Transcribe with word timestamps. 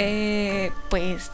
eh, 0.00 0.70
pues 0.90 1.32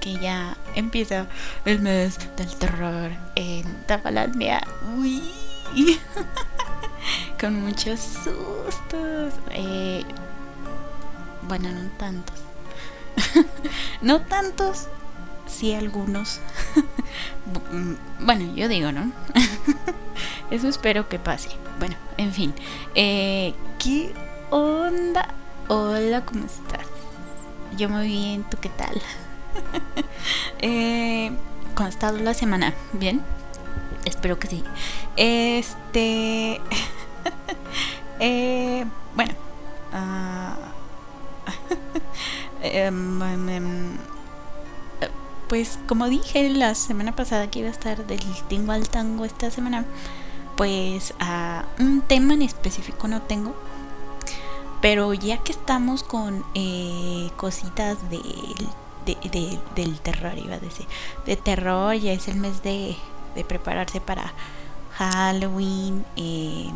que 0.00 0.14
ya 0.18 0.56
empieza 0.76 1.26
el 1.64 1.80
mes 1.80 2.16
del 2.36 2.54
terror 2.54 3.10
en 3.34 3.64
Tapalandia. 3.86 4.62
Uy. 4.96 5.20
Con 7.40 7.60
muchos 7.64 7.98
sustos. 7.98 9.34
Eh, 9.50 10.04
bueno, 11.48 11.70
no 11.72 11.90
tantos. 11.98 12.36
no 14.00 14.20
tantos, 14.22 14.86
sí 15.48 15.74
algunos. 15.74 16.40
bueno, 18.20 18.54
yo 18.54 18.68
digo, 18.68 18.92
¿no? 18.92 19.10
Eso 20.52 20.68
espero 20.68 21.08
que 21.08 21.18
pase. 21.18 21.48
Bueno, 21.80 21.96
en 22.16 22.32
fin. 22.32 22.54
Eh, 22.94 23.54
¿Qué 23.80 24.14
onda? 24.50 25.34
Hola, 25.66 26.24
¿cómo 26.24 26.46
estás? 26.46 26.73
Yo 27.76 27.88
muy 27.88 28.06
bien, 28.06 28.44
¿tú 28.44 28.56
qué 28.60 28.68
tal? 28.68 29.02
eh, 30.60 31.32
¿Cómo 31.74 31.86
ha 31.86 31.90
estado 31.90 32.18
la 32.18 32.34
semana? 32.34 32.72
¿Bien? 32.92 33.20
Espero 34.04 34.38
que 34.38 34.46
sí. 34.46 34.62
Este. 35.16 36.60
eh, 38.20 38.84
bueno. 39.16 39.32
Uh, 39.92 40.54
pues 45.48 45.80
como 45.88 46.08
dije 46.08 46.48
la 46.50 46.76
semana 46.76 47.16
pasada 47.16 47.50
que 47.50 47.58
iba 47.60 47.68
a 47.68 47.72
estar 47.72 48.06
del 48.06 48.20
tingo 48.48 48.72
al 48.72 48.88
tango 48.88 49.24
esta 49.24 49.50
semana, 49.50 49.84
pues 50.56 51.14
a 51.18 51.64
un 51.80 52.02
tema 52.02 52.34
en 52.34 52.42
específico 52.42 53.08
no 53.08 53.22
tengo. 53.22 53.56
Pero 54.84 55.14
ya 55.14 55.38
que 55.38 55.52
estamos 55.52 56.02
con 56.02 56.44
eh, 56.54 57.30
cositas 57.36 57.96
de, 58.10 58.20
del 59.74 59.98
terror, 60.00 60.36
iba 60.36 60.56
a 60.56 60.60
decir. 60.60 60.84
De 61.24 61.36
terror, 61.36 61.94
ya 61.94 62.12
es 62.12 62.28
el 62.28 62.36
mes 62.36 62.62
de, 62.62 62.94
de 63.34 63.44
prepararse 63.44 64.02
para 64.02 64.34
Halloween, 64.92 66.04
eh, 66.16 66.68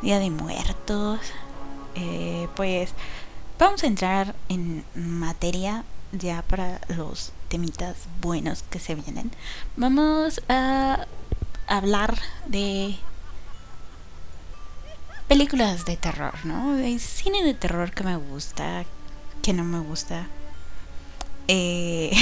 Día 0.00 0.18
de 0.18 0.30
Muertos. 0.30 1.20
Eh, 1.94 2.48
pues 2.56 2.94
vamos 3.58 3.84
a 3.84 3.86
entrar 3.86 4.34
en 4.48 4.82
materia 4.94 5.84
ya 6.12 6.40
para 6.40 6.80
los 6.88 7.32
temitas 7.48 7.96
buenos 8.22 8.62
que 8.62 8.78
se 8.78 8.94
vienen. 8.94 9.30
Vamos 9.76 10.40
a 10.48 11.06
hablar 11.66 12.16
de 12.46 12.96
películas 15.32 15.86
de 15.86 15.96
terror, 15.96 16.34
¿no? 16.44 16.74
De 16.74 16.98
cine 16.98 17.42
de 17.42 17.54
terror 17.54 17.90
que 17.92 18.04
me 18.04 18.16
gusta, 18.16 18.84
que 19.40 19.54
no 19.54 19.64
me 19.64 19.78
gusta. 19.78 20.26
Eh, 21.48 22.12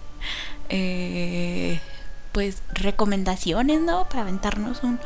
eh, 0.70 1.78
pues 2.32 2.62
recomendaciones, 2.72 3.82
¿no? 3.82 4.08
Para 4.08 4.22
aventarnos 4.22 4.82
un, 4.82 4.98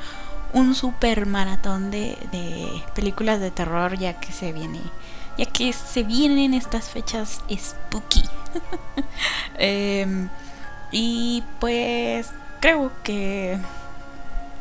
un 0.52 0.76
super 0.76 1.26
maratón 1.26 1.90
de, 1.90 2.16
de 2.30 2.80
películas 2.94 3.40
de 3.40 3.50
terror 3.50 3.98
ya 3.98 4.20
que 4.20 4.30
se 4.30 4.52
viene 4.52 4.80
ya 5.36 5.46
que 5.46 5.72
se 5.72 6.04
vienen 6.04 6.54
estas 6.54 6.90
fechas 6.90 7.40
spooky 7.50 8.22
em, 9.58 10.28
y 10.92 11.42
pues 11.58 12.28
creo 12.60 12.92
que 13.02 13.58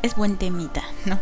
es 0.00 0.16
buen 0.16 0.38
temita 0.38 0.82
no 1.04 1.20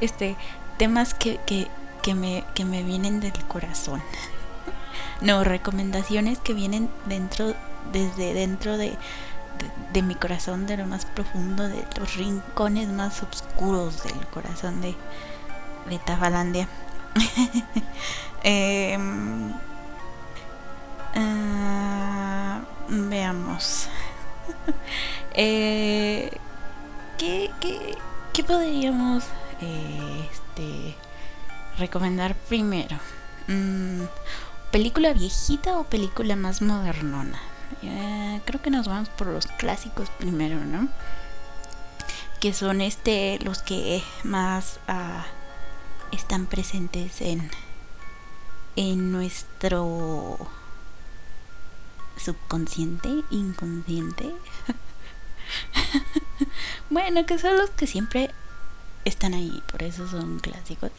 este 0.00 0.36
temas 0.78 1.12
que, 1.14 1.38
que, 1.46 1.68
que 2.02 2.14
me, 2.14 2.44
que 2.54 2.64
me 2.64 2.82
vienen 2.82 3.20
del 3.20 3.32
corazón 3.44 4.02
no, 5.20 5.42
recomendaciones 5.42 6.38
que 6.38 6.54
vienen 6.54 6.88
dentro, 7.06 7.54
desde 7.92 8.34
dentro 8.34 8.76
de, 8.76 8.96
de, 9.92 10.02
mi 10.02 10.14
corazón, 10.14 10.66
de 10.66 10.76
lo 10.76 10.86
más 10.86 11.06
profundo, 11.06 11.68
de 11.68 11.84
los 11.98 12.16
rincones 12.16 12.88
más 12.88 13.22
oscuros 13.22 14.04
del 14.04 14.26
corazón 14.28 14.80
de, 14.80 14.94
de 15.88 15.98
Tafalandia. 15.98 16.68
Em, 18.44 19.52
ah, 21.16 22.60
veamos. 22.88 23.88
eh, 25.34 26.30
¿qué, 27.18 27.50
qué, 27.60 27.98
qué 28.32 28.44
podríamos 28.44 29.24
este, 29.60 30.94
recomendar 31.78 32.34
primero? 32.34 32.96
Mm, 33.46 34.02
¿Película 34.70 35.12
viejita 35.12 35.78
o 35.78 35.84
película 35.84 36.36
más 36.36 36.62
modernona? 36.62 37.40
creo 38.44 38.62
que 38.62 38.70
nos 38.70 38.88
vamos 38.88 39.10
por 39.10 39.26
los 39.26 39.46
clásicos 39.46 40.08
primero, 40.10 40.56
¿no? 40.64 40.88
Que 42.40 42.52
son 42.54 42.80
este 42.80 43.38
los 43.40 43.62
que 43.62 44.02
más 44.24 44.80
uh, 44.88 46.14
están 46.14 46.46
presentes 46.46 47.20
en 47.20 47.50
en 48.76 49.10
nuestro 49.10 50.38
subconsciente, 52.16 53.24
inconsciente. 53.30 54.32
bueno, 56.90 57.26
que 57.26 57.38
son 57.38 57.56
los 57.56 57.70
que 57.70 57.86
siempre 57.86 58.30
están 59.08 59.34
ahí, 59.34 59.62
por 59.70 59.82
eso 59.82 60.08
son 60.08 60.38
clásicos. 60.38 60.90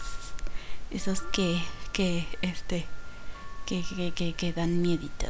Esos 0.92 1.22
que 1.22 1.62
que 1.94 2.26
este 2.42 2.86
que, 3.66 4.34
que, 4.36 4.54
dan 4.54 4.82
miedito. 4.82 5.28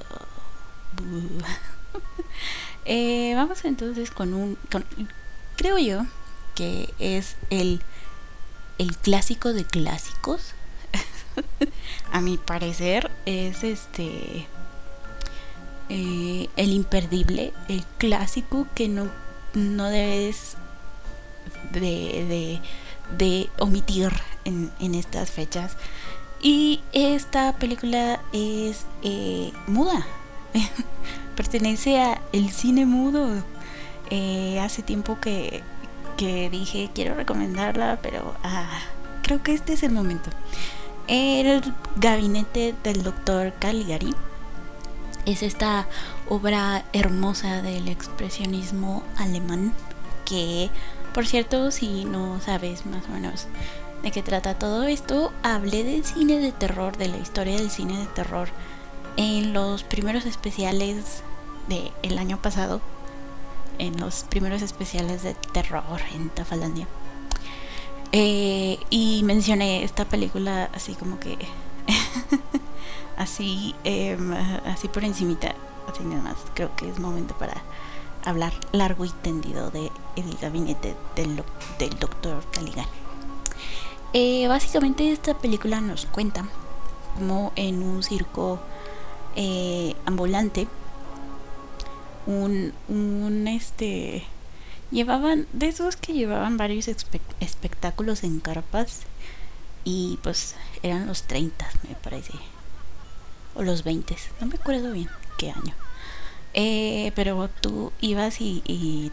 eh, 2.86 3.34
vamos 3.36 3.66
entonces 3.66 4.12
con 4.12 4.34
un... 4.34 4.58
creo 5.58 5.78
yo 5.78 6.06
que 6.56 6.94
es 7.00 7.36
el, 7.50 7.82
el 8.78 8.96
clásico 8.98 9.52
de 9.54 9.66
clásicos. 9.66 10.54
A 12.14 12.22
mi 12.22 12.38
parecer 12.38 13.12
es 13.26 13.64
este... 13.64 14.48
Eh, 15.90 16.50
el 16.56 16.72
imperdible, 16.72 17.52
el 17.68 17.84
clásico 17.98 18.68
que 18.76 18.88
no, 18.88 19.10
no 19.56 19.86
debes 19.90 20.56
de, 21.72 22.62
de, 23.18 23.50
omitir 23.60 24.12
en, 24.46 24.72
en 24.80 24.96
estas 24.96 25.32
fechas 25.32 25.76
y 26.42 26.82
esta 26.94 27.54
película 27.54 28.22
es 28.32 28.86
eh, 29.04 29.52
muda. 29.68 30.06
Pertenece 31.36 32.00
a 32.02 32.22
el 32.32 32.50
cine 32.52 32.86
mudo. 32.86 33.44
Eh, 34.10 34.60
hace 34.62 34.82
tiempo 34.82 35.20
que, 35.20 35.64
que, 36.18 36.50
dije 36.50 36.90
quiero 36.96 37.14
recomendarla, 37.16 38.00
pero 38.02 38.36
ah, 38.44 38.80
creo 39.22 39.44
que 39.44 39.54
este 39.54 39.74
es 39.74 39.84
el 39.84 39.92
momento. 39.92 40.30
El 41.08 41.62
gabinete 41.98 42.74
del 42.84 43.04
doctor 43.04 43.54
Caligari 43.60 44.14
es 45.26 45.44
esta 45.44 45.88
obra 46.30 46.86
hermosa 46.94 47.62
del 47.62 47.90
expresionismo 47.90 49.04
alemán 49.18 49.74
que, 50.26 50.70
por 51.14 51.26
cierto, 51.26 51.72
si 51.72 52.06
no 52.06 52.40
sabes 52.42 52.86
más 52.86 53.06
o 53.06 53.14
menos 53.14 53.48
de 54.04 54.12
qué 54.12 54.24
trata 54.24 54.58
todo 54.58 54.84
esto, 54.84 55.32
hablé 55.44 55.84
del 55.84 56.06
cine 56.06 56.40
de 56.40 56.52
terror, 56.52 56.98
de 56.98 57.08
la 57.08 57.18
historia 57.18 57.58
del 57.58 57.70
cine 57.70 57.98
de 57.98 58.06
terror 58.08 58.50
en 59.18 59.54
los 59.54 59.84
primeros 59.84 60.26
especiales 60.26 61.24
del 61.68 61.92
el 62.04 62.18
año 62.18 62.42
pasado, 62.42 62.82
en 63.78 64.00
los 64.00 64.24
primeros 64.24 64.62
especiales 64.62 65.24
de 65.24 65.34
terror 65.54 66.02
en 66.14 66.30
Tafalandia. 66.30 66.88
Eh, 68.12 68.80
y 68.90 69.22
mencioné 69.24 69.84
esta 69.84 70.06
película 70.06 70.70
así 70.74 70.96
como 70.96 71.20
que 71.20 71.38
así 73.18 73.76
em, 73.84 74.34
así 74.66 74.88
por 74.88 75.04
encimita 75.04 75.54
así 75.88 76.04
nada 76.04 76.24
más 76.24 76.38
creo 76.56 76.76
que 76.76 76.90
es 76.90 76.98
momento 76.98 77.36
para 77.38 77.62
hablar 78.26 78.54
largo 78.72 79.06
y 79.06 79.10
tendido 79.10 79.72
de 79.72 79.92
el 80.16 80.38
gabinete 80.42 80.96
del, 81.16 81.44
del 81.78 82.00
doctor 82.00 82.44
Caligari. 82.52 82.90
Eh, 84.14 84.48
básicamente 84.48 85.12
esta 85.12 85.38
película 85.38 85.82
nos 85.82 86.06
cuenta 86.08 86.46
como 87.16 87.54
en 87.56 87.84
un 87.84 88.02
circo 88.02 88.60
eh, 89.36 89.96
ambulante 90.06 90.68
un, 92.26 92.74
un 92.88 93.48
este 93.48 94.24
llevaban 94.90 95.48
de 95.54 95.68
esos 95.68 95.96
que 95.96 96.14
llevaban 96.14 96.58
varios 96.58 96.88
espectáculos 96.88 98.24
en 98.24 98.40
carpas 98.40 99.02
y 99.84 100.18
pues 100.24 100.56
eran 100.82 101.06
los 101.06 101.24
30 101.24 101.68
me 101.88 101.96
parece 101.96 102.34
o 103.56 103.62
los 103.62 103.84
20 103.84 104.16
no 104.42 104.48
me 104.48 104.56
acuerdo 104.56 104.92
bien 104.92 105.10
qué 105.38 105.52
año 105.52 105.74
eh, 106.62 107.14
pero 107.16 107.50
tú 107.62 107.94
ibas 108.02 108.42
y 108.42 109.12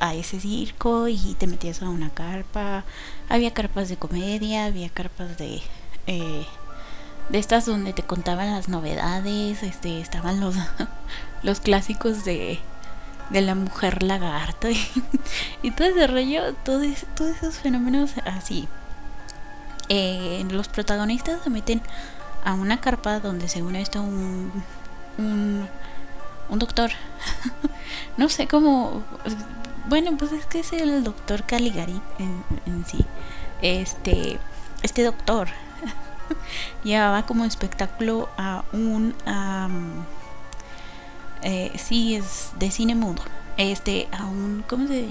a 0.00 0.14
ese 0.14 0.40
circo 0.40 1.08
y 1.08 1.34
te 1.38 1.46
metías 1.46 1.82
a 1.82 1.88
una 1.88 2.10
carpa. 2.10 2.84
Había 3.28 3.54
carpas 3.54 3.88
de 3.88 3.96
comedia, 3.96 4.66
había 4.66 4.88
carpas 4.88 5.38
de, 5.38 5.62
eh, 6.06 6.46
de 7.28 7.38
estas 7.38 7.66
donde 7.66 7.92
te 7.92 8.02
contaban 8.02 8.50
las 8.50 8.68
novedades, 8.68 9.62
este, 9.62 10.00
estaban 10.00 10.40
los, 10.40 10.56
los 11.42 11.60
clásicos 11.60 12.24
de, 12.24 12.58
de 13.30 13.40
la 13.40 13.54
mujer 13.54 14.02
lagarto 14.02 14.68
y, 15.62 15.70
todo 15.70 15.88
ese 15.88 16.06
rollo, 16.06 16.54
todos 16.64 16.82
esos 16.84 17.58
fenómenos 17.58 18.12
así. 18.24 18.68
Eh, 19.88 20.44
los 20.50 20.68
protagonistas 20.68 21.42
se 21.44 21.50
meten 21.50 21.82
a 22.44 22.54
una 22.54 22.80
carpa 22.80 23.20
donde 23.20 23.48
según 23.48 23.76
esto 23.76 24.02
un, 24.02 24.52
un 26.54 26.58
doctor, 26.58 26.90
no 28.16 28.28
sé 28.28 28.46
cómo, 28.46 29.02
bueno 29.88 30.16
pues 30.16 30.32
es 30.32 30.46
que 30.46 30.60
es 30.60 30.72
el 30.72 31.04
doctor 31.04 31.44
Caligari 31.44 32.00
en, 32.18 32.84
sí, 32.86 33.04
este, 33.60 34.38
este 34.82 35.02
doctor 35.02 35.48
llevaba 36.84 37.26
como 37.26 37.44
espectáculo 37.44 38.28
a 38.38 38.64
un 38.72 39.14
eh, 41.42 41.70
sí 41.76 42.14
es 42.14 42.52
de 42.58 42.70
cine 42.70 42.94
mudo. 42.94 43.22
Este 43.58 44.08
a 44.12 44.24
un 44.24 44.64
cómo 44.66 44.88
se 44.88 45.08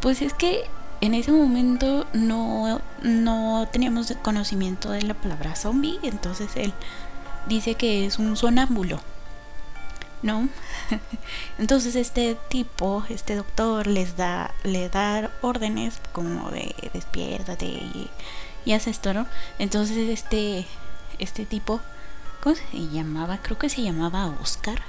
pues 0.00 0.22
es 0.22 0.32
que 0.32 0.64
en 1.00 1.12
ese 1.12 1.32
momento 1.32 2.06
no 2.12 2.80
no 3.02 3.68
teníamos 3.70 4.14
conocimiento 4.22 4.90
de 4.90 5.02
la 5.02 5.14
palabra 5.14 5.56
zombie 5.56 5.98
entonces 6.02 6.50
él 6.56 6.72
dice 7.48 7.74
que 7.74 8.06
es 8.06 8.18
un 8.18 8.36
sonámbulo 8.36 9.00
no 10.22 10.48
entonces 11.58 11.96
este 11.96 12.36
tipo 12.48 13.04
este 13.08 13.36
doctor 13.36 13.86
les 13.86 14.16
da 14.16 14.54
le 14.64 14.88
da 14.88 15.30
órdenes 15.40 16.00
como 16.12 16.50
de 16.50 16.74
despiértate 16.92 17.66
y 17.66 18.10
y 18.64 18.72
esto, 18.72 19.14
¿no? 19.14 19.26
Entonces 19.58 20.08
este, 20.08 20.66
este 21.18 21.46
tipo, 21.46 21.80
¿cómo 22.42 22.56
se 22.56 22.88
llamaba? 22.88 23.38
Creo 23.42 23.58
que 23.58 23.68
se 23.68 23.82
llamaba 23.82 24.26
Oscar. 24.40 24.82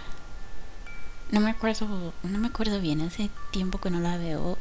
No 1.32 1.40
me 1.40 1.52
acuerdo, 1.52 2.14
no 2.24 2.40
me 2.40 2.48
acuerdo 2.48 2.82
bien, 2.82 3.02
hace 3.02 3.30
tiempo 3.52 3.80
que 3.80 3.90
no 3.90 4.00
la 4.00 4.18
veo 4.18 4.58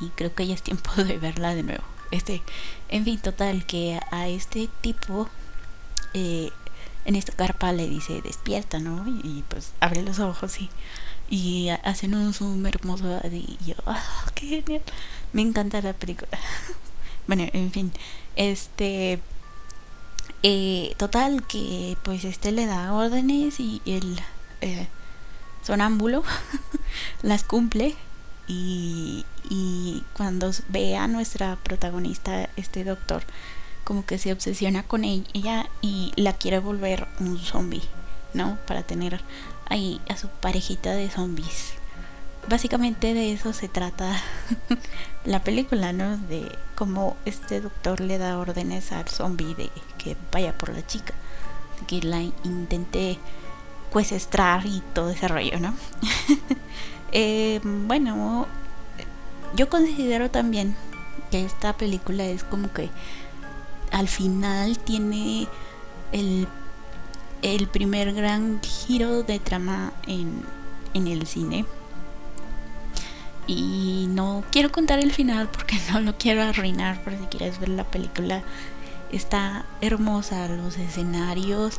y 0.00 0.08
creo 0.08 0.34
que 0.34 0.46
ya 0.46 0.54
es 0.54 0.62
tiempo 0.62 0.90
de 0.96 1.18
verla 1.18 1.54
de 1.54 1.62
nuevo. 1.62 1.84
Este, 2.10 2.42
en 2.88 3.04
fin, 3.04 3.18
total, 3.18 3.66
que 3.66 4.00
a 4.10 4.28
este 4.28 4.68
tipo 4.80 5.28
eh, 6.14 6.50
en 7.04 7.16
esta 7.16 7.32
carpa 7.32 7.72
le 7.72 7.88
dice 7.88 8.20
despierta, 8.22 8.78
¿no? 8.78 9.06
Y, 9.08 9.44
pues 9.48 9.72
abre 9.80 10.02
los 10.02 10.18
ojos 10.18 10.60
y, 10.60 10.70
y 11.28 11.68
hacen 11.68 12.14
un 12.14 12.32
zoom 12.32 12.64
hermoso 12.66 13.20
y 13.30 13.58
yo, 13.64 13.74
¡ah, 13.86 14.02
qué 14.34 14.46
genial! 14.46 14.82
Me 15.32 15.42
encanta 15.42 15.80
la 15.80 15.92
película. 15.92 16.30
bueno, 17.26 17.46
en 17.52 17.72
fin, 17.72 17.92
este 18.36 19.20
eh, 20.42 20.94
total 20.96 21.46
que 21.46 21.96
pues 22.02 22.24
este 22.24 22.52
le 22.52 22.66
da 22.66 22.92
órdenes 22.92 23.60
y 23.60 23.80
el 23.86 24.20
eh, 24.60 24.88
sonámbulo 25.62 26.24
las 27.22 27.44
cumple 27.44 27.94
y, 28.48 29.24
y 29.48 30.02
cuando 30.14 30.50
ve 30.68 30.96
a 30.96 31.06
nuestra 31.06 31.56
protagonista 31.56 32.50
este 32.56 32.84
doctor 32.84 33.22
como 33.84 34.04
que 34.04 34.18
se 34.18 34.32
obsesiona 34.32 34.82
con 34.82 35.04
ella 35.04 35.68
y 35.80 36.12
la 36.16 36.32
quiere 36.32 36.58
volver 36.58 37.08
un 37.20 37.38
zombie 37.38 37.82
no 38.34 38.58
para 38.66 38.82
tener 38.82 39.20
ahí 39.68 40.00
a 40.08 40.16
su 40.16 40.28
parejita 40.28 40.92
de 40.92 41.10
zombies 41.10 41.74
básicamente 42.48 43.14
de 43.14 43.32
eso 43.32 43.52
se 43.52 43.68
trata 43.68 44.20
la 45.24 45.42
película, 45.42 45.92
¿no? 45.92 46.16
De 46.16 46.50
cómo 46.74 47.16
este 47.24 47.60
doctor 47.60 48.00
le 48.00 48.18
da 48.18 48.38
órdenes 48.38 48.92
al 48.92 49.08
zombie 49.08 49.54
de 49.54 49.70
que 49.98 50.16
vaya 50.32 50.56
por 50.56 50.70
la 50.70 50.86
chica, 50.86 51.14
que 51.86 52.02
la 52.02 52.20
intente 52.20 53.18
cuesestrar 53.90 54.66
y 54.66 54.82
todo 54.94 55.10
ese 55.10 55.28
rollo, 55.28 55.60
¿no? 55.60 55.74
eh, 57.12 57.60
bueno, 57.62 58.46
yo 59.54 59.68
considero 59.68 60.30
también 60.30 60.74
que 61.30 61.44
esta 61.44 61.74
película 61.74 62.24
es 62.24 62.42
como 62.44 62.72
que 62.72 62.90
al 63.92 64.08
final 64.08 64.78
tiene 64.78 65.46
el, 66.12 66.48
el 67.42 67.68
primer 67.68 68.12
gran 68.14 68.60
giro 68.62 69.22
de 69.22 69.38
trama 69.38 69.92
en, 70.06 70.42
en 70.94 71.06
el 71.06 71.26
cine. 71.26 71.64
Y 73.46 74.06
no 74.08 74.44
quiero 74.50 74.72
contar 74.72 74.98
el 74.98 75.12
final 75.12 75.48
porque 75.48 75.78
no 75.92 76.00
lo 76.00 76.16
quiero 76.16 76.42
arruinar, 76.42 77.00
pero 77.04 77.18
si 77.18 77.26
quieres 77.26 77.60
ver 77.60 77.68
la 77.68 77.84
película. 77.84 78.42
Está 79.12 79.66
hermosa, 79.82 80.48
los 80.48 80.78
escenarios, 80.78 81.78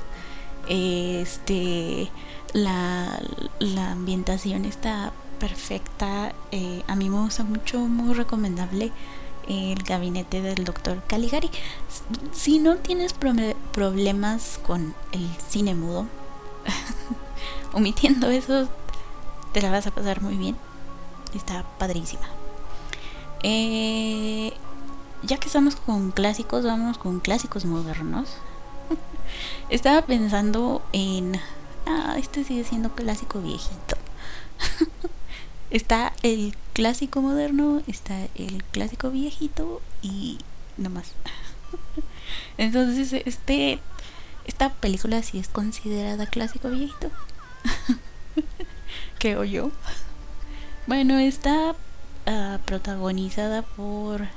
este, 0.70 2.12
la, 2.54 3.20
la 3.60 3.92
ambientación 3.92 4.66
está 4.66 5.12
perfecta, 5.40 6.32
eh, 6.52 6.84
a 6.88 6.96
mí 6.96 7.10
me 7.10 7.22
gusta 7.22 7.44
mucho, 7.44 7.80
muy 7.80 8.14
recomendable 8.14 8.92
el 9.48 9.84
gabinete 9.84 10.42
del 10.42 10.66
doctor 10.66 11.02
Caligari. 11.08 11.50
Si 12.32 12.60
no 12.60 12.78
tienes 12.78 13.14
problemas 13.72 14.60
con 14.66 14.94
el 15.12 15.28
cine 15.50 15.76
mudo, 15.76 16.08
omitiendo 17.74 18.30
eso, 18.30 18.68
te 19.54 19.62
la 19.62 19.72
vas 19.72 19.88
a 19.88 19.92
pasar 19.92 20.22
muy 20.22 20.36
bien. 20.36 20.56
Está 21.34 21.64
padrísima. 21.78 22.28
Eh, 23.44 24.54
ya 25.24 25.38
que 25.38 25.48
estamos 25.48 25.76
con 25.76 26.12
clásicos, 26.12 26.64
vamos 26.66 26.98
con 26.98 27.20
clásicos 27.20 27.66
modernos. 27.66 28.38
Estaba 29.70 30.02
pensando 30.04 30.82
en... 30.92 31.40
Ah, 31.86 32.16
este 32.18 32.44
sigue 32.44 32.64
siendo 32.64 32.90
clásico 32.94 33.40
viejito. 33.42 33.98
está 35.74 36.14
el 36.22 36.56
clásico 36.72 37.22
moderno, 37.22 37.84
está 37.88 38.16
el 38.36 38.64
clásico 38.72 39.10
viejito 39.12 39.82
y 40.02 40.38
no 40.78 40.90
más. 40.90 41.12
Entonces, 42.58 43.12
este 43.26 43.80
esta 44.46 44.70
película 44.70 45.22
sí 45.24 45.40
es 45.40 45.48
considerada 45.48 46.26
clásico 46.26 46.70
viejito. 46.70 47.10
Creo 49.20 49.44
yo. 49.44 49.72
Bueno, 50.86 51.18
está 51.18 51.72
uh, 51.72 52.60
protagonizada 52.66 53.62
por. 53.62 54.28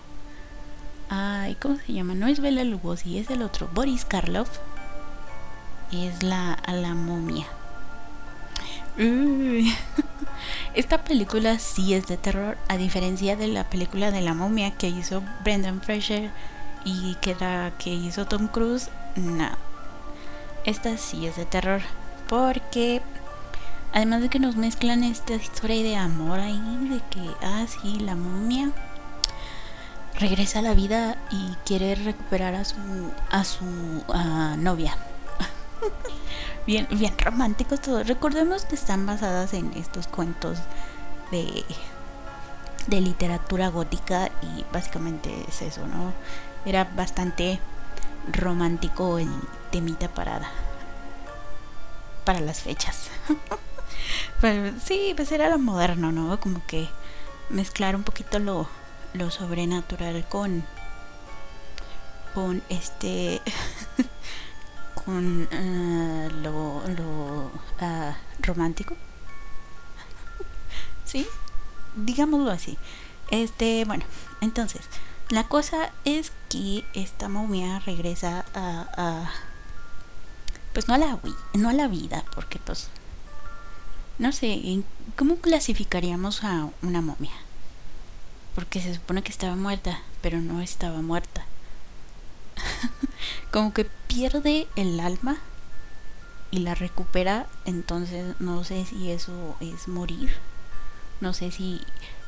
Ay, 1.09 1.57
¿cómo 1.57 1.77
se 1.79 1.93
llama? 1.93 2.15
No 2.15 2.29
es 2.29 2.41
Bela 2.41 2.65
Lugosi, 2.65 3.19
es 3.19 3.31
el 3.31 3.43
otro. 3.43 3.69
Boris 3.75 4.05
Karloff. 4.05 4.59
Es 5.93 6.23
la, 6.23 6.59
la 6.67 6.95
momia. 6.95 7.47
Esta 10.77 11.03
película 11.03 11.59
sí 11.59 11.95
es 11.95 12.07
de 12.07 12.17
terror, 12.17 12.57
a 12.69 12.77
diferencia 12.77 13.35
de 13.35 13.49
la 13.49 13.65
película 13.65 14.11
de 14.11 14.21
la 14.21 14.35
momia 14.35 14.71
que 14.73 14.89
hizo 14.89 15.23
Brendan 15.43 15.81
Fraser 15.81 16.31
y 16.85 17.17
que 17.17 17.35
la 17.35 17.73
que 17.79 17.93
hizo 17.93 18.27
Tom 18.27 18.47
Cruise. 18.47 18.91
No. 19.17 19.49
Esta 20.65 20.99
sí 20.99 21.27
es 21.27 21.37
de 21.37 21.47
terror. 21.47 21.81
Porque 22.29 23.03
Además 23.97 24.21
de 24.21 24.29
que 24.29 24.39
nos 24.39 24.57
mezclan 24.57 25.05
esta 25.05 25.37
historia 25.37 25.83
de 25.83 25.97
amor 25.97 26.39
ahí, 26.39 26.61
de 26.91 27.01
que, 27.09 27.31
ah, 27.43 27.65
sí, 27.67 27.99
la 28.01 28.15
momia 28.15 28.71
regresa 30.21 30.59
a 30.59 30.63
la 30.63 30.75
vida 30.75 31.17
y 31.31 31.55
quiere 31.65 31.95
recuperar 31.95 32.55
a 32.55 32.67
su, 32.67 32.77
a 33.31 33.43
su 33.45 33.65
novia. 34.59 34.99
Bien, 36.67 36.87
bien 36.91 37.17
románticos 37.19 37.81
todos. 37.81 38.07
Recordemos 38.07 38.65
que 38.65 38.75
están 38.75 39.07
basadas 39.07 39.55
en 39.55 39.73
estos 39.75 40.07
cuentos 40.07 40.59
de, 41.31 41.65
de 42.87 43.01
literatura 43.01 43.69
gótica 43.69 44.31
y 44.43 44.65
básicamente 44.73 45.31
es 45.49 45.63
eso, 45.63 45.87
¿no? 45.87 46.13
Era 46.65 46.85
bastante 46.85 47.61
romántico 48.33 49.19
el 49.19 49.31
temita 49.71 50.09
parada 50.09 50.51
para 52.25 52.41
las 52.41 52.61
fechas. 52.61 53.11
Pues 54.41 54.75
sí, 54.85 55.15
pues 55.17 55.33
era 55.33 55.49
lo 55.49 55.59
moderno, 55.59 56.13
¿no? 56.13 56.39
Como 56.39 56.65
que 56.67 56.89
mezclar 57.49 57.97
un 57.97 58.03
poquito 58.03 58.39
lo, 58.39 58.69
lo 59.15 59.31
sobrenatural 59.31 60.27
con 60.29 60.63
con 62.35 62.63
este 62.69 63.41
con 65.07 65.49
uh, 65.51 66.31
lo, 66.43 66.83
lo 66.89 67.47
uh, 67.47 68.15
romántico 68.41 68.95
sí 71.07 71.27
digámoslo 71.95 72.51
así 72.51 72.77
este 73.31 73.87
bueno 73.87 74.05
entonces 74.43 74.83
la 75.31 75.49
cosa 75.49 75.91
es 76.05 76.33
que 76.51 76.85
esta 76.93 77.29
momia 77.29 77.79
regresa 77.81 78.45
a, 78.55 78.87
a 78.97 79.31
pues 80.75 80.87
no 80.89 80.95
a 80.95 80.99
la 80.99 81.19
no 81.55 81.71
a 81.71 81.73
la 81.73 81.89
vida 81.89 82.25
porque 82.35 82.59
pues 82.59 82.91
no 84.19 84.33
sé, 84.33 84.83
¿cómo 85.15 85.37
clasificaríamos 85.37 86.43
a 86.43 86.71
una 86.81 87.03
momia? 87.03 87.33
Porque 88.55 88.81
se 88.81 88.95
supone 88.95 89.23
que 89.23 89.31
estaba 89.31 89.57
muerta, 89.57 90.01
pero 90.23 90.41
no 90.41 90.63
estaba 90.63 91.03
muerta. 91.03 91.45
Como 93.51 93.73
que 93.73 93.85
pierde 94.07 94.67
el 94.77 95.01
alma 95.01 95.37
y 96.51 96.61
la 96.61 96.75
recupera, 96.75 97.47
entonces 97.65 98.35
no 98.39 98.65
sé 98.65 98.85
si 98.87 99.11
eso 99.11 99.57
es 99.61 99.89
morir. 99.89 100.31
No 101.21 101.33
sé 101.33 101.51
si 101.51 101.81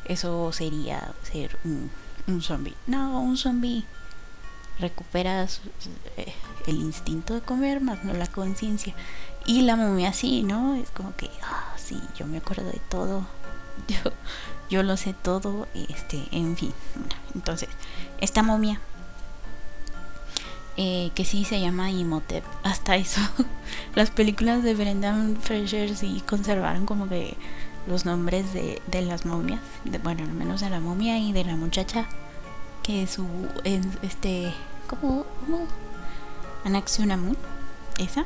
eso 0.04 0.52
sería 0.52 1.12
ser 1.22 1.58
un, 1.64 1.90
un 2.26 2.42
zombie. 2.42 2.74
No, 2.86 3.20
un 3.20 3.36
zombie 3.36 3.84
recupera 4.78 5.44
eh, 6.16 6.32
el 6.66 6.76
instinto 6.76 7.34
de 7.34 7.40
comer, 7.40 7.80
más 7.80 8.04
no 8.04 8.14
la 8.14 8.26
conciencia. 8.26 8.94
Y 9.46 9.62
la 9.62 9.76
momia 9.76 10.12
sí, 10.12 10.42
¿no? 10.42 10.74
Es 10.76 10.90
como 10.90 11.14
que, 11.16 11.30
ah, 11.42 11.74
sí, 11.76 12.00
yo 12.16 12.26
me 12.26 12.38
acuerdo 12.38 12.64
de 12.64 12.80
todo. 12.88 13.26
Yo, 13.86 14.10
yo 14.68 14.82
lo 14.82 14.96
sé 14.96 15.14
todo, 15.14 15.68
este, 15.72 16.26
en 16.32 16.56
fin. 16.56 16.74
Entonces, 17.32 17.68
esta 18.20 18.42
momia 18.42 18.80
eh, 20.80 21.10
que 21.16 21.24
sí 21.24 21.44
se 21.44 21.60
llama 21.60 21.90
Imhotep. 21.90 22.44
Hasta 22.62 22.94
eso, 22.96 23.20
las 23.96 24.10
películas 24.10 24.62
de 24.62 24.74
Brendan 24.74 25.36
Fraser 25.36 25.96
sí 25.96 26.22
conservaron 26.24 26.86
como 26.86 27.08
que 27.08 27.36
los 27.88 28.04
nombres 28.04 28.52
de, 28.54 28.80
de 28.86 29.02
las 29.02 29.26
momias, 29.26 29.60
bueno, 30.04 30.22
al 30.22 30.32
menos 30.32 30.60
de 30.60 30.70
la 30.70 30.78
momia 30.78 31.18
y 31.18 31.32
de 31.32 31.44
la 31.44 31.56
muchacha 31.56 32.06
que 32.84 33.06
su, 33.08 33.26
este, 34.02 34.54
como, 34.86 35.24
como 35.40 35.66
Anaxunamun, 36.64 37.36
esa, 37.98 38.24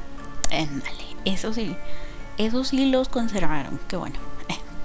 Ándale, 0.50 1.16
eso 1.24 1.54
sí, 1.54 1.74
eso 2.36 2.64
sí 2.64 2.90
los 2.90 3.08
conservaron, 3.08 3.80
qué 3.88 3.96
bueno. 3.96 4.16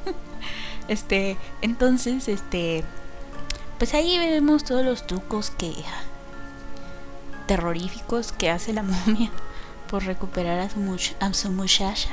este, 0.87 1.35
entonces, 1.61 2.29
este, 2.29 2.85
pues 3.77 3.93
ahí 3.93 4.17
vemos 4.17 4.63
todos 4.63 4.85
los 4.85 5.05
trucos 5.05 5.49
que 5.49 5.73
terroríficos 7.47 8.31
que 8.31 8.49
hace 8.49 8.73
la 8.73 8.83
momia 9.05 9.31
por 9.89 10.03
recuperar 10.03 10.59
a 10.59 10.69
su, 10.69 11.13
a 11.19 11.33
su 11.33 11.49
muchacha. 11.49 12.09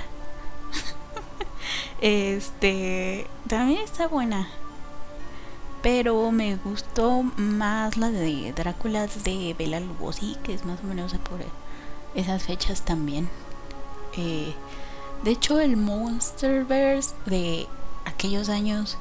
este 2.00 3.26
también 3.48 3.82
está 3.82 4.08
buena. 4.08 4.48
Pero 5.82 6.30
me 6.30 6.56
gustó 6.56 7.22
más 7.22 7.98
la 7.98 8.10
de 8.10 8.54
Drácula 8.56 9.06
de 9.06 9.54
Bela 9.58 9.80
Lugosi, 9.80 10.34
que 10.42 10.54
es 10.54 10.64
más 10.64 10.80
o 10.82 10.86
menos 10.86 11.12
por 11.28 11.40
esas 12.14 12.44
fechas 12.44 12.82
también. 12.86 13.28
Eh, 14.16 14.54
de 15.24 15.30
hecho, 15.30 15.60
el 15.60 15.76
Monsterverse 15.76 17.14
de 17.26 17.66
aquellos 18.06 18.48
años 18.48 18.96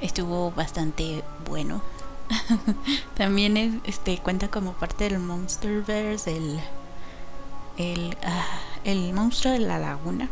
estuvo 0.00 0.50
bastante 0.52 1.22
bueno. 1.48 1.82
También 3.16 3.56
es, 3.56 3.74
este 3.84 4.18
cuenta 4.18 4.48
como 4.48 4.72
parte 4.72 5.04
del 5.04 5.18
Monsterverse 5.18 6.36
el 6.36 6.60
el, 7.76 8.16
ah, 8.22 8.60
el 8.84 9.12
monstruo 9.12 9.52
de 9.52 9.60
la 9.60 9.78
laguna. 9.78 10.28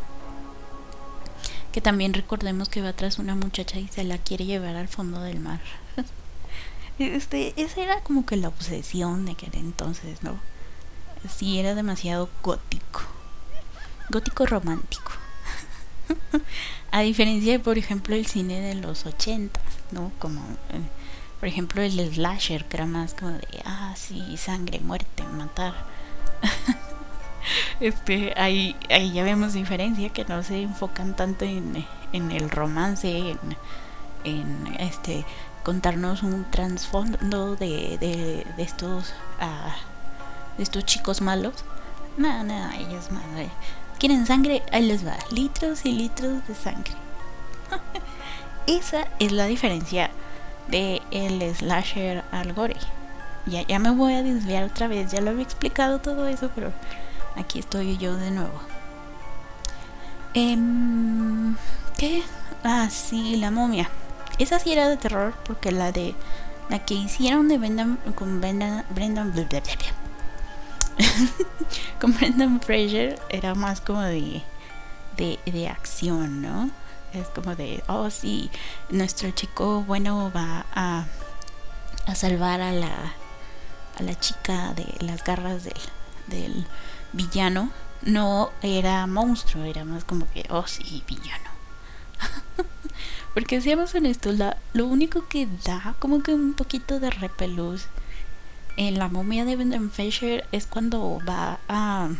Que 1.73 1.81
también 1.81 2.15
recordemos 2.15 2.69
que 2.69 2.83
va 2.83 2.93
tras 2.93 3.19
una 3.19 3.35
muchacha 3.35 3.79
y 3.79 3.89
se 3.89 4.05
la 4.05 4.19
quiere 4.19 4.47
llevar 4.47 4.77
al 4.77 4.89
fondo 4.89 5.21
del 5.21 5.41
mar. 5.41 5.61
este, 6.99 7.53
esa 7.61 7.83
era 7.83 8.01
como 8.01 8.25
que 8.25 8.37
la 8.37 8.49
obsesión 8.49 9.27
de 9.27 9.33
aquel 9.33 9.55
entonces, 9.55 10.23
¿no? 10.23 10.39
Sí, 11.29 11.59
era 11.59 11.75
demasiado 11.75 12.29
gótico. 12.43 13.01
Gótico 14.09 14.47
romántico. 14.47 15.13
A 16.93 17.01
diferencia 17.01 17.53
de, 17.53 17.59
por 17.59 17.77
ejemplo, 17.77 18.15
el 18.15 18.27
cine 18.27 18.61
de 18.61 18.75
los 18.75 19.05
80, 19.05 19.61
¿no? 19.91 20.13
Como 20.21 20.41
eh, 20.71 20.81
por 21.45 21.51
ejemplo, 21.51 21.83
el 21.83 22.11
slasher, 22.15 22.65
que 22.65 22.79
era 22.79 22.87
más 22.87 23.13
como 23.13 23.33
de, 23.33 23.47
ah, 23.67 23.93
sí, 23.97 24.39
sangre, 24.39 24.81
muerte, 24.81 25.25
matar. 25.25 25.75
este, 27.81 28.33
ahí, 28.39 28.75
ahí 28.89 29.13
ya 29.13 29.25
vemos 29.25 29.53
diferencia, 29.53 30.09
que 30.09 30.25
no 30.25 30.43
se 30.43 30.63
enfocan 30.63 31.15
tanto 31.15 31.45
en, 31.45 31.85
en 32.15 32.31
el 32.31 32.49
romance, 32.49 33.37
en, 34.25 34.75
este 34.79 35.27
contarnos 35.63 36.23
un 36.23 36.51
trasfondo 36.51 37.57
de, 37.57 37.99
de, 37.99 38.47
de 38.57 38.63
estos 38.63 39.13
uh, 39.39 40.57
de 40.57 40.63
estos 40.63 40.87
chicos 40.87 41.21
malos. 41.21 41.63
Nada, 42.17 42.43
nada, 42.43 42.75
ellos 42.77 43.11
madre. 43.11 43.51
¿Quieren 43.99 44.25
sangre? 44.25 44.63
Ahí 44.73 44.87
les 44.87 45.07
va. 45.07 45.19
Litros 45.31 45.85
y 45.85 45.93
litros 45.93 46.49
de 46.49 46.55
sangre. 46.55 46.95
Esa 48.67 49.09
es 49.19 49.31
la 49.31 49.45
diferencia 49.45 50.11
de 50.69 51.03
el 51.11 51.55
slasher 51.55 52.25
al 52.33 52.53
gore. 52.53 52.77
Ya, 53.47 53.63
ya 53.63 53.79
me 53.79 53.91
voy 53.91 54.15
a 54.15 54.23
desviar 54.23 54.65
otra 54.65 54.89
vez, 54.89 55.11
ya 55.11 55.21
lo 55.21 55.31
había 55.31 55.43
explicado 55.43 55.99
todo 55.99 56.27
eso, 56.27 56.51
pero 56.55 56.73
aquí 57.37 57.59
estoy 57.59 57.99
yo 57.99 58.17
de 58.17 58.31
nuevo. 58.31 58.61
Eh, 60.35 60.57
¿Qué? 61.99 62.23
Ah, 62.65 62.89
sí, 62.91 63.37
la 63.37 63.51
momia. 63.51 63.91
Esa 64.39 64.59
sí 64.59 64.73
era 64.73 64.89
de 64.89 64.97
terror 64.97 65.35
porque 65.45 65.71
la 65.71 65.93
de 65.93 66.15
la 66.69 66.79
que 66.79 66.95
hicieron 66.95 67.49
de 67.49 67.59
Brendan 67.59 67.99
con 68.15 68.41
Brendan, 68.41 68.85
Brendan 68.91 69.33
con 72.01 72.15
Brendan 72.15 72.61
Fraser 72.61 73.21
era 73.29 73.55
más 73.55 73.81
como 73.81 74.01
de, 74.01 74.43
de, 75.17 75.39
de 75.45 75.69
acción, 75.69 76.43
¿no? 76.43 76.71
Es 77.15 77.29
como 77.29 77.55
de, 77.55 77.83
oh 77.89 78.11
sí, 78.11 78.51
nuestro 78.91 79.31
chico 79.31 79.83
bueno 79.83 80.31
va 80.35 80.67
a, 80.75 81.07
a 82.07 82.15
salvar 82.15 82.61
a 82.61 82.73
la, 82.73 83.15
a 83.99 84.03
la 84.03 84.19
chica 84.19 84.75
de 84.75 84.87
las 85.01 85.25
garras 85.25 85.65
del, 85.65 85.75
del 86.27 86.67
villano. 87.13 87.71
No 88.03 88.51
era 88.63 89.07
monstruo, 89.07 89.65
era 89.65 89.85
más 89.85 90.05
como 90.05 90.31
que, 90.33 90.47
oh 90.51 90.67
sí, 90.67 91.03
villano. 91.07 91.51
Porque 93.35 93.61
seamos 93.61 93.95
honestos, 93.95 94.37
la, 94.37 94.59
lo 94.73 94.87
único 94.87 95.27
que 95.29 95.49
da 95.65 95.95
como 95.99 96.23
que 96.23 96.35
un 96.35 96.55
poquito 96.55 97.01
de 97.01 97.11
repelús 97.11 97.87
en 98.77 98.99
la 98.99 99.09
momia 99.09 99.45
de 99.45 99.57
Brendan 99.57 99.91
Fisher 99.91 100.47
es 100.53 100.67
cuando 100.67 101.21
va 101.27 101.59
a 101.69 102.11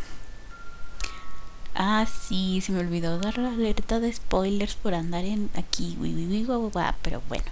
Ah, 1.77 2.05
sí, 2.05 2.61
se 2.61 2.71
me 2.71 2.79
olvidó 2.79 3.19
dar 3.19 3.37
la 3.37 3.49
alerta 3.49 3.99
de 3.99 4.11
spoilers 4.11 4.75
por 4.75 4.93
andar 4.93 5.25
en 5.25 5.49
aquí, 5.55 5.97
pero 7.01 7.21
bueno, 7.27 7.43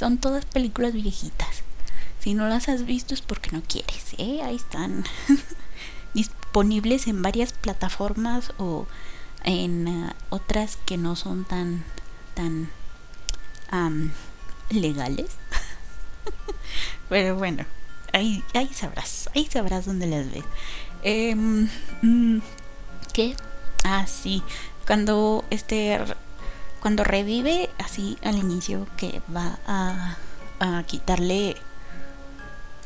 son 0.00 0.16
todas 0.16 0.46
películas 0.46 0.94
viejitas. 0.94 1.62
Si 2.18 2.32
no 2.32 2.48
las 2.48 2.70
has 2.70 2.86
visto 2.86 3.12
es 3.12 3.20
porque 3.20 3.50
no 3.50 3.62
quieres, 3.62 4.14
¿eh? 4.16 4.40
Ahí 4.42 4.56
están 4.56 5.04
disponibles 6.14 7.08
en 7.08 7.20
varias 7.20 7.52
plataformas 7.52 8.52
o 8.56 8.86
en 9.44 9.86
uh, 9.86 10.10
otras 10.30 10.78
que 10.86 10.96
no 10.96 11.14
son 11.14 11.44
tan 11.44 11.84
tan 12.34 12.70
legales. 14.70 15.28
pero 17.10 17.36
bueno, 17.36 17.66
ahí, 18.14 18.42
ahí 18.54 18.70
sabrás, 18.72 19.28
ahí 19.34 19.46
sabrás 19.46 19.84
dónde 19.84 20.06
las 20.06 20.32
ves. 20.32 20.44
Eh, 21.02 21.36
¿Qué? 23.12 23.36
Ah, 23.84 24.06
sí. 24.06 24.42
Cuando 24.86 25.44
este 25.50 25.98
cuando 26.80 27.04
revive 27.04 27.70
así 27.78 28.18
al 28.22 28.36
inicio 28.36 28.86
que 28.96 29.20
va 29.34 29.58
a, 29.66 30.16
quitarle 30.86 31.56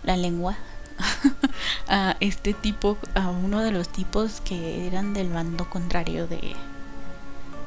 la 0.03 0.17
lengua 0.17 0.57
a 1.89 2.17
este 2.21 2.53
tipo, 2.53 2.99
a 3.15 3.31
uno 3.31 3.61
de 3.61 3.71
los 3.71 3.89
tipos 3.89 4.41
que 4.43 4.87
eran 4.87 5.15
del 5.15 5.31
bando 5.31 5.69
contrario 5.71 6.27
de, 6.27 6.55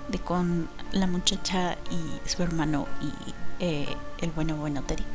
de 0.10 0.20
con 0.20 0.67
la 0.91 1.08
muchacha 1.08 1.77
y 1.89 2.29
su 2.29 2.44
hermano 2.44 2.88
y 3.01 3.34
eh, 3.60 3.98
el 4.20 4.32
bueno 4.32 4.55
bueno 4.58 4.84
Teddy. 4.84 5.05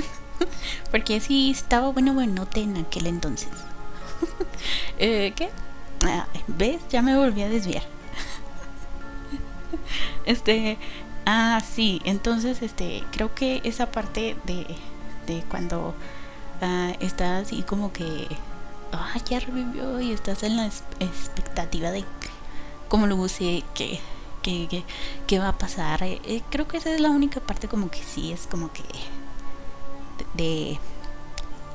Porque 0.90 1.20
sí 1.20 1.50
estaba 1.50 1.88
bueno 1.88 2.12
buenote 2.12 2.60
en 2.60 2.76
aquel 2.76 3.06
entonces. 3.06 3.50
eh, 4.98 5.32
¿Qué? 5.36 5.50
Ah, 6.02 6.26
¿Ves? 6.46 6.80
Ya 6.88 7.02
me 7.02 7.16
volví 7.16 7.42
a 7.42 7.48
desviar. 7.48 7.82
este. 10.24 10.78
Ah, 11.26 11.60
sí. 11.60 12.00
Entonces, 12.04 12.62
este. 12.62 13.04
Creo 13.12 13.34
que 13.34 13.60
esa 13.64 13.90
parte 13.90 14.36
de. 14.44 14.66
De 15.26 15.42
cuando. 15.48 15.94
Uh, 16.62 16.92
está 17.00 17.38
así 17.38 17.62
como 17.62 17.92
que. 17.92 18.28
Ah, 18.92 19.14
ya 19.28 19.40
revivió 19.40 20.00
y 20.00 20.12
estás 20.12 20.42
en 20.42 20.56
la 20.56 20.66
expectativa 20.66 21.90
de. 21.90 22.04
Cómo 22.88 23.06
lo 23.06 23.16
use, 23.16 23.62
que. 23.74 24.00
Que, 24.42 24.84
que, 25.26 25.38
va 25.38 25.48
a 25.48 25.58
pasar. 25.58 26.02
Eh, 26.02 26.18
eh, 26.24 26.42
creo 26.50 26.66
que 26.66 26.78
esa 26.78 26.94
es 26.94 27.00
la 27.00 27.10
única 27.10 27.40
parte 27.40 27.68
como 27.68 27.90
que 27.90 28.02
sí 28.02 28.32
es 28.32 28.46
como 28.46 28.72
que. 28.72 28.82
De. 30.34 30.78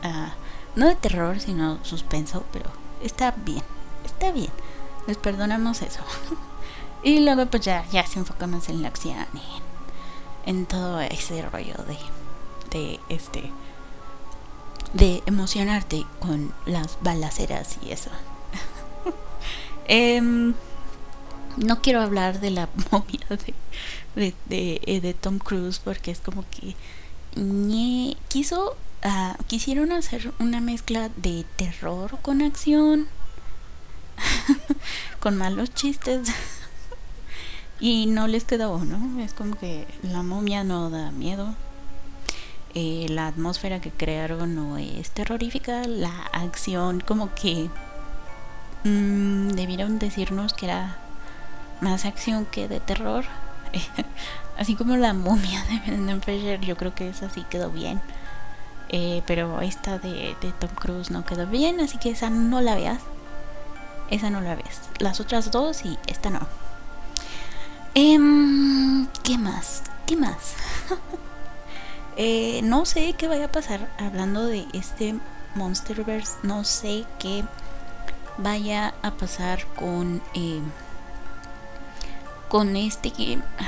uh, 0.04 0.30
no 0.76 0.88
de 0.88 0.96
terror, 0.96 1.40
sino 1.40 1.84
suspenso, 1.86 2.44
pero 2.52 2.72
está 3.04 3.32
bien 3.32 3.75
está 4.16 4.32
bien, 4.32 4.52
les 5.08 5.18
perdonamos 5.18 5.82
eso. 5.82 6.00
y 7.04 7.20
luego 7.20 7.46
pues 7.48 7.64
ya, 7.64 7.86
ya 7.92 8.06
se 8.08 8.20
enfoca 8.20 8.48
más 8.48 8.70
en 8.70 8.82
la 8.82 8.88
acción 8.88 9.18
en, 10.46 10.66
todo 10.66 11.02
ese 11.02 11.42
rollo 11.44 11.76
de, 11.88 11.98
de 12.72 13.00
este 13.10 13.52
de 14.94 15.22
emocionarte 15.26 16.06
con 16.20 16.54
las 16.66 16.98
balaceras 17.02 17.78
y 17.86 17.92
eso. 17.92 18.10
Em, 19.88 20.56
no 21.58 21.82
quiero 21.82 22.02
hablar 22.02 22.40
de 22.40 22.50
la 22.50 22.70
momia 22.92 23.28
de, 24.16 24.34
de, 24.46 24.82
eh, 24.86 25.02
de, 25.02 25.14
Tom 25.14 25.38
Cruise 25.38 25.80
porque 25.80 26.12
es 26.12 26.20
como 26.20 26.44
que 26.50 26.76
quiso 28.30 28.78
uh, 29.04 29.44
quisieron 29.46 29.92
hacer 29.92 30.34
una 30.40 30.62
mezcla 30.62 31.10
de 31.18 31.46
terror 31.58 32.18
con 32.22 32.42
acción 32.42 33.08
con 35.20 35.38
malos 35.38 35.74
chistes 35.74 36.30
y 37.80 38.06
no 38.06 38.28
les 38.28 38.46
quedó, 38.46 38.80
¿no? 38.80 39.22
Es 39.22 39.34
como 39.34 39.56
que 39.56 39.88
la 40.04 40.24
momia 40.24 40.64
no 40.64 40.90
da 40.90 41.12
miedo. 41.12 41.56
Eh, 42.74 43.08
la 43.10 43.28
atmósfera 43.28 43.80
que 43.80 43.92
crearon 43.92 44.56
no 44.56 44.78
es 44.78 45.12
terrorífica. 45.12 45.84
La 45.86 46.12
acción 46.32 47.02
como 47.02 47.34
que 47.34 47.70
mmm, 48.84 49.50
debieron 49.50 50.00
decirnos 50.00 50.54
que 50.54 50.66
era 50.66 50.98
más 51.82 52.06
acción 52.06 52.46
que 52.46 52.68
de 52.68 52.80
terror. 52.80 53.26
así 54.58 54.76
como 54.76 54.96
la 54.96 55.14
momia 55.14 55.64
de 55.66 55.80
Brendan 55.80 56.22
Fraser, 56.22 56.62
yo 56.62 56.78
creo 56.78 56.96
que 56.96 57.10
esa 57.10 57.30
sí 57.30 57.46
quedó 57.50 57.70
bien. 57.70 58.02
Eh, 58.90 59.22
pero 59.26 59.62
esta 59.62 59.98
de, 60.00 60.36
de 60.42 60.52
Tom 60.60 60.70
Cruise 60.76 61.12
no 61.12 61.26
quedó 61.26 61.48
bien, 61.48 61.80
así 61.82 61.98
que 61.98 62.12
esa 62.12 62.30
no 62.30 62.62
la 62.62 62.76
veas. 62.76 63.02
Esa 64.10 64.30
no 64.30 64.42
la 64.42 64.56
ves. 64.56 64.82
Las 65.00 65.20
otras 65.20 65.52
dos 65.52 65.86
y 65.86 65.98
esta 66.08 66.30
no. 66.30 66.48
Em, 67.94 69.08
¿Qué 69.24 69.38
más? 69.38 69.84
¿Qué 70.06 70.16
más? 70.16 70.56
eh, 72.18 72.62
no 72.64 72.86
sé 72.86 73.14
qué 73.18 73.28
vaya 73.28 73.46
a 73.46 73.52
pasar 73.52 73.90
hablando 73.98 74.46
de 74.46 74.68
este 74.74 75.16
Monsterverse. 75.56 76.38
No 76.44 76.64
sé 76.64 77.06
qué 77.20 77.44
vaya 78.38 78.94
a 79.02 79.12
pasar 79.12 79.66
con 79.76 80.22
eh, 80.34 80.62
con 82.50 82.76
este 82.76 83.12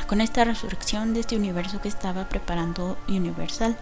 con 0.08 0.22
esta 0.22 0.44
resurrección 0.44 1.14
de 1.14 1.22
este 1.22 1.36
universo 1.36 1.82
que 1.82 1.88
estaba 1.88 2.30
preparando 2.30 2.98
Universal 3.08 3.78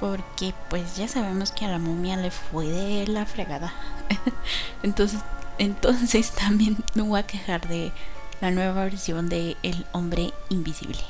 porque 0.00 0.54
pues 0.68 0.96
ya 0.96 1.08
sabemos 1.08 1.52
que 1.52 1.64
a 1.64 1.68
la 1.68 1.78
momia 1.78 2.16
le 2.16 2.30
fue 2.30 2.66
de 2.66 3.06
la 3.06 3.26
fregada 3.26 3.72
entonces 4.82 5.20
entonces 5.58 6.30
también 6.38 6.76
me 6.94 7.02
voy 7.02 7.20
a 7.20 7.26
quejar 7.26 7.68
de 7.68 7.92
la 8.40 8.50
nueva 8.50 8.84
versión 8.84 9.28
de 9.28 9.56
El 9.62 9.86
hombre 9.92 10.32
invisible. 10.50 11.00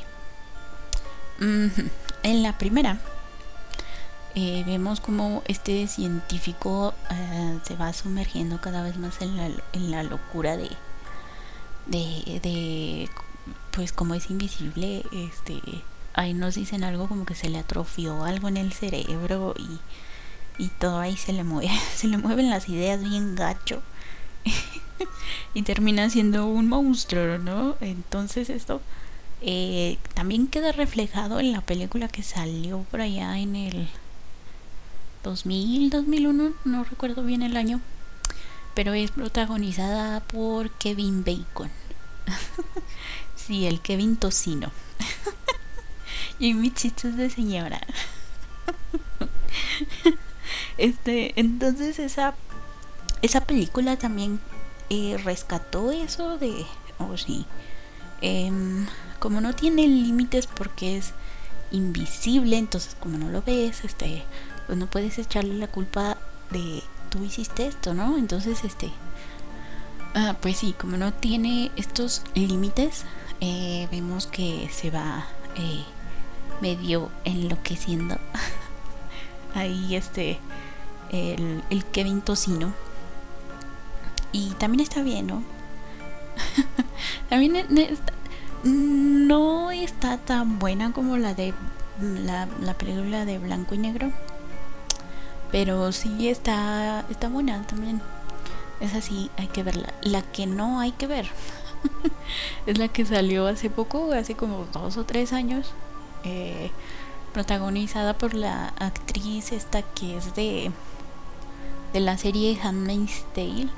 En 1.41 2.43
la 2.43 2.57
primera 2.57 2.99
eh, 4.37 4.65
vemos 4.67 4.99
como 4.99 5.45
este 5.47 5.87
científico 5.87 6.93
eh, 7.09 7.59
se 7.63 7.77
va 7.77 7.93
sumergiendo 7.93 8.61
cada 8.61 8.83
vez 8.83 8.97
más 8.97 9.19
en 9.21 9.37
la, 9.91 10.03
locura 10.03 10.57
de, 10.57 10.71
de, 11.87 12.41
de, 12.43 13.11
pues 13.71 13.93
como 13.93 14.15
es 14.15 14.31
invisible, 14.31 15.05
este, 15.13 15.61
ahí 16.15 16.35
nos 16.35 16.57
dicen 16.57 16.83
algo 16.83 17.09
como 17.09 17.27
que 17.27 17.37
se 17.37 17.49
le 17.49 17.59
atrofió 17.59 18.25
algo 18.25 18.49
en 18.49 18.57
el 18.57 18.73
cerebro 18.73 19.55
y, 19.57 20.65
y 20.65 20.69
todo 20.69 20.99
ahí 20.99 21.17
se 21.17 21.33
le 21.33 21.45
mueve, 21.45 21.71
se 21.95 22.09
le 22.09 22.19
mueven 22.19 22.51
las 22.51 22.69
ideas 22.69 23.01
bien 23.05 23.37
gacho. 23.37 23.83
y 25.55 25.63
termina 25.63 26.11
siendo 26.11 26.47
un 26.47 26.69
monstruo, 26.69 27.39
¿no? 27.39 27.77
Entonces 27.81 28.51
esto 28.51 28.81
eh, 29.41 29.99
también 30.15 30.47
queda 30.47 30.73
reflejado 30.73 31.39
en 31.39 31.53
la 31.53 31.61
película 31.61 32.09
que 32.09 32.23
salió 32.23 32.87
por 32.91 33.01
allá 33.01 33.39
en 33.39 33.57
el 33.57 33.89
2000, 35.23 35.91
2001, 35.91 36.53
no 36.65 36.85
recuerdo 36.85 37.23
bien 37.25 37.43
el 37.43 37.57
año, 37.57 37.81
pero 38.75 38.95
es 38.95 39.11
protagonizada 39.11 40.21
por 40.21 40.71
Kevin 40.71 41.25
Bacon. 41.25 41.71
sí, 43.37 43.67
el 43.67 43.81
Kevin 43.81 44.17
Tocino. 44.17 44.71
y 46.39 46.55
mis 46.55 46.75
chistes 46.75 47.17
de 47.17 47.31
señora. 47.31 47.81
este, 50.79 51.39
entonces 51.39 51.99
esa 51.99 52.35
esa 53.25 53.41
película 53.41 53.97
también 53.97 54.39
eh, 54.91 55.19
rescató 55.25 55.91
eso 55.93 56.37
de, 56.37 56.67
oh 56.99 57.17
sí, 57.17 57.47
em, 58.21 58.87
como 59.19 59.41
no 59.41 59.55
tiene 59.55 59.89
límites 59.89 60.47
porque 60.47 60.99
es 60.99 61.15
invisible, 61.71 62.59
entonces 62.59 62.95
como 63.01 63.17
no 63.17 63.31
lo 63.31 63.41
ves, 63.41 63.83
este, 63.83 64.25
pues 64.67 64.79
no 64.79 64.87
puedes 64.87 65.19
echarle 65.19 65.55
la 65.55 65.69
culpa 65.69 66.19
de 66.51 66.83
tú 67.09 67.25
hiciste 67.25 67.67
esto, 67.67 67.95
¿no? 67.95 68.19
Entonces, 68.19 68.63
este, 68.63 68.93
ah, 70.15 70.37
pues 70.43 70.59
sí, 70.59 70.75
como 70.79 70.99
no 70.99 71.15
tiene 71.15 71.71
estos 71.77 72.23
límites, 72.35 73.05
eh, 73.41 73.89
vemos 73.91 74.27
que 74.27 74.69
se 74.71 74.91
va 74.91 75.27
eh, 75.57 75.83
medio 76.61 77.11
enloqueciendo. 77.25 78.19
Ahí, 79.55 79.97
este, 79.97 80.39
el, 81.11 81.65
el 81.71 81.85
Kevin 81.87 82.21
Tocino 82.21 82.75
y 84.35 84.51
también 84.59 84.81
está 84.81 85.01
bien, 85.03 85.29
¿no? 85.29 85.45
también 87.29 87.65
no 88.65 89.71
está 89.71 90.19
tan 90.19 90.59
buena 90.59 90.93
como 90.93 91.17
la 91.17 91.35
de 91.35 91.55
la, 92.01 92.49
película 92.77 93.25
de 93.25 93.39
blanco 93.39 93.77
y 93.77 93.79
negro. 93.79 94.11
Pero 95.53 95.93
sí 95.93 96.29
está, 96.29 97.05
está 97.11 97.29
buena 97.29 97.65
también. 97.69 98.03
Es 98.81 98.95
así, 98.95 99.31
hay 99.37 99.47
que 99.47 99.63
verla. 99.63 99.95
La 100.03 100.23
que 100.23 100.49
no 100.49 100.81
hay 100.81 100.91
que 100.91 101.07
ver 101.07 101.29
es 102.67 102.77
la 102.77 102.89
que 102.89 103.07
salió 103.07 103.47
hace 103.47 103.71
poco, 103.71 104.13
hace 104.13 104.35
como 104.35 104.67
dos 104.73 104.97
o 104.97 105.05
tres 105.05 105.33
años. 105.33 105.73
Eh, 106.25 106.73
protagonizada 107.33 108.19
por 108.19 108.35
la 108.35 108.75
actriz 108.81 109.53
esta 109.53 109.83
que 109.83 110.17
es 110.17 110.35
de, 110.35 110.73
de 111.93 112.01
la 112.01 112.19
serie 112.19 112.59
Handmaid's 112.61 113.25
Tale 113.33 113.69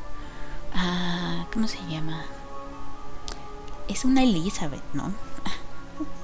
Ah, 0.76 1.46
¿cómo 1.52 1.66
se 1.68 1.78
llama? 1.88 2.24
Es 3.88 4.04
una 4.04 4.22
Elizabeth, 4.22 4.82
¿no? 4.92 5.10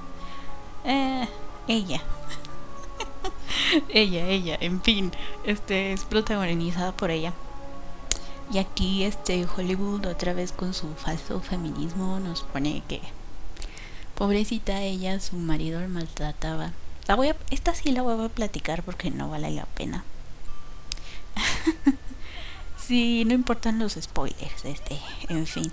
eh, 0.84 1.26
ella. 1.68 2.02
ella, 3.88 4.26
ella, 4.26 4.58
en 4.60 4.82
fin, 4.82 5.10
este 5.44 5.94
es 5.94 6.04
protagonizada 6.04 6.92
por 6.92 7.10
ella. 7.10 7.32
Y 8.52 8.58
aquí 8.58 9.04
este 9.04 9.46
Hollywood 9.56 10.04
otra 10.06 10.34
vez 10.34 10.52
con 10.52 10.74
su 10.74 10.94
falso 10.94 11.40
feminismo 11.40 12.20
nos 12.20 12.42
pone 12.42 12.82
que 12.86 13.00
pobrecita 14.14 14.82
ella, 14.82 15.18
su 15.20 15.36
marido 15.36 15.80
la 15.80 15.88
maltrataba. 15.88 16.72
La 17.08 17.14
voy 17.14 17.28
a, 17.28 17.36
esta 17.50 17.74
sí 17.74 17.90
la 17.92 18.02
voy 18.02 18.22
a 18.22 18.28
platicar 18.28 18.82
porque 18.82 19.10
no 19.10 19.30
vale 19.30 19.50
la 19.50 19.64
pena. 19.64 20.04
Sí, 22.92 23.24
no 23.24 23.33
importan 23.33 23.78
los 23.78 23.94
spoilers, 23.94 24.66
este, 24.66 25.00
en 25.31 25.46
fin. 25.46 25.72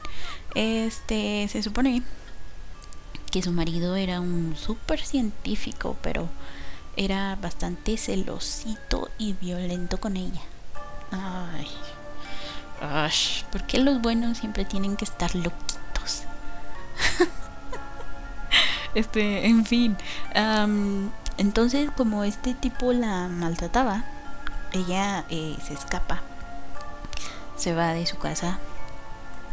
Este, 0.56 1.50
se 1.50 1.62
supone 1.62 2.02
que 3.30 3.42
su 3.42 3.52
marido 3.52 3.98
era 3.98 4.22
un 4.22 4.56
súper 4.56 5.02
científico, 5.02 5.98
pero 6.02 6.30
era 6.96 7.36
bastante 7.36 7.98
celosito 7.98 9.10
y 9.18 9.34
violento 9.34 10.00
con 10.00 10.16
ella. 10.16 10.40
Ay, 11.12 11.68
ay, 12.80 13.12
¿por 13.52 13.68
qué 13.68 13.80
los 13.80 14.02
buenos 14.02 14.38
siempre 14.38 14.64
tienen 14.64 14.96
que 14.96 15.04
estar 15.04 15.36
loquitos? 15.36 16.24
este, 18.96 19.46
en 19.46 19.66
fin. 19.66 19.98
entonces, 21.38 21.92
como 21.98 22.24
este 22.24 22.54
tipo 22.54 22.94
la 22.94 23.28
maltrataba, 23.28 24.06
ella 24.72 25.26
eh, 25.30 25.58
se 25.68 25.74
escapa 25.74 26.22
se 27.60 27.74
va 27.74 27.94
de 27.94 28.06
su 28.06 28.18
casa 28.18 28.60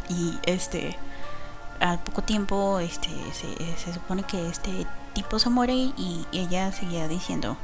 y 0.09 0.37
este 0.43 0.97
al 1.79 1.99
poco 1.99 2.23
tiempo 2.23 2.79
este 2.79 3.09
se, 3.33 3.93
supone 3.93 4.23
que 4.23 4.47
este 4.49 4.87
tipo 5.13 5.37
se 5.37 5.49
muere 5.49 5.73
y 5.73 6.25
ella 6.31 6.71
seguía 6.71 7.07
diciendo 7.07 7.57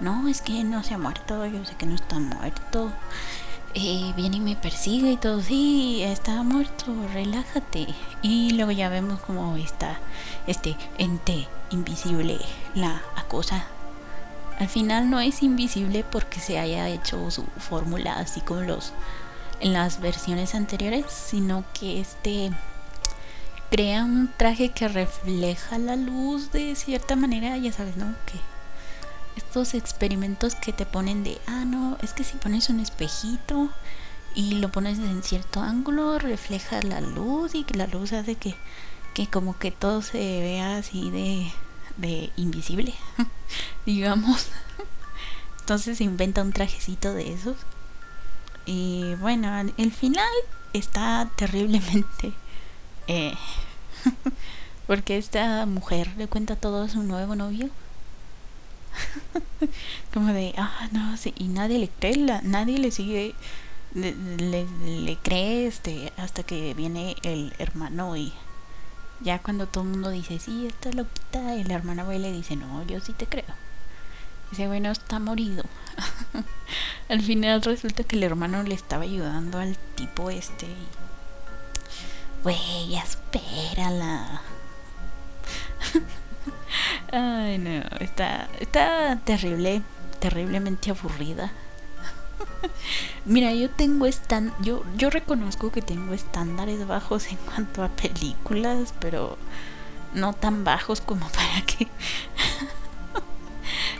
no 0.00 0.28
es 0.28 0.42
que 0.42 0.62
no 0.64 0.82
se 0.82 0.94
ha 0.94 0.98
muerto 0.98 1.46
yo 1.46 1.64
sé 1.64 1.74
que 1.76 1.86
no 1.86 1.94
está 1.94 2.18
muerto 2.18 2.92
eh, 3.74 4.12
viene 4.16 4.36
y 4.36 4.40
me 4.40 4.56
persigue 4.56 5.12
y 5.12 5.16
todo 5.16 5.40
sí 5.40 6.02
está 6.02 6.42
muerto 6.42 6.94
relájate 7.12 7.86
y 8.22 8.50
luego 8.52 8.72
ya 8.72 8.88
vemos 8.88 9.20
como 9.20 9.56
está 9.56 9.98
este 10.46 10.76
ente 10.98 11.48
invisible 11.70 12.38
la 12.74 13.02
acosa. 13.16 13.64
Al 14.58 14.68
final 14.68 15.10
no 15.10 15.20
es 15.20 15.42
invisible 15.42 16.04
porque 16.10 16.40
se 16.40 16.58
haya 16.58 16.88
hecho 16.88 17.30
su 17.30 17.44
fórmula 17.58 18.18
así 18.18 18.40
como 18.40 18.62
los 18.62 18.92
en 19.60 19.72
las 19.72 20.00
versiones 20.00 20.54
anteriores, 20.54 21.06
sino 21.10 21.64
que 21.78 22.00
este 22.00 22.50
crea 23.70 24.04
un 24.04 24.30
traje 24.36 24.70
que 24.70 24.88
refleja 24.88 25.78
la 25.78 25.96
luz 25.96 26.52
de 26.52 26.74
cierta 26.76 27.16
manera, 27.16 27.56
ya 27.56 27.72
sabes, 27.72 27.96
¿no? 27.96 28.14
Que 28.26 28.38
estos 29.36 29.74
experimentos 29.74 30.54
que 30.54 30.72
te 30.72 30.86
ponen 30.86 31.24
de, 31.24 31.38
ah, 31.46 31.64
no, 31.64 31.98
es 32.02 32.12
que 32.12 32.24
si 32.24 32.36
pones 32.36 32.70
un 32.70 32.80
espejito 32.80 33.70
y 34.34 34.54
lo 34.56 34.70
pones 34.70 34.98
en 34.98 35.22
cierto 35.22 35.60
ángulo, 35.60 36.18
refleja 36.18 36.80
la 36.82 37.00
luz 37.00 37.54
y 37.54 37.64
que 37.64 37.74
la 37.74 37.86
luz 37.86 38.12
hace 38.12 38.34
que, 38.34 38.54
que 39.14 39.26
como 39.26 39.58
que 39.58 39.70
todo 39.70 40.02
se 40.02 40.18
vea 40.18 40.78
así 40.78 41.10
de, 41.10 41.50
de 41.96 42.30
invisible, 42.36 42.94
digamos. 43.86 44.46
Entonces 45.60 45.98
se 45.98 46.04
inventa 46.04 46.42
un 46.42 46.52
trajecito 46.52 47.12
de 47.12 47.32
esos. 47.32 47.56
Y 48.66 49.14
bueno, 49.16 49.48
el 49.76 49.92
final 49.92 50.28
está 50.72 51.30
terriblemente... 51.36 52.32
Eh, 53.08 53.36
porque 54.88 55.16
esta 55.16 55.64
mujer 55.66 56.12
le 56.16 56.26
cuenta 56.26 56.56
todo 56.56 56.82
a 56.82 56.88
su 56.88 57.02
nuevo 57.02 57.36
novio. 57.36 57.70
Como 60.14 60.32
de, 60.32 60.54
ah, 60.56 60.88
no, 60.92 61.16
sí, 61.16 61.34
y 61.36 61.48
nadie 61.48 61.78
le 61.78 61.88
cree, 61.88 62.16
nadie 62.42 62.78
le 62.78 62.90
sigue, 62.90 63.34
le, 63.94 64.14
le, 64.14 65.16
cree 65.22 65.66
este, 65.66 66.12
hasta 66.16 66.42
que 66.42 66.74
viene 66.74 67.16
el 67.22 67.52
hermano 67.58 68.16
y 68.16 68.32
ya 69.20 69.38
cuando 69.40 69.66
todo 69.66 69.84
el 69.84 69.90
mundo 69.90 70.10
dice, 70.10 70.38
sí, 70.38 70.66
está 70.66 70.90
loquita, 70.92 71.54
el 71.54 71.70
hermano 71.70 72.10
le 72.10 72.32
dice, 72.32 72.56
no, 72.56 72.84
yo 72.86 73.00
sí 73.00 73.12
te 73.12 73.26
creo. 73.26 73.44
Dice, 74.50 74.66
bueno, 74.68 74.90
está 74.90 75.18
morido. 75.18 75.64
al 77.08 77.22
final 77.22 77.62
resulta 77.62 78.04
que 78.04 78.16
el 78.16 78.22
hermano 78.22 78.62
le 78.62 78.74
estaba 78.74 79.02
ayudando 79.02 79.58
al 79.58 79.76
tipo 79.94 80.30
este. 80.30 80.66
Güey, 82.42 82.94
espérala. 82.96 84.42
Ay, 87.12 87.58
no, 87.58 87.82
está, 88.00 88.48
está 88.60 89.18
terrible, 89.24 89.82
terriblemente 90.20 90.90
aburrida. 90.90 91.52
Mira, 93.24 93.52
yo 93.52 93.70
tengo 93.70 94.06
estan 94.06 94.52
yo 94.60 94.84
yo 94.96 95.10
reconozco 95.10 95.72
que 95.72 95.82
tengo 95.82 96.14
estándares 96.14 96.86
bajos 96.86 97.26
en 97.28 97.36
cuanto 97.38 97.82
a 97.82 97.88
películas, 97.88 98.94
pero 99.00 99.36
no 100.14 100.32
tan 100.32 100.64
bajos 100.64 101.00
como 101.00 101.28
para 101.28 101.62
que 101.62 101.88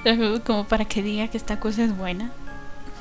como 0.44 0.64
para 0.64 0.84
que 0.84 1.02
diga 1.02 1.28
que 1.28 1.36
esta 1.36 1.58
cosa 1.58 1.84
es 1.84 1.96
buena. 1.96 2.30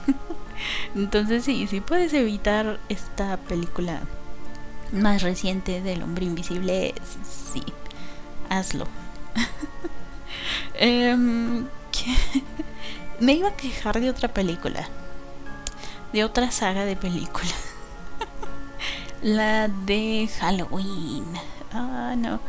Entonces 0.95 1.43
sí, 1.43 1.67
si 1.67 1.81
puedes 1.81 2.13
evitar 2.13 2.79
esta 2.89 3.37
película 3.37 4.01
más 4.91 5.21
reciente 5.21 5.81
del 5.81 6.03
hombre 6.03 6.25
invisible, 6.25 6.93
sí, 7.53 7.63
hazlo. 8.49 8.87
Em, 10.77 11.65
me 13.19 13.33
iba 13.33 13.49
a 13.49 13.55
quejar 13.55 14.01
de 14.01 14.09
otra 14.09 14.27
película, 14.27 14.87
de 16.11 16.23
otra 16.23 16.51
saga 16.51 16.85
de 16.85 16.95
películas. 16.95 17.55
La 19.21 19.69
de 19.69 20.29
Halloween. 20.39 21.25
Ah, 21.73 22.13
no. 22.17 22.39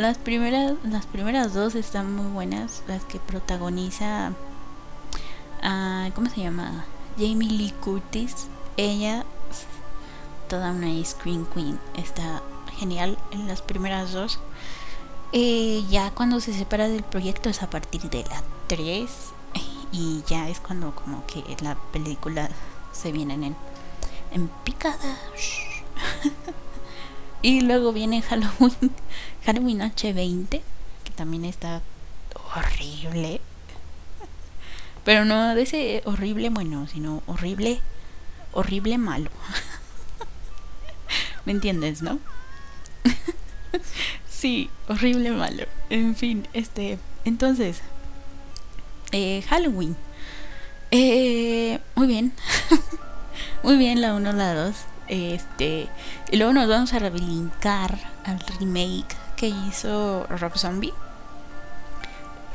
Las 0.00 0.16
primeras, 0.16 0.76
las 0.82 1.04
primeras 1.04 1.52
dos 1.52 1.74
están 1.74 2.16
muy 2.16 2.32
buenas. 2.32 2.82
Las 2.88 3.04
que 3.04 3.18
protagoniza, 3.18 4.32
¿cómo 6.14 6.30
se 6.30 6.40
llama? 6.40 6.86
Jamie 7.18 7.50
Lee 7.50 7.74
Curtis. 7.82 8.46
Ella, 8.78 9.26
toda 10.48 10.70
una 10.70 10.86
screen 11.04 11.44
queen, 11.52 11.78
está 11.98 12.40
genial 12.78 13.18
en 13.30 13.46
las 13.46 13.60
primeras 13.60 14.12
dos. 14.12 14.38
Eh, 15.32 15.84
ya 15.90 16.10
cuando 16.12 16.40
se 16.40 16.54
separa 16.54 16.88
del 16.88 17.02
proyecto 17.02 17.50
es 17.50 17.62
a 17.62 17.68
partir 17.68 18.00
de 18.08 18.22
la 18.22 18.42
3 18.68 19.10
y 19.92 20.22
ya 20.26 20.48
es 20.48 20.60
cuando 20.60 20.94
como 20.94 21.26
que 21.26 21.44
la 21.62 21.74
película 21.92 22.48
se 22.92 23.12
vienen 23.12 23.44
en, 23.44 23.56
en 24.32 24.48
picada. 24.64 25.18
y 27.42 27.60
luego 27.60 27.92
viene 27.92 28.22
Halloween 28.22 28.92
Halloween 29.50 29.80
H20, 29.80 30.60
que 31.02 31.10
también 31.16 31.44
está 31.44 31.82
horrible. 32.54 33.40
Pero 35.04 35.24
no 35.24 35.56
de 35.56 35.62
ese 35.62 36.02
horrible 36.04 36.50
bueno, 36.50 36.86
sino 36.86 37.24
horrible, 37.26 37.80
horrible 38.52 38.96
malo. 38.96 39.28
¿Me 41.44 41.50
entiendes, 41.50 42.00
no? 42.00 42.20
sí, 44.30 44.70
horrible 44.86 45.32
malo. 45.32 45.64
En 45.88 46.14
fin, 46.14 46.46
este, 46.52 47.00
entonces, 47.24 47.80
eh, 49.10 49.42
Halloween. 49.48 49.96
Eh, 50.92 51.80
muy 51.96 52.06
bien. 52.06 52.32
muy 53.64 53.76
bien 53.78 54.00
la 54.00 54.14
1, 54.14 54.32
la 54.32 54.54
2. 54.54 54.76
Este, 55.08 55.88
y 56.30 56.36
luego 56.36 56.52
nos 56.52 56.68
vamos 56.68 56.92
a 56.92 57.00
rebrincar 57.00 57.98
al 58.24 58.38
remake 58.60 59.19
que 59.40 59.48
hizo 59.48 60.26
Rob 60.28 60.58
Zombie. 60.58 60.92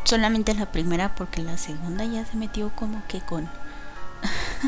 Solamente 0.04 0.54
la 0.54 0.68
primera 0.68 1.16
porque 1.16 1.42
la 1.42 1.58
segunda 1.58 2.06
ya 2.06 2.24
se 2.28 2.38
metió 2.38 2.70
como 2.76 3.02
que 3.08 3.22
con... 3.22 3.50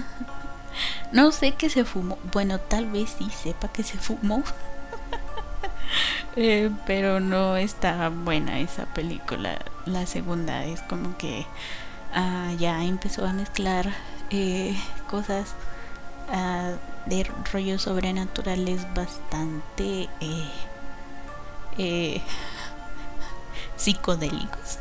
no 1.11 1.31
sé 1.31 1.51
que 1.51 1.69
se 1.69 1.85
fumó. 1.85 2.17
Bueno, 2.33 2.59
tal 2.59 2.87
vez 2.87 3.15
sí 3.19 3.29
sepa 3.29 3.67
que 3.67 3.83
se 3.83 3.97
fumó. 3.99 4.43
Eh, 6.39 6.69
pero 6.85 7.19
no 7.19 7.57
está 7.57 8.09
buena 8.09 8.59
esa 8.59 8.85
película. 8.85 9.57
La 9.87 10.05
segunda 10.05 10.65
es 10.65 10.83
como 10.83 11.17
que 11.17 11.47
ah, 12.13 12.51
ya 12.59 12.83
empezó 12.83 13.25
a 13.25 13.33
mezclar 13.33 13.91
eh, 14.29 14.79
cosas 15.09 15.55
ah, 16.31 16.73
de 17.07 17.23
rollos 17.51 17.81
sobrenaturales 17.81 18.85
bastante 18.93 20.09
eh, 20.19 20.47
eh, 21.77 22.21
psicodélicos, 23.77 24.79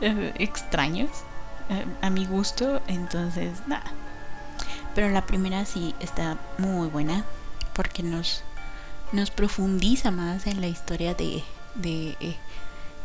extraños, 0.00 1.10
eh, 1.70 1.84
a 2.02 2.10
mi 2.10 2.26
gusto, 2.26 2.80
entonces 2.86 3.66
nada. 3.66 3.90
Pero 4.94 5.10
la 5.10 5.26
primera 5.26 5.64
sí 5.64 5.94
está 6.00 6.38
muy 6.58 6.88
buena 6.88 7.24
porque 7.74 8.02
nos, 8.02 8.42
nos 9.12 9.30
profundiza 9.30 10.10
más 10.10 10.46
en 10.46 10.60
la 10.60 10.68
historia 10.68 11.14
de, 11.14 11.44
de, 11.74 12.16
eh, 12.20 12.36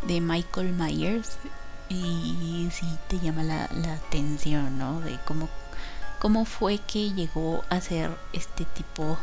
de 0.08 0.22
Michael 0.22 0.74
Myers 0.74 1.38
y 1.90 2.70
sí 2.72 2.88
te 3.10 3.20
llama 3.20 3.44
la, 3.44 3.68
la 3.74 3.94
atención, 3.94 4.78
¿no? 4.78 5.02
De 5.02 5.20
cómo, 5.26 5.50
cómo 6.20 6.46
fue 6.46 6.78
que 6.78 7.12
llegó 7.12 7.66
a 7.70 7.82
ser 7.82 8.12
este 8.32 8.64
tipo 8.64 9.18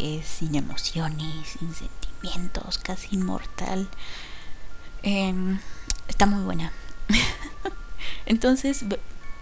eh, 0.00 0.22
sin 0.24 0.54
emociones, 0.54 1.48
sin 1.48 1.74
sentimientos, 1.74 2.78
casi 2.78 3.14
inmortal. 3.14 3.88
Em, 5.02 5.58
está 6.08 6.26
muy 6.26 6.42
buena. 6.42 6.72
Entonces, 8.26 8.84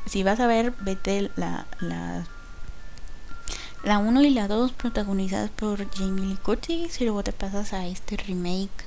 si 0.07 0.23
vas 0.23 0.41
a 0.41 0.47
ver, 0.47 0.73
vete 0.81 1.31
la, 1.37 1.67
la, 1.81 2.25
la 3.83 3.99
1 3.99 4.23
y 4.23 4.31
la 4.31 4.49
2 4.49 4.73
protagonizadas 4.73 5.51
por 5.51 5.91
Jamie 5.91 6.27
Lee 6.27 6.39
Curtis 6.43 7.01
y 7.01 7.05
luego 7.05 7.25
te 7.25 7.33
pasas 7.33 7.73
a 7.73 7.87
este 7.87 8.17
remake 8.17 8.85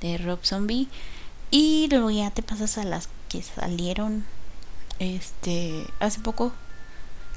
de 0.00 0.18
Rob 0.18 0.40
Zombie 0.42 0.88
y 1.50 1.88
luego 1.90 2.10
ya 2.10 2.30
te 2.30 2.42
pasas 2.42 2.78
a 2.78 2.84
las 2.84 3.08
que 3.28 3.42
salieron 3.42 4.24
este 4.98 5.86
hace 5.98 6.20
poco 6.20 6.52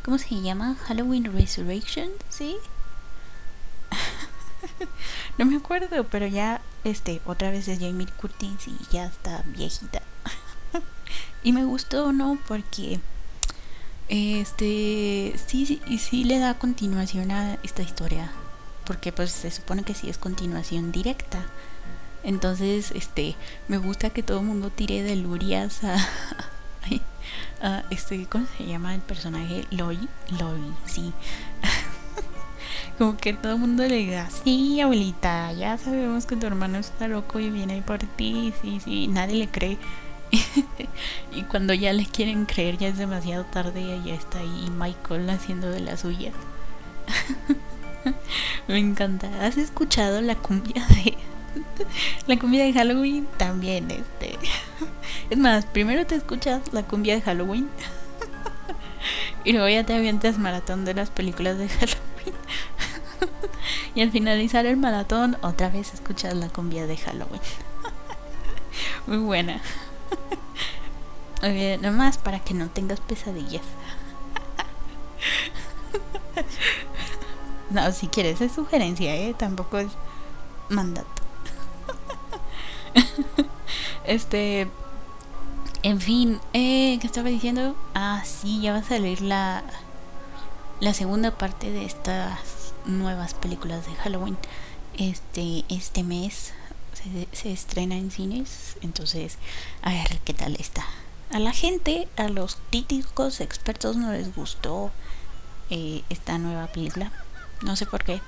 ¿cómo 0.07 0.17
se 0.17 0.41
llama? 0.41 0.75
Halloween 0.85 1.25
Resurrection, 1.25 2.09
¿sí? 2.29 2.55
no 5.37 5.45
me 5.45 5.55
acuerdo, 5.57 6.03
pero 6.05 6.27
ya 6.27 6.61
este 6.83 7.21
otra 7.25 7.51
vez 7.51 7.67
es 7.67 7.79
Jamie 7.79 8.07
Curtis 8.07 8.67
y 8.67 8.77
ya 8.91 9.05
está 9.05 9.43
viejita. 9.47 10.01
y 11.43 11.53
me 11.53 11.63
gustó, 11.63 12.11
¿no? 12.11 12.37
Porque 12.47 12.99
este 14.09 15.35
sí, 15.47 15.65
sí 15.65 15.97
sí 15.99 16.23
le 16.23 16.39
da 16.39 16.57
continuación 16.57 17.31
a 17.31 17.55
esta 17.63 17.81
historia, 17.81 18.31
porque 18.85 19.11
pues 19.11 19.31
se 19.31 19.51
supone 19.51 19.83
que 19.83 19.93
sí 19.93 20.09
es 20.09 20.17
continuación 20.17 20.91
directa. 20.91 21.45
Entonces, 22.23 22.91
este, 22.91 23.35
me 23.67 23.77
gusta 23.77 24.09
que 24.09 24.23
todo 24.23 24.39
el 24.39 24.45
mundo 24.45 24.69
tire 24.69 25.01
de 25.03 25.15
Lurias 25.15 25.83
a, 25.83 25.95
a, 27.61 27.83
este, 27.89 28.25
¿cómo 28.25 28.47
se 28.57 28.65
llama 28.65 28.95
el 28.95 29.01
personaje? 29.01 29.65
Lori, 29.71 30.09
Lori, 30.39 30.73
sí. 30.85 31.13
Como 32.97 33.15
que 33.15 33.33
todo 33.33 33.53
el 33.53 33.59
mundo 33.59 33.83
le 33.83 33.95
diga, 33.95 34.29
sí, 34.29 34.81
abuelita, 34.81 35.51
ya 35.53 35.77
sabemos 35.77 36.25
que 36.25 36.35
tu 36.35 36.47
hermano 36.47 36.79
está 36.79 37.07
loco 37.07 37.39
y 37.39 37.49
viene 37.49 37.81
por 37.83 37.99
ti, 37.99 38.53
sí, 38.61 38.79
sí, 38.83 39.07
nadie 39.07 39.35
le 39.35 39.47
cree. 39.47 39.77
y 41.31 41.43
cuando 41.43 41.73
ya 41.73 41.93
le 41.93 42.05
quieren 42.05 42.45
creer 42.45 42.77
ya 42.77 42.89
es 42.89 42.97
demasiado 42.97 43.45
tarde 43.45 43.81
y 43.81 44.07
ya 44.07 44.13
está 44.13 44.39
ahí 44.39 44.69
Michael 44.77 45.29
haciendo 45.29 45.69
de 45.69 45.79
las 45.79 46.01
suyas. 46.01 46.33
Me 48.67 48.77
encanta. 48.79 49.29
¿Has 49.45 49.57
escuchado 49.57 50.21
la 50.21 50.35
cumbia 50.35 50.85
de, 50.87 51.17
la 52.27 52.37
cumbia 52.39 52.63
de 52.65 52.73
Halloween 52.73 53.27
también, 53.37 53.89
este. 53.91 54.37
Es 55.29 55.37
más, 55.37 55.65
primero 55.65 56.05
te 56.05 56.15
escuchas 56.15 56.61
la 56.73 56.83
cumbia 56.83 57.15
de 57.15 57.21
Halloween 57.21 57.69
y 59.43 59.53
luego 59.53 59.69
ya 59.69 59.83
te 59.83 59.93
avientas 59.93 60.37
maratón 60.37 60.85
de 60.85 60.93
las 60.93 61.09
películas 61.09 61.57
de 61.57 61.69
Halloween. 61.69 62.35
y 63.95 64.01
al 64.01 64.11
finalizar 64.11 64.65
el 64.65 64.77
maratón, 64.77 65.37
otra 65.41 65.69
vez 65.69 65.93
escuchas 65.93 66.33
la 66.33 66.49
cumbia 66.49 66.87
de 66.87 66.97
Halloween. 66.97 67.41
Muy 69.07 69.17
buena. 69.17 69.61
Nomás 71.81 72.17
para 72.17 72.39
que 72.39 72.53
no 72.53 72.67
tengas 72.69 72.99
pesadillas. 72.99 73.63
No, 77.69 77.91
si 77.91 78.07
quieres 78.07 78.39
es 78.41 78.53
sugerencia, 78.53 79.15
¿eh? 79.15 79.33
Tampoco 79.37 79.77
es 79.77 79.89
mandato. 80.69 81.07
este, 84.05 84.67
en 85.83 85.99
fin, 85.99 86.39
eh, 86.53 86.97
¿qué 86.99 87.07
estaba 87.07 87.29
diciendo? 87.29 87.75
Ah, 87.93 88.23
sí, 88.25 88.61
ya 88.61 88.71
va 88.71 88.79
a 88.79 88.83
salir 88.83 89.21
la, 89.21 89.63
la 90.79 90.93
segunda 90.93 91.31
parte 91.31 91.69
de 91.71 91.85
estas 91.85 92.56
nuevas 92.87 93.33
películas 93.33 93.85
de 93.85 93.95
Halloween. 93.95 94.37
Este, 94.97 95.63
este 95.69 96.03
mes 96.03 96.53
se, 97.31 97.51
estrena 97.51 97.95
en 97.95 98.11
cines, 98.11 98.77
entonces 98.81 99.37
a 99.81 99.91
ver 99.91 100.19
qué 100.25 100.33
tal 100.33 100.55
está. 100.55 100.85
A 101.31 101.39
la 101.39 101.51
gente, 101.51 102.07
a 102.17 102.29
los 102.29 102.57
críticos 102.69 103.41
expertos 103.41 103.97
no 103.97 104.11
les 104.11 104.33
gustó 104.33 104.91
eh, 105.69 106.03
esta 106.09 106.37
nueva 106.37 106.67
película. 106.67 107.11
No 107.61 107.75
sé 107.75 107.85
por 107.85 108.03
qué. 108.03 108.21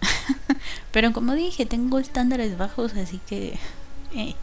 Pero 0.92 1.12
como 1.12 1.34
dije, 1.34 1.66
tengo 1.66 1.98
estándares 1.98 2.58
bajos, 2.58 2.94
así 2.94 3.20
que... 3.26 3.58
Eh. 4.14 4.34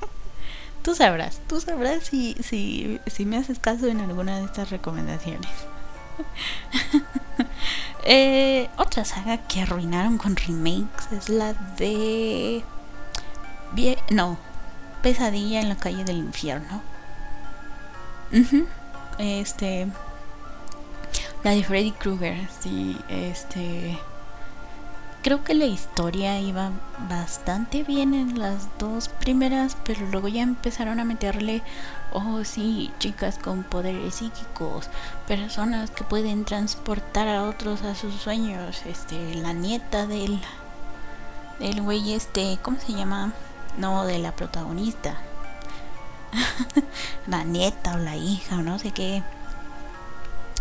tú 0.82 0.94
sabrás, 0.94 1.40
tú 1.46 1.60
sabrás 1.60 2.04
si, 2.04 2.34
si, 2.42 2.98
si 3.06 3.26
me 3.26 3.36
haces 3.36 3.58
caso 3.58 3.86
en 3.86 4.00
alguna 4.00 4.38
de 4.38 4.46
estas 4.46 4.70
recomendaciones. 4.70 5.50
eh, 8.04 8.68
otra 8.76 9.04
saga 9.04 9.38
que 9.38 9.62
arruinaron 9.62 10.18
con 10.18 10.36
remakes 10.36 11.12
es 11.12 11.28
la 11.28 11.54
de... 11.54 12.64
no, 14.10 14.38
Pesadilla 15.02 15.60
en 15.60 15.68
la 15.68 15.76
calle 15.76 16.04
del 16.04 16.18
infierno. 16.18 16.82
Este 19.18 19.88
la 21.44 21.52
de 21.52 21.62
Freddy 21.62 21.92
Krueger, 21.92 22.36
sí, 22.60 22.96
este... 23.08 23.98
Creo 25.22 25.44
que 25.44 25.54
la 25.54 25.66
historia 25.66 26.40
iba 26.40 26.70
bastante 27.08 27.82
bien 27.82 28.14
en 28.14 28.38
las 28.38 28.68
dos 28.78 29.08
primeras, 29.08 29.76
pero 29.84 30.06
luego 30.06 30.28
ya 30.28 30.42
empezaron 30.42 31.00
a 31.00 31.04
meterle, 31.04 31.62
oh 32.12 32.44
sí, 32.44 32.92
chicas 32.98 33.38
con 33.38 33.62
poderes 33.64 34.16
psíquicos, 34.16 34.88
personas 35.26 35.90
que 35.90 36.04
pueden 36.04 36.44
transportar 36.44 37.28
a 37.28 37.44
otros 37.44 37.82
a 37.82 37.94
sus 37.94 38.14
sueños, 38.14 38.82
este, 38.86 39.34
la 39.36 39.52
nieta 39.52 40.06
del, 40.06 40.40
del 41.58 41.82
güey 41.82 42.12
este, 42.12 42.58
¿cómo 42.62 42.78
se 42.80 42.92
llama? 42.92 43.32
No, 43.76 44.04
de 44.04 44.18
la 44.18 44.34
protagonista. 44.34 45.16
la 47.26 47.44
nieta 47.44 47.94
o 47.94 47.98
la 47.98 48.16
hija 48.16 48.56
o 48.56 48.62
no 48.62 48.78
sé 48.78 48.90
qué. 48.90 49.22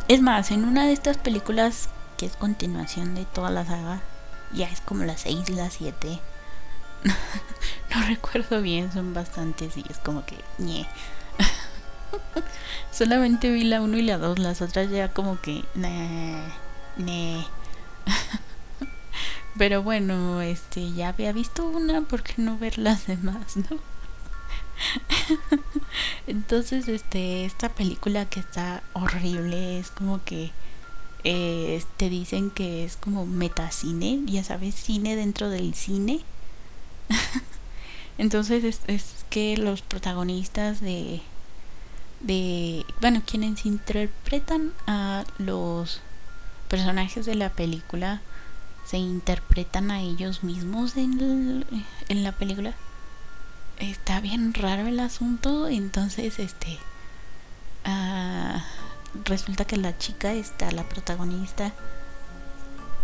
Es 0.07 0.21
más, 0.21 0.51
en 0.51 0.63
una 0.63 0.86
de 0.86 0.93
estas 0.93 1.17
películas 1.17 1.89
que 2.17 2.25
es 2.25 2.36
continuación 2.36 3.13
de 3.15 3.25
toda 3.25 3.49
la 3.49 3.65
saga, 3.65 3.99
ya 4.53 4.67
es 4.67 4.81
como 4.81 5.03
la 5.03 5.17
6 5.17 5.49
y 5.49 5.53
la 5.53 5.69
7. 5.69 6.19
no 7.95 8.07
recuerdo 8.07 8.62
bien, 8.62 8.91
son 8.91 9.13
bastantes 9.13 9.77
y 9.77 9.86
es 9.89 9.97
como 9.99 10.25
que 10.25 10.38
ñe. 10.57 10.88
Solamente 12.91 13.52
vi 13.52 13.63
la 13.63 13.82
1 13.82 13.98
y 13.98 14.02
la 14.02 14.17
2, 14.17 14.39
las 14.39 14.62
otras 14.62 14.89
ya 14.89 15.10
como 15.10 15.39
que 15.41 15.63
ne. 15.76 17.46
Pero 19.58 19.84
bueno, 19.84 20.41
este 20.41 20.91
ya 20.93 21.10
había 21.10 21.32
visto 21.32 21.67
una, 21.67 22.02
¿por 22.02 22.24
qué 22.24 22.36
no 22.38 22.58
ver 22.58 22.78
las 22.78 23.08
demás, 23.08 23.58
no? 23.58 23.78
Entonces, 26.28 26.88
este, 26.88 27.46
esta 27.46 27.70
película 27.70 28.26
que 28.26 28.39
está 28.39 28.84
horrible 28.93 29.80
es 29.80 29.89
como 29.89 30.24
que 30.24 30.52
eh, 31.24 31.84
te 31.98 32.10
dicen 32.10 32.52
que 32.52 32.86
es 32.86 32.98
como 32.98 33.26
metacine, 33.26 34.22
ya 34.26 34.43
sabes, 34.43 34.76
cine 34.76 35.15
dentro 35.15 35.50
del 35.50 35.74
cine. 35.74 36.22
Entonces 38.17 38.63
es, 38.63 38.82
es, 38.88 39.26
que 39.30 39.58
los 39.58 39.82
protagonistas 39.82 40.82
de, 40.82 41.22
de, 42.19 42.86
bueno, 43.01 43.21
quienes 43.25 43.65
interpretan 43.65 44.73
a 44.88 45.23
los 45.38 46.01
personajes 46.69 47.25
de 47.25 47.36
la 47.36 47.49
película 47.49 48.21
se 48.86 48.97
interpretan 48.97 49.91
a 49.91 50.01
ellos 50.01 50.43
mismos 50.43 50.95
en, 50.97 51.65
en 52.10 52.23
la 52.23 52.32
película 52.32 52.73
está 53.80 54.19
bien 54.19 54.53
raro 54.53 54.88
el 54.88 54.99
asunto. 54.99 55.67
Entonces, 55.67 56.39
este. 56.39 56.80
Uh, 57.86 58.60
resulta 59.25 59.65
que 59.65 59.77
la 59.77 59.97
chica 59.97 60.34
está, 60.34 60.71
la 60.71 60.84
protagonista, 60.84 61.71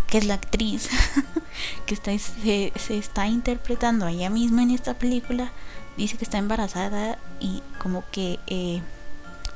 que 0.07 0.17
es 0.17 0.25
la 0.25 0.33
actriz, 0.35 0.89
que 1.85 1.93
está, 1.93 2.17
se, 2.17 2.73
se, 2.75 2.97
está 2.97 3.27
interpretando 3.27 4.07
ella 4.07 4.29
misma 4.29 4.63
en 4.63 4.71
esta 4.71 4.95
película, 4.95 5.51
dice 5.95 6.17
que 6.17 6.25
está 6.25 6.37
embarazada 6.37 7.17
y 7.39 7.61
como 7.79 8.03
que. 8.11 8.39
Eh, 8.47 8.81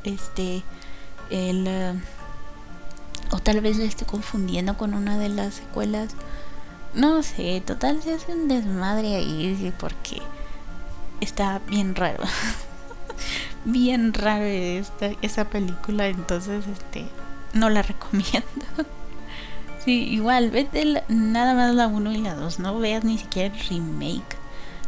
este. 0.08 0.64
El. 1.30 1.68
Uh, 1.68 3.36
o 3.36 3.40
tal 3.40 3.62
vez 3.62 3.78
la 3.78 3.86
estoy 3.86 4.08
confundiendo 4.08 4.78
con 4.78 4.94
una 4.94 5.18
de 5.18 5.30
las 5.30 5.56
secuelas. 5.56 6.10
No 6.94 7.22
sé, 7.24 7.62
total 7.66 8.02
se 8.02 8.14
hace 8.14 8.32
un 8.34 8.48
desmadre 8.48 9.16
ahí 9.16 9.74
porque 9.78 10.22
está 11.22 11.60
bien 11.68 11.96
raro. 11.96 12.24
bien 13.66 14.14
raro 14.14 14.46
esta, 14.46 15.12
esa 15.22 15.50
película, 15.50 16.08
entonces 16.08 16.66
este 16.68 17.06
no 17.54 17.70
la 17.70 17.82
recomiendo. 17.84 18.48
sí, 19.84 20.08
igual, 20.10 20.52
vete 20.52 21.04
nada 21.10 21.54
más 21.54 21.76
la 21.76 21.88
1 21.88 22.12
y 22.14 22.18
la 22.18 22.36
2, 22.36 22.60
no 22.60 22.80
veas 22.80 23.04
ni 23.04 23.18
siquiera 23.18 23.54
el 23.54 23.68
remake, 23.68 24.38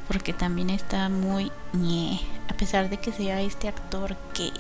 porque 0.08 0.34
también 0.34 0.70
está 0.70 1.10
muy 1.10 1.52
ñe, 1.74 2.22
a 2.50 2.54
pesar 2.54 2.90
de 2.90 2.98
que 2.98 3.12
sea 3.12 3.42
este 3.42 3.68
actor 3.68 4.16
que 4.34 4.52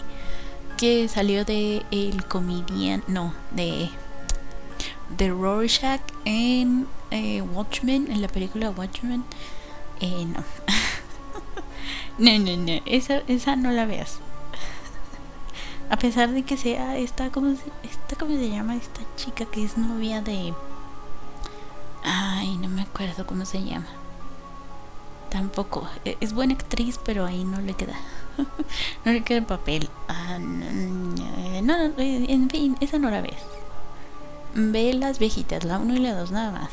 que 0.79 1.09
salió 1.09 1.43
de 1.43 1.85
el 1.91 2.23
comedian, 2.25 3.03
no, 3.07 3.33
de 3.51 3.89
de 5.17 5.29
Rorschach 5.29 5.99
en 6.23 6.87
eh, 7.11 7.41
Watchmen, 7.41 8.09
en 8.09 8.21
la 8.21 8.29
película 8.29 8.69
Watchmen. 8.69 9.25
Eh, 9.99 10.25
no. 10.25 10.43
No, 12.17 12.37
no, 12.37 12.57
no, 12.57 12.81
esa, 12.85 13.19
esa 13.27 13.55
no 13.55 13.71
la 13.71 13.85
veas. 13.85 14.19
A 15.89 15.97
pesar 15.97 16.31
de 16.31 16.43
que 16.43 16.57
sea 16.57 16.97
esta, 16.97 17.29
¿cómo 17.29 17.55
se, 17.55 17.63
esta, 17.87 18.17
¿cómo 18.17 18.35
se 18.35 18.49
llama? 18.49 18.75
Esta 18.75 18.99
chica 19.15 19.45
que 19.45 19.63
es 19.63 19.77
novia 19.77 20.21
de... 20.21 20.53
Ay, 22.03 22.57
no 22.57 22.67
me 22.67 22.81
acuerdo 22.81 23.25
cómo 23.25 23.45
se 23.45 23.63
llama. 23.63 23.87
Tampoco. 25.29 25.87
E, 26.03 26.17
es 26.19 26.33
buena 26.33 26.55
actriz, 26.55 26.99
pero 27.05 27.25
ahí 27.25 27.45
no 27.45 27.61
le 27.61 27.73
queda. 27.73 27.95
no 29.05 29.11
le 29.11 29.23
queda 29.23 29.39
el 29.39 29.45
papel. 29.45 29.89
Ah, 30.07 30.37
no, 30.39 31.61
no, 31.61 31.93
en 31.97 32.49
fin, 32.49 32.77
esa 32.79 32.97
no 32.99 33.09
la 33.09 33.21
ves. 33.21 33.41
Ve 34.55 34.93
las 34.93 35.19
viejitas, 35.19 35.63
la 35.63 35.77
1 35.77 35.95
y 35.95 35.99
la 35.99 36.13
2 36.13 36.31
nada 36.31 36.51
más. 36.51 36.69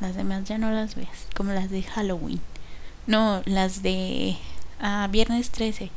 Las 0.00 0.16
demás 0.16 0.44
ya 0.44 0.58
no 0.58 0.70
las 0.70 0.94
ves, 0.94 1.08
como 1.36 1.52
las 1.52 1.70
de 1.70 1.82
Halloween. 1.82 2.40
No, 3.06 3.42
las 3.44 3.82
de 3.82 4.36
ah, 4.80 5.08
Viernes 5.10 5.50
13. 5.50 5.90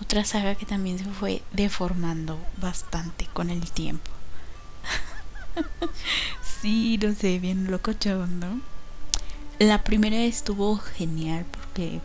Otra 0.00 0.24
saga 0.24 0.54
que 0.54 0.66
también 0.66 0.98
se 0.98 1.04
fue 1.04 1.42
deformando 1.52 2.38
bastante 2.56 3.26
con 3.32 3.50
el 3.50 3.70
tiempo. 3.70 4.10
sí, 6.60 6.98
no 7.02 7.14
sé, 7.14 7.38
bien 7.38 7.70
loco 7.70 7.92
chabón, 7.92 8.40
¿no? 8.40 8.60
La 9.58 9.84
primera 9.84 10.16
estuvo 10.16 10.76
genial 10.76 11.44
porque 11.50 12.00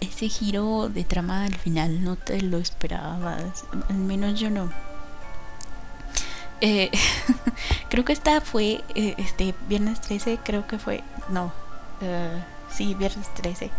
ese 0.00 0.28
giro 0.28 0.88
de 0.88 1.04
trama 1.04 1.44
al 1.44 1.54
final 1.54 2.02
no 2.02 2.16
te 2.16 2.40
lo 2.42 2.58
esperabas. 2.58 3.64
Al 3.88 3.96
menos 3.96 4.38
yo 4.38 4.50
no. 4.50 4.70
Eh, 6.60 6.90
creo 7.88 8.04
que 8.04 8.12
esta 8.12 8.40
fue, 8.40 8.84
eh, 8.94 9.14
este, 9.18 9.54
Viernes 9.68 10.00
13, 10.00 10.38
creo 10.44 10.66
que 10.66 10.78
fue, 10.78 11.02
no, 11.30 11.46
uh, 11.46 12.40
sí, 12.70 12.94
Viernes 12.94 13.32
13. 13.34 13.70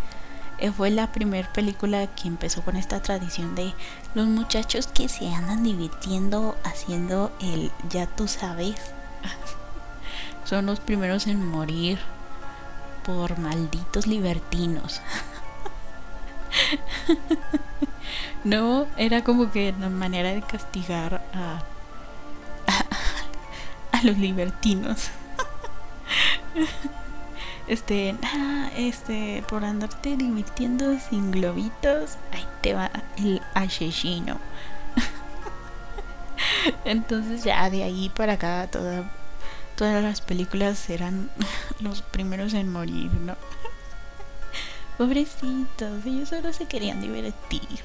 Eh, 0.57 0.71
fue 0.71 0.91
la 0.91 1.11
primera 1.11 1.51
película 1.53 2.07
que 2.07 2.27
empezó 2.27 2.61
con 2.61 2.75
esta 2.75 3.01
tradición 3.01 3.55
de 3.55 3.73
los 4.13 4.27
muchachos 4.27 4.87
que 4.87 5.09
se 5.09 5.27
andan 5.27 5.63
divirtiendo 5.63 6.55
haciendo 6.63 7.31
el 7.41 7.71
ya 7.89 8.05
tú 8.07 8.27
sabes. 8.27 8.75
Son 10.43 10.65
los 10.65 10.79
primeros 10.79 11.27
en 11.27 11.45
morir. 11.45 11.99
por 13.03 13.39
malditos 13.39 14.05
libertinos. 14.05 15.01
no, 18.43 18.87
era 18.97 19.23
como 19.23 19.51
que 19.51 19.73
una 19.77 19.89
manera 19.89 20.33
de 20.33 20.41
castigar 20.41 21.23
a, 21.33 21.63
a, 23.91 24.03
los 24.03 24.17
libertinos. 24.17 25.09
este, 27.67 28.15
este, 28.75 29.43
por 29.47 29.63
andarte 29.63 30.17
divirtiendo 30.17 30.97
sin 30.99 31.31
globitos, 31.31 32.17
ahí 32.31 32.45
te 32.61 32.73
va 32.73 32.89
el 33.17 33.41
asesino. 33.53 34.39
Entonces 36.85 37.43
ya 37.43 37.69
de 37.69 37.83
ahí 37.83 38.09
para 38.09 38.33
acá 38.33 38.67
toda, 38.71 39.11
todas 39.75 40.03
las 40.03 40.21
películas 40.21 40.89
eran 40.89 41.29
los 41.79 42.01
primeros 42.01 42.53
en 42.53 42.71
morir, 42.71 43.11
¿no? 43.13 43.35
Pobrecitos, 45.01 46.05
ellos 46.05 46.29
solo 46.29 46.53
se 46.53 46.67
querían 46.67 47.01
divertir. 47.01 47.79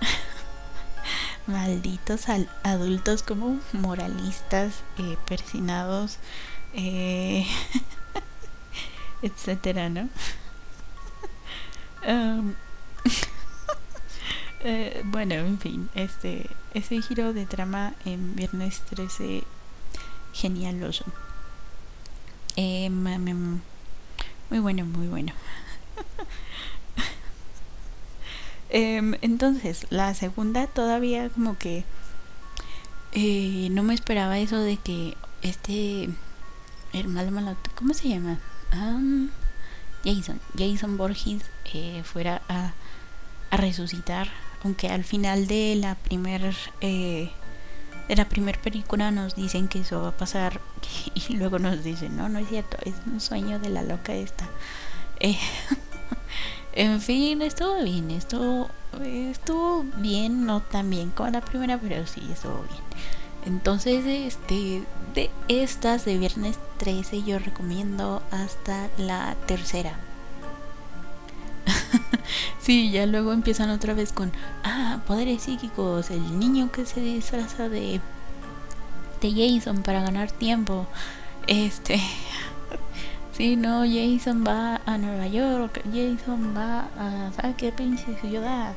Malditos 1.46 2.30
adultos 2.62 3.22
como 3.22 3.60
moralistas, 3.74 4.76
eh, 4.96 5.18
persinados, 5.28 6.16
eh, 6.72 7.46
etcétera, 9.22 9.90
¿no? 9.90 10.08
Eh, 14.60 15.02
bueno, 15.04 15.34
en 15.34 15.60
fin, 15.60 15.90
este 15.94 16.50
ese 16.74 17.00
giro 17.00 17.32
de 17.32 17.46
trama 17.46 17.94
en 18.04 18.34
Viernes 18.34 18.80
13 18.88 19.44
genialoso. 20.32 21.04
Eh, 22.56 22.88
muy 22.90 24.58
bueno, 24.58 24.86
muy 24.86 25.06
bueno. 25.06 25.34
Em, 28.78 29.14
entonces, 29.22 29.86
la 29.88 30.12
segunda 30.12 30.66
todavía 30.66 31.30
como 31.30 31.56
que 31.56 31.84
eh, 33.12 33.68
no 33.70 33.82
me 33.82 33.94
esperaba 33.94 34.38
eso 34.38 34.60
de 34.60 34.76
que 34.76 35.16
este 35.40 36.10
el 36.92 37.08
malo 37.08 37.56
¿cómo 37.74 37.94
se 37.94 38.10
llama? 38.10 38.38
Jason, 40.04 40.38
Jason 40.58 40.98
Borges 40.98 41.40
eh, 41.72 42.02
fuera 42.04 42.42
a, 42.50 42.74
resucitar 43.50 44.28
aunque 44.62 44.90
al 44.90 45.04
final 45.04 45.46
de 45.46 45.76
la 45.76 45.96
eh, 46.82 47.30
de 48.08 48.16
la 48.16 48.28
primera 48.28 48.60
película 48.60 49.10
nos 49.10 49.36
dicen 49.36 49.68
que 49.68 49.78
eso 49.78 50.02
va 50.02 50.08
a 50.08 50.16
pasar 50.18 50.60
y 51.14 51.36
luego 51.36 51.58
nos 51.58 51.82
dicen 51.82 52.14
no 52.14 52.28
no 52.28 52.40
es 52.40 52.48
cierto 52.50 52.76
es 52.84 52.94
un 53.06 53.22
sueño 53.22 53.58
de 53.58 53.70
la 53.70 53.82
loca 53.82 54.14
esta 54.14 54.46
en 56.76 57.00
fin 57.00 57.42
estuvo 57.42 57.82
bien 57.82 58.10
estuvo 58.12 58.68
estuvo 59.02 59.84
bien 59.96 60.46
no 60.46 60.60
tan 60.60 60.88
bien 60.88 61.10
como 61.10 61.30
la 61.30 61.40
primera 61.40 61.78
pero 61.78 62.06
sí 62.06 62.22
estuvo 62.32 62.64
bien 62.70 62.82
entonces 63.46 64.04
este 64.06 64.82
de 65.14 65.30
estas 65.48 66.04
de 66.04 66.18
viernes 66.18 66.58
13 66.78 67.24
yo 67.24 67.38
recomiendo 67.38 68.22
hasta 68.30 68.88
la 68.98 69.34
tercera 69.46 69.98
sí, 72.60 72.90
ya 72.90 73.06
luego 73.06 73.32
empiezan 73.32 73.70
otra 73.70 73.94
vez 73.94 74.12
con, 74.12 74.32
ah, 74.64 75.00
poderes 75.06 75.42
psíquicos, 75.42 76.10
el 76.10 76.38
niño 76.38 76.70
que 76.70 76.86
se 76.86 77.00
disfraza 77.00 77.68
de, 77.68 78.00
de 79.20 79.58
Jason 79.58 79.82
para 79.82 80.02
ganar 80.02 80.30
tiempo. 80.30 80.86
Este, 81.46 82.00
sí, 83.36 83.56
no, 83.56 83.84
Jason 83.84 84.44
va 84.46 84.80
a 84.86 84.98
Nueva 84.98 85.26
York, 85.26 85.82
Jason 85.84 86.54
va 86.56 86.88
a, 86.98 87.32
¿sabes 87.34 87.56
qué 87.56 87.72
pinche 87.72 88.18
ciudad? 88.20 88.74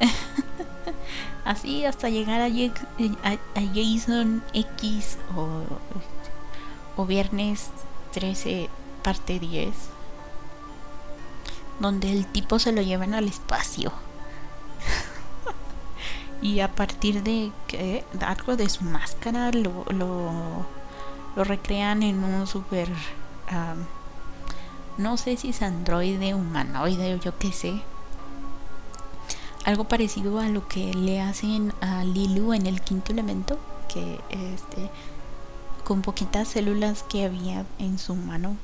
Así 1.44 1.84
hasta 1.84 2.08
llegar 2.08 2.40
a, 2.40 2.48
Jason 3.74 4.42
X 4.52 5.18
o, 5.36 5.62
o 6.96 7.06
Viernes 7.06 7.70
13, 8.12 8.68
parte 9.02 9.38
10 9.38 9.92
donde 11.82 12.12
el 12.12 12.26
tipo 12.26 12.58
se 12.58 12.72
lo 12.72 12.80
llevan 12.80 13.12
al 13.12 13.26
espacio. 13.26 13.92
y 16.42 16.60
a 16.60 16.68
partir 16.68 17.22
de 17.22 17.52
que 17.66 18.04
algo 18.24 18.56
de 18.56 18.68
su 18.68 18.84
máscara 18.84 19.50
lo, 19.50 19.84
lo, 19.90 21.44
recrean 21.44 22.02
en 22.02 22.22
un 22.22 22.46
super 22.46 22.88
no 24.98 25.16
sé 25.16 25.36
si 25.36 25.50
es 25.50 25.62
androide 25.62 26.34
humanoide 26.34 27.14
o 27.14 27.18
yo 27.18 27.38
qué 27.38 27.52
sé. 27.52 27.82
Algo 29.64 29.84
parecido 29.84 30.40
a 30.40 30.48
lo 30.48 30.66
que 30.66 30.92
le 30.92 31.20
hacen 31.20 31.72
a 31.80 32.04
Lilu 32.04 32.52
en 32.52 32.66
el 32.66 32.80
quinto 32.80 33.12
elemento 33.12 33.58
que 33.92 34.20
este 34.30 34.90
con 35.84 36.02
poquitas 36.02 36.48
células 36.48 37.02
que 37.02 37.24
había 37.24 37.66
en 37.78 37.98
su 37.98 38.14
mano 38.14 38.56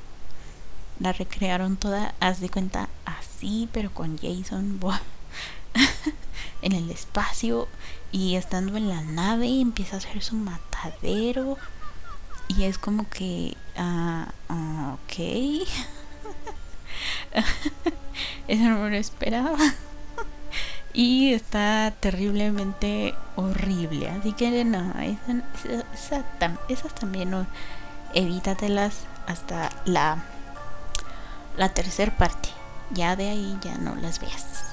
la 0.99 1.13
recrearon 1.13 1.77
toda, 1.77 2.13
haz 2.19 2.41
de 2.41 2.49
cuenta, 2.49 2.89
así, 3.05 3.69
pero 3.71 3.93
con 3.93 4.17
Jason 4.17 4.79
en 6.61 6.73
el 6.73 6.89
espacio 6.89 7.67
y 8.11 8.35
estando 8.35 8.75
en 8.75 8.89
la 8.89 9.01
nave 9.01 9.61
empieza 9.61 9.95
a 9.95 9.99
hacer 9.99 10.21
su 10.21 10.35
matadero 10.35 11.57
y 12.49 12.63
es 12.63 12.77
como 12.77 13.07
que, 13.09 13.55
uh, 13.77 14.93
ok, 14.93 15.67
eso 18.47 18.63
no 18.63 18.89
lo 18.89 18.95
esperaba. 18.95 19.57
y 20.93 21.33
está 21.33 21.93
terriblemente 21.99 23.15
horrible. 23.35 24.09
Así 24.09 24.33
que 24.33 24.65
no, 24.65 24.93
esas 26.67 26.95
también 26.95 27.47
evítatelas 28.13 29.05
hasta 29.27 29.69
la 29.85 30.23
la 31.59 31.69
tercera 31.69 32.15
parte. 32.17 32.49
Ya 32.91 33.15
de 33.15 33.29
ahí 33.29 33.57
ya 33.61 33.77
no 33.77 33.93
las 33.95 34.19
veas. 34.19 34.63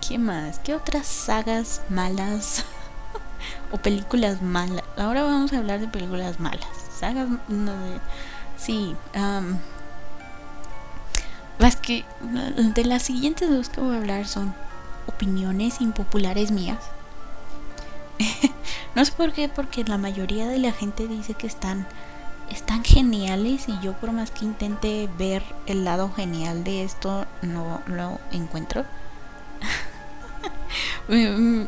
¿Qué 0.08 0.16
más? 0.16 0.60
¿Qué 0.60 0.74
otras 0.74 1.06
sagas 1.06 1.82
malas 1.88 2.64
o 3.72 3.78
películas 3.78 4.40
malas? 4.42 4.84
Ahora 4.96 5.24
vamos 5.24 5.52
a 5.52 5.58
hablar 5.58 5.80
de 5.80 5.88
películas 5.88 6.38
malas. 6.38 6.68
Sagas 6.98 7.28
no, 7.48 7.72
sí, 8.56 8.96
las 11.58 11.76
que 11.76 12.04
de 12.74 12.84
las 12.84 13.02
siguientes 13.02 13.50
dos 13.50 13.68
que 13.68 13.80
voy 13.80 13.94
a 13.94 13.98
hablar 13.98 14.26
son 14.26 14.54
opiniones 15.06 15.80
impopulares 15.80 16.50
mías. 16.50 16.78
no 18.94 19.04
sé 19.04 19.12
por 19.12 19.32
qué, 19.32 19.48
porque 19.48 19.84
la 19.84 19.98
mayoría 19.98 20.46
de 20.48 20.58
la 20.58 20.72
gente 20.72 21.06
dice 21.06 21.34
que 21.34 21.46
están 21.46 21.86
están 22.50 22.84
geniales 22.84 23.68
y 23.68 23.78
yo 23.80 23.94
por 23.94 24.12
más 24.12 24.30
que 24.30 24.44
intente 24.44 25.08
ver 25.18 25.42
el 25.66 25.84
lado 25.84 26.12
genial 26.12 26.62
de 26.64 26.84
esto 26.84 27.26
no 27.42 27.82
lo 27.86 28.20
encuentro. 28.32 28.84
Mm, 31.06 31.66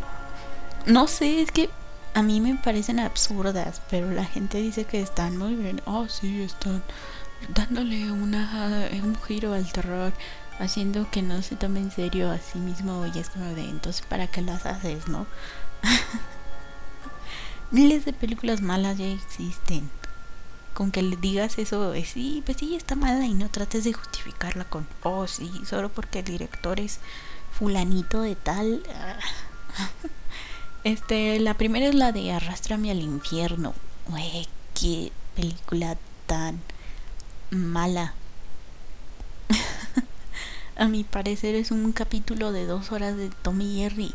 no 0.87 1.07
sé, 1.07 1.43
es 1.43 1.53
que 1.53 1.69
a 2.17 2.23
mí 2.23 2.41
me 2.41 2.55
parecen 2.55 2.99
absurdas, 2.99 3.83
pero 3.91 4.11
la 4.11 4.25
gente 4.25 4.57
dice 4.57 4.87
que 4.87 5.03
están 5.03 5.37
muy 5.37 5.55
bien. 5.55 5.83
Oh, 5.85 6.09
sí, 6.09 6.41
están 6.41 6.83
dándole 7.55 8.11
una, 8.11 8.89
un 9.05 9.15
giro 9.27 9.53
al 9.53 9.71
terror, 9.71 10.15
haciendo 10.59 11.11
que 11.11 11.21
no 11.21 11.43
se 11.43 11.57
tome 11.57 11.81
en 11.81 11.91
serio 11.91 12.31
a 12.31 12.39
sí 12.39 12.59
mismo 12.59 13.05
y 13.05 13.19
es 13.19 13.29
como 13.29 13.45
de, 13.53 13.69
entonces, 13.69 14.01
¿para 14.07 14.29
qué 14.29 14.41
las 14.41 14.65
haces, 14.65 15.09
no? 15.09 15.27
Miles 17.71 18.07
de 18.07 18.15
películas 18.15 18.63
malas 18.63 18.97
ya 18.97 19.09
existen 19.09 19.91
con 20.73 20.93
que 20.93 21.03
le 21.03 21.17
digas 21.17 21.59
eso, 21.59 21.93
es, 21.93 22.09
sí, 22.09 22.43
pues 22.47 22.57
sí, 22.57 22.77
está 22.77 22.95
mala 22.97 23.27
y 23.27 23.35
no 23.35 23.51
trates 23.51 23.85
de 23.85 23.93
justificarla 23.93 24.65
con, 24.65 24.87
oh, 25.03 25.27
sí, 25.27 25.53
solo 25.67 25.91
porque 25.91 26.21
el 26.21 26.25
director 26.25 26.81
es 26.81 26.99
fulanito 27.53 28.23
de 28.23 28.37
tal. 28.37 28.83
Este, 30.87 31.41
la 31.41 31.55
primera 31.55 31.87
es 31.89 31.97
la 31.97 32.13
de 32.13 32.31
Arrástrame 32.31 32.93
al 32.93 33.01
infierno. 33.01 33.75
Uy, 34.09 34.47
qué 34.73 35.11
película 35.35 35.97
tan 36.27 36.61
mala. 37.51 38.15
A 40.77 40.87
mi 40.87 41.03
parecer 41.03 41.57
es 41.57 41.73
un 41.73 41.91
capítulo 41.91 42.53
de 42.53 42.67
dos 42.67 42.93
horas 42.93 43.17
de 43.17 43.31
Tommy 43.31 43.79
Jerry. 43.79 44.15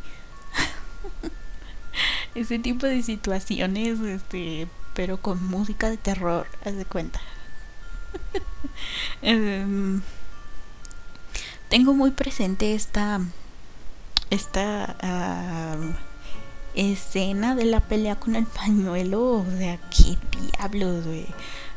Ese 2.35 2.57
tipo 2.57 2.85
de 2.85 3.03
situaciones, 3.03 3.99
este, 3.99 4.69
pero 4.93 5.17
con 5.17 5.45
música 5.45 5.89
de 5.89 5.97
terror, 5.97 6.47
haz 6.63 6.77
de 6.77 6.85
cuenta. 6.85 7.19
Em, 9.21 10.01
tengo 11.67 11.93
muy 11.93 12.11
presente 12.11 12.75
esta 12.75 13.19
esta 14.29 14.95
escena 16.75 17.55
de 17.55 17.65
la 17.65 17.79
pelea 17.79 18.15
con 18.15 18.35
el 18.35 18.45
pañuelo, 18.45 19.39
o 19.39 19.45
sea, 19.57 19.77
qué 19.89 20.17
diablos, 20.39 21.05
güey. 21.05 21.27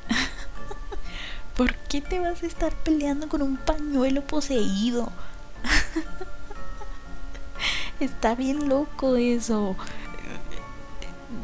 ¿Por 1.56 1.74
qué 1.74 2.00
te 2.00 2.18
vas 2.18 2.42
a 2.42 2.46
estar 2.46 2.74
peleando 2.74 3.28
con 3.28 3.42
un 3.42 3.56
pañuelo 3.56 4.22
poseído? 4.22 5.12
Está 8.00 8.34
bien 8.34 8.68
loco 8.68 9.16
eso. 9.16 9.76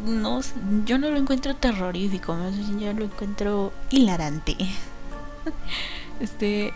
No, 0.04 0.40
yo 0.84 0.98
no 0.98 1.10
lo 1.10 1.16
encuentro 1.16 1.54
terrorífico, 1.54 2.34
más 2.34 2.56
bien 2.56 2.80
yo 2.80 2.92
lo 2.92 3.04
encuentro 3.04 3.72
hilarante. 3.90 4.56
Este, 6.20 6.74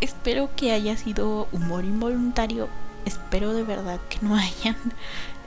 espero 0.00 0.48
que 0.54 0.70
haya 0.70 0.96
sido 0.96 1.48
humor 1.50 1.84
involuntario. 1.84 2.68
Espero 3.04 3.52
de 3.52 3.64
verdad 3.64 3.98
que 4.08 4.18
no 4.22 4.36
hayan 4.36 4.76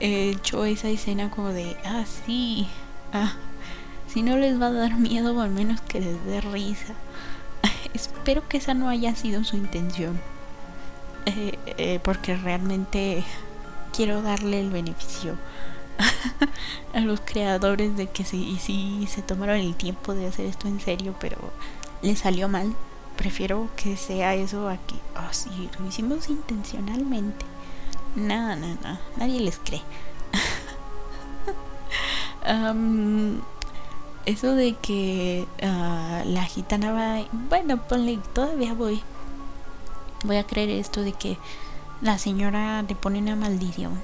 hecho 0.03 0.65
esa 0.65 0.89
escena 0.89 1.31
como 1.31 1.49
de, 1.49 1.77
ah, 1.85 2.03
sí, 2.25 2.67
ah, 3.13 3.33
si 4.07 4.21
no 4.21 4.37
les 4.37 4.61
va 4.61 4.67
a 4.67 4.71
dar 4.71 4.97
miedo, 4.99 5.39
al 5.41 5.49
menos 5.49 5.81
que 5.81 6.01
les 6.01 6.25
dé 6.25 6.41
risa. 6.41 6.93
espero 7.93 8.47
que 8.47 8.57
esa 8.57 8.73
no 8.73 8.89
haya 8.89 9.15
sido 9.15 9.43
su 9.43 9.55
intención. 9.55 10.19
Eh, 11.25 11.57
eh, 11.77 11.99
porque 12.03 12.35
realmente 12.35 13.23
quiero 13.95 14.21
darle 14.21 14.59
el 14.59 14.69
beneficio 14.69 15.37
a 16.93 16.99
los 16.99 17.21
creadores 17.21 17.95
de 17.95 18.07
que 18.07 18.25
sí, 18.25 18.57
sí 18.59 19.07
se 19.09 19.21
tomaron 19.21 19.55
el 19.55 19.73
tiempo 19.75 20.13
de 20.13 20.27
hacer 20.27 20.47
esto 20.47 20.67
en 20.67 20.81
serio, 20.81 21.15
pero 21.19 21.37
le 22.01 22.15
salió 22.15 22.49
mal. 22.49 22.75
Prefiero 23.15 23.69
que 23.77 23.95
sea 23.95 24.35
eso 24.35 24.67
aquí. 24.67 24.99
Ah, 25.15 25.27
oh, 25.29 25.33
sí, 25.33 25.69
lo 25.79 25.87
hicimos 25.87 26.29
intencionalmente. 26.29 27.45
No, 28.15 28.55
no, 28.55 28.67
no. 28.67 28.99
Nadie 29.17 29.39
les 29.39 29.57
cree. 29.57 29.81
eso 34.25 34.55
de 34.55 34.75
que 34.75 35.47
uh, 35.61 36.29
la 36.29 36.43
gitana 36.45 36.91
va. 36.91 37.25
Bueno, 37.49 37.81
ponle, 37.87 38.19
todavía 38.33 38.73
voy. 38.73 39.01
Voy 40.23 40.37
a 40.37 40.45
creer 40.45 40.69
esto 40.69 41.01
de 41.01 41.13
que 41.13 41.37
la 42.01 42.17
señora 42.17 42.83
le 42.83 42.95
pone 42.95 43.19
una 43.19 43.35
maldición. 43.35 43.99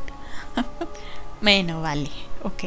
bueno, 1.42 1.82
vale, 1.82 2.12
ok. 2.44 2.64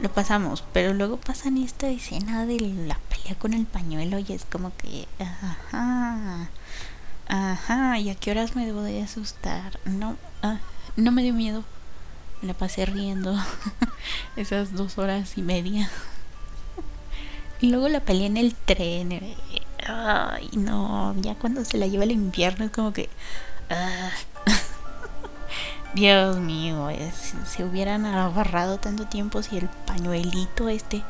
Lo 0.00 0.10
pasamos, 0.10 0.64
pero 0.72 0.92
luego 0.92 1.16
pasan 1.16 1.56
esta 1.56 1.88
escena 1.88 2.44
de 2.46 2.58
la 2.58 2.98
pelea 3.08 3.38
con 3.38 3.54
el 3.54 3.64
pañuelo 3.64 4.18
y 4.18 4.32
es 4.32 4.44
como 4.44 4.72
que, 4.76 5.06
ajá, 5.20 6.48
ajá, 7.64 7.98
¿y 7.98 8.10
a 8.10 8.14
qué 8.14 8.30
horas 8.30 8.56
me 8.56 8.66
debo 8.66 8.82
de 8.82 9.02
asustar? 9.02 9.78
No, 9.84 10.16
ah, 10.42 10.58
no 10.96 11.12
me 11.12 11.22
dio 11.22 11.32
miedo, 11.32 11.64
me 12.42 12.48
la 12.48 12.54
pasé 12.54 12.84
riendo 12.84 13.34
esas 14.36 14.72
dos 14.72 14.98
horas 14.98 15.38
y 15.38 15.42
media. 15.42 15.90
y 17.60 17.68
luego 17.70 17.88
la 17.88 18.00
pelea 18.00 18.26
en 18.26 18.36
el 18.36 18.54
tren, 18.54 19.12
eh, 19.12 19.36
ay, 19.86 20.50
no, 20.52 21.14
ya 21.20 21.34
cuando 21.36 21.64
se 21.64 21.78
la 21.78 21.86
lleva 21.86 22.04
el 22.04 22.12
invierno 22.12 22.66
es 22.66 22.70
como 22.70 22.92
que, 22.92 23.08
ah. 23.70 24.10
Dios 25.94 26.36
mío, 26.38 26.88
si 27.12 27.36
se 27.46 27.64
hubieran 27.64 28.04
agarrado 28.04 28.78
tanto 28.78 29.06
tiempo 29.06 29.42
si 29.42 29.56
el 29.56 29.68
pañuelito 29.86 30.68
este 30.68 31.04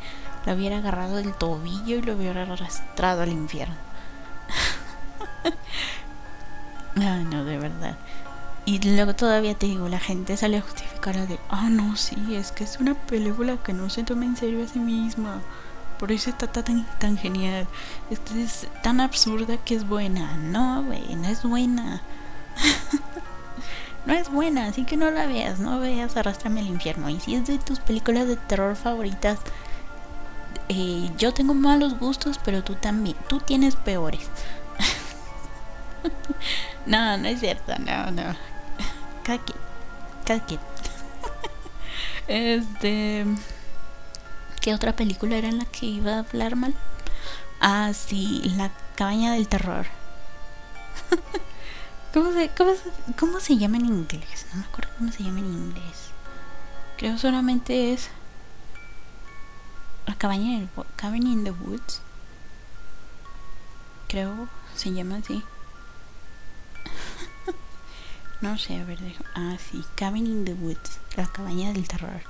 lo 0.44 0.52
hubiera 0.52 0.78
agarrado 0.78 1.16
del 1.16 1.32
tobillo 1.32 1.96
y 1.96 2.02
lo 2.02 2.14
hubiera 2.14 2.42
arrastrado 2.42 3.22
al 3.22 3.30
infierno. 3.30 3.76
Ay, 6.96 7.24
no, 7.24 7.44
de 7.44 7.58
verdad. 7.58 7.96
Y 8.66 8.78
luego 8.78 9.14
todavía 9.14 9.54
te 9.54 9.66
digo, 9.66 9.88
la 9.88 9.98
gente 10.00 10.36
sale 10.36 10.56
a 10.56 10.62
justificar 10.62 11.28
de, 11.28 11.38
ah, 11.50 11.68
no, 11.68 11.96
sí, 11.96 12.34
es 12.34 12.50
que 12.50 12.64
es 12.64 12.78
una 12.80 12.94
película 12.94 13.58
que 13.58 13.74
no 13.74 13.90
se 13.90 14.04
toma 14.04 14.24
en 14.24 14.36
serio 14.36 14.64
a 14.64 14.68
sí 14.68 14.78
misma. 14.78 15.42
Por 15.98 16.12
eso 16.12 16.30
está 16.30 16.46
tan, 16.46 16.86
tan 16.98 17.18
genial. 17.18 17.66
Es 18.10 18.20
es 18.34 18.68
tan 18.82 19.00
absurda 19.00 19.58
que 19.58 19.74
es 19.74 19.86
buena. 19.86 20.36
No, 20.38 20.82
güey, 20.82 21.14
no 21.14 21.28
es 21.28 21.42
buena. 21.42 22.00
no 24.06 24.14
es 24.14 24.30
buena, 24.30 24.66
así 24.66 24.84
que 24.84 24.96
no 24.96 25.10
la 25.10 25.26
veas, 25.26 25.58
no 25.58 25.78
veas 25.80 26.16
Arrastrame 26.16 26.60
al 26.60 26.66
infierno. 26.68 27.10
Y 27.10 27.20
si 27.20 27.34
es 27.34 27.46
de 27.46 27.58
tus 27.58 27.80
películas 27.80 28.26
de 28.26 28.36
terror 28.36 28.76
favoritas, 28.76 29.38
eh, 30.68 31.10
yo 31.18 31.34
tengo 31.34 31.54
malos 31.54 31.98
gustos, 31.98 32.40
pero 32.42 32.64
tú 32.64 32.74
también, 32.76 33.16
tú 33.28 33.40
tienes 33.40 33.76
peores. 33.76 34.28
no, 36.86 37.16
no 37.16 37.28
es 37.28 37.40
cierto, 37.40 37.72
no, 37.78 38.10
no. 38.10 38.36
Cada 39.24 40.44
quien. 40.46 40.60
este, 42.28 43.24
¿qué 44.60 44.74
otra 44.74 44.94
película 44.94 45.36
era 45.36 45.48
en 45.48 45.58
la 45.58 45.64
que 45.66 45.86
iba 45.86 46.14
a 46.14 46.18
hablar 46.20 46.56
mal? 46.56 46.74
Ah, 47.60 47.92
sí, 47.94 48.42
La 48.56 48.70
cabaña 48.96 49.32
del 49.32 49.48
terror. 49.48 49.86
¿Cómo 52.12 52.32
se, 52.32 52.50
cómo, 53.18 53.40
se, 53.40 53.56
llama 53.56 53.78
en 53.78 53.86
inglés? 53.86 54.46
No 54.52 54.60
me 54.60 54.66
acuerdo 54.66 54.90
cómo 54.98 55.10
se 55.10 55.24
llama 55.24 55.40
en 55.40 55.46
inglés. 55.46 56.10
Creo 56.96 57.18
solamente 57.18 57.92
es 57.92 58.10
la 60.06 60.14
cabaña 60.14 60.56
en 60.56 60.62
el 60.62 60.68
Cabin 60.96 61.26
in 61.26 61.44
the 61.44 61.50
Woods. 61.50 62.02
Creo 64.08 64.48
se 64.76 64.92
llama 64.92 65.16
así. 65.16 65.42
No 68.44 68.58
sé, 68.58 68.78
a 68.78 68.84
ver. 68.84 68.98
Ah, 69.34 69.56
sí, 69.58 69.82
Cabin 69.96 70.26
in 70.26 70.44
the 70.44 70.52
Woods, 70.52 70.98
la 71.16 71.26
cabaña 71.26 71.72
del 71.72 71.88
terror. 71.88 72.20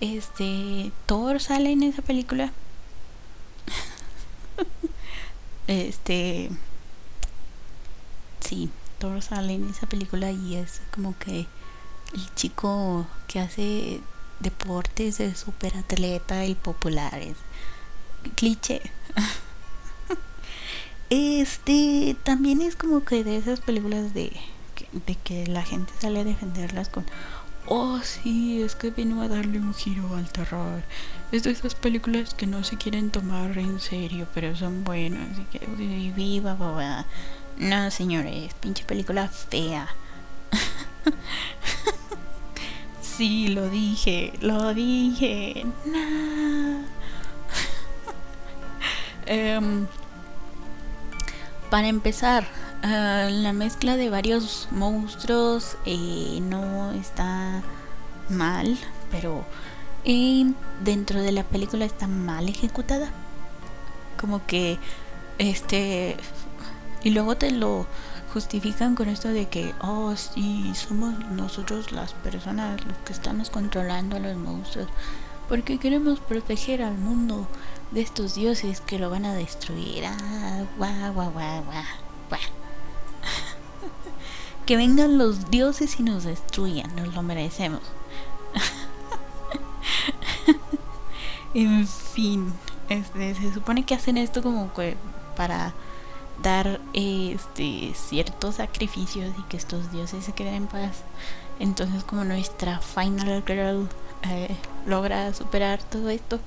Este, 0.00 0.92
Thor 1.04 1.42
sale 1.42 1.72
en 1.72 1.82
esa 1.82 2.00
película. 2.00 2.54
este, 5.66 6.50
sí, 8.40 8.70
Thor 8.98 9.20
sale 9.20 9.52
en 9.52 9.68
esa 9.68 9.86
película 9.86 10.32
y 10.32 10.56
es 10.56 10.80
como 10.90 11.14
que 11.18 11.46
el 12.14 12.34
chico 12.34 13.06
que 13.28 13.40
hace 13.40 14.00
deportes 14.40 15.18
de 15.18 15.34
super 15.34 15.76
atleta, 15.76 16.44
el 16.44 16.56
popular, 16.56 17.18
es 17.18 17.36
cliché. 18.36 18.80
este 21.10 22.16
también 22.22 22.62
es 22.62 22.74
como 22.74 23.04
que 23.04 23.22
de 23.22 23.36
esas 23.36 23.60
películas 23.60 24.14
de, 24.14 24.32
de 25.06 25.14
que 25.16 25.46
la 25.46 25.62
gente 25.62 25.92
sale 25.98 26.20
a 26.20 26.24
defenderlas 26.24 26.88
con 26.88 27.04
oh 27.66 28.00
sí, 28.02 28.62
es 28.62 28.74
que 28.74 28.90
vino 28.90 29.22
a 29.22 29.28
darle 29.28 29.58
un 29.58 29.74
giro 29.74 30.16
al 30.16 30.30
terror. 30.30 30.82
Es 31.32 31.42
de 31.42 31.50
esas 31.50 31.74
películas 31.74 32.34
que 32.34 32.46
no 32.46 32.64
se 32.64 32.76
quieren 32.76 33.10
tomar 33.10 33.56
en 33.58 33.80
serio, 33.80 34.26
pero 34.34 34.56
son 34.56 34.84
buenas. 34.84 35.30
Así 35.32 35.46
que 35.50 35.66
viva, 36.14 36.54
boba. 36.54 37.04
No, 37.58 37.90
señores, 37.90 38.54
pinche 38.54 38.84
película 38.84 39.28
fea. 39.28 39.88
sí, 43.00 43.48
lo 43.48 43.68
dije, 43.68 44.32
lo 44.40 44.74
dije. 44.74 45.66
No. 45.84 46.84
Em, 49.28 49.88
para 51.68 51.88
empezar, 51.88 52.46
uh, 52.86 53.30
la 53.30 53.52
mezcla 53.52 53.96
de 53.96 54.10
varios 54.10 54.68
monstruos 54.70 55.76
eh, 55.84 56.38
no 56.42 56.92
está 56.92 57.62
mal, 58.28 58.78
pero 59.10 59.44
eh, 60.04 60.52
dentro 60.82 61.22
de 61.22 61.32
la 61.32 61.44
película 61.44 61.84
está 61.84 62.06
mal 62.06 62.48
ejecutada. 62.48 63.10
Como 64.18 64.46
que 64.46 64.78
este 65.38 66.16
y 67.02 67.10
luego 67.10 67.36
te 67.36 67.50
lo 67.50 67.86
justifican 68.32 68.94
con 68.94 69.08
esto 69.08 69.28
de 69.28 69.48
que, 69.48 69.74
oh, 69.80 70.14
sí, 70.16 70.72
somos 70.74 71.18
nosotros 71.30 71.92
las 71.92 72.14
personas 72.14 72.84
los 72.84 72.96
que 72.98 73.12
estamos 73.12 73.50
controlando 73.50 74.16
a 74.16 74.20
los 74.20 74.36
monstruos. 74.36 74.88
Porque 75.48 75.78
queremos 75.78 76.18
proteger 76.20 76.82
al 76.82 76.98
mundo 76.98 77.46
de 77.92 78.00
estos 78.00 78.34
dioses 78.34 78.80
que 78.80 78.98
lo 78.98 79.10
van 79.10 79.24
a 79.24 79.34
destruir. 79.34 80.04
Ah, 80.06 80.64
guau, 80.76 81.12
guau, 81.14 81.30
guau, 81.30 81.64
guau, 81.64 82.40
que 84.66 84.76
vengan 84.76 85.16
los 85.16 85.50
dioses 85.50 85.98
y 86.00 86.02
nos 86.02 86.24
destruyan, 86.24 86.94
nos 86.96 87.14
lo 87.14 87.22
merecemos. 87.22 87.80
en 91.54 91.86
fin, 91.86 92.52
este, 92.88 93.34
se 93.34 93.54
supone 93.54 93.84
que 93.84 93.94
hacen 93.94 94.18
esto 94.18 94.42
como 94.42 94.72
que 94.74 94.96
para 95.36 95.72
dar 96.42 96.80
este 96.92 97.92
ciertos 97.94 98.56
sacrificios 98.56 99.32
y 99.38 99.42
que 99.44 99.56
estos 99.56 99.90
dioses 99.92 100.24
se 100.24 100.32
queden 100.32 100.54
en 100.54 100.66
paz. 100.66 101.02
Entonces 101.60 102.04
como 102.04 102.24
nuestra 102.24 102.80
final 102.80 103.44
girl 103.46 103.88
eh, 104.28 104.54
logra 104.86 105.32
superar 105.32 105.82
todo 105.82 106.10
esto 106.10 106.40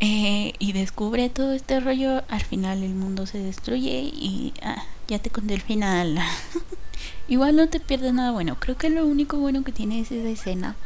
eh, 0.00 0.52
y 0.58 0.72
descubre 0.72 1.30
todo 1.30 1.52
este 1.52 1.80
rollo, 1.80 2.22
al 2.28 2.42
final 2.42 2.82
el 2.82 2.94
mundo 2.94 3.26
se 3.26 3.38
destruye 3.38 4.10
y 4.12 4.52
ah, 4.62 4.84
ya 5.08 5.18
te 5.18 5.30
conté 5.30 5.54
el 5.54 5.62
final. 5.62 6.18
Igual 7.28 7.56
no 7.56 7.68
te 7.68 7.80
pierdes 7.80 8.12
nada 8.12 8.30
bueno. 8.30 8.56
Creo 8.58 8.76
que 8.76 8.90
lo 8.90 9.06
único 9.06 9.38
bueno 9.38 9.64
que 9.64 9.72
tiene 9.72 10.00
es 10.00 10.12
esa 10.12 10.28
escena 10.28 10.76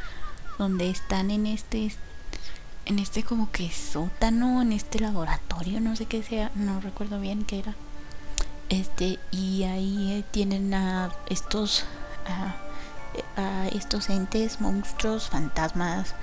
donde 0.59 0.91
están 0.91 1.31
en 1.31 1.47
este 1.47 1.91
en 2.87 2.99
este 2.99 3.23
como 3.23 3.51
que 3.53 3.71
sótano, 3.71 4.63
en 4.63 4.73
este 4.73 4.99
laboratorio, 4.99 5.81
no 5.81 5.95
sé 5.97 6.07
qué 6.07 6.23
sea, 6.23 6.51
no 6.55 6.81
recuerdo 6.81 7.21
bien 7.21 7.45
qué 7.45 7.61
era. 7.61 7.75
Este, 8.69 9.19
y 9.31 9.65
ahí 9.65 10.13
eh, 10.13 10.25
tienen 10.33 10.73
a 10.75 11.11
estos 11.29 11.85
estos 13.73 14.09
entes, 14.11 14.61
monstruos, 14.61 15.29
fantasmas, 15.29 16.15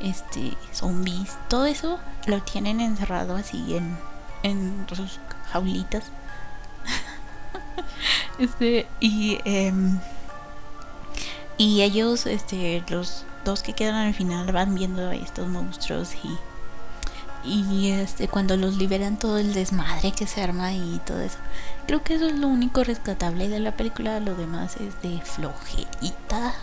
este, 0.00 0.56
zombies, 0.72 1.36
todo 1.48 1.66
eso 1.66 1.98
lo 2.26 2.42
tienen 2.42 2.80
encerrado 2.80 3.36
así 3.36 3.76
en, 3.76 3.96
en 4.42 4.86
sus 4.92 5.20
jaulitas. 5.50 6.04
este, 8.38 8.86
y 9.00 9.38
em, 9.44 9.98
y 11.58 11.82
ellos, 11.82 12.26
este, 12.26 12.82
los 12.88 13.24
dos 13.44 13.62
que 13.62 13.72
quedan 13.72 13.94
al 13.94 14.14
final 14.14 14.50
van 14.52 14.74
viendo 14.74 15.08
a 15.08 15.14
estos 15.14 15.48
monstruos 15.48 16.14
y 16.24 16.28
y 17.44 17.90
este 17.90 18.28
cuando 18.28 18.56
los 18.56 18.76
liberan 18.76 19.18
todo 19.18 19.38
el 19.38 19.52
desmadre 19.52 20.12
que 20.12 20.26
se 20.26 20.42
arma 20.42 20.72
y 20.72 21.00
todo 21.04 21.20
eso. 21.20 21.38
Creo 21.86 22.02
que 22.02 22.14
eso 22.14 22.26
es 22.26 22.38
lo 22.38 22.46
único 22.48 22.84
rescatable 22.84 23.48
de 23.48 23.60
la 23.60 23.72
película, 23.72 24.20
lo 24.20 24.34
demás 24.34 24.76
es 24.76 25.00
de 25.02 25.20
flojerita. 25.22 26.54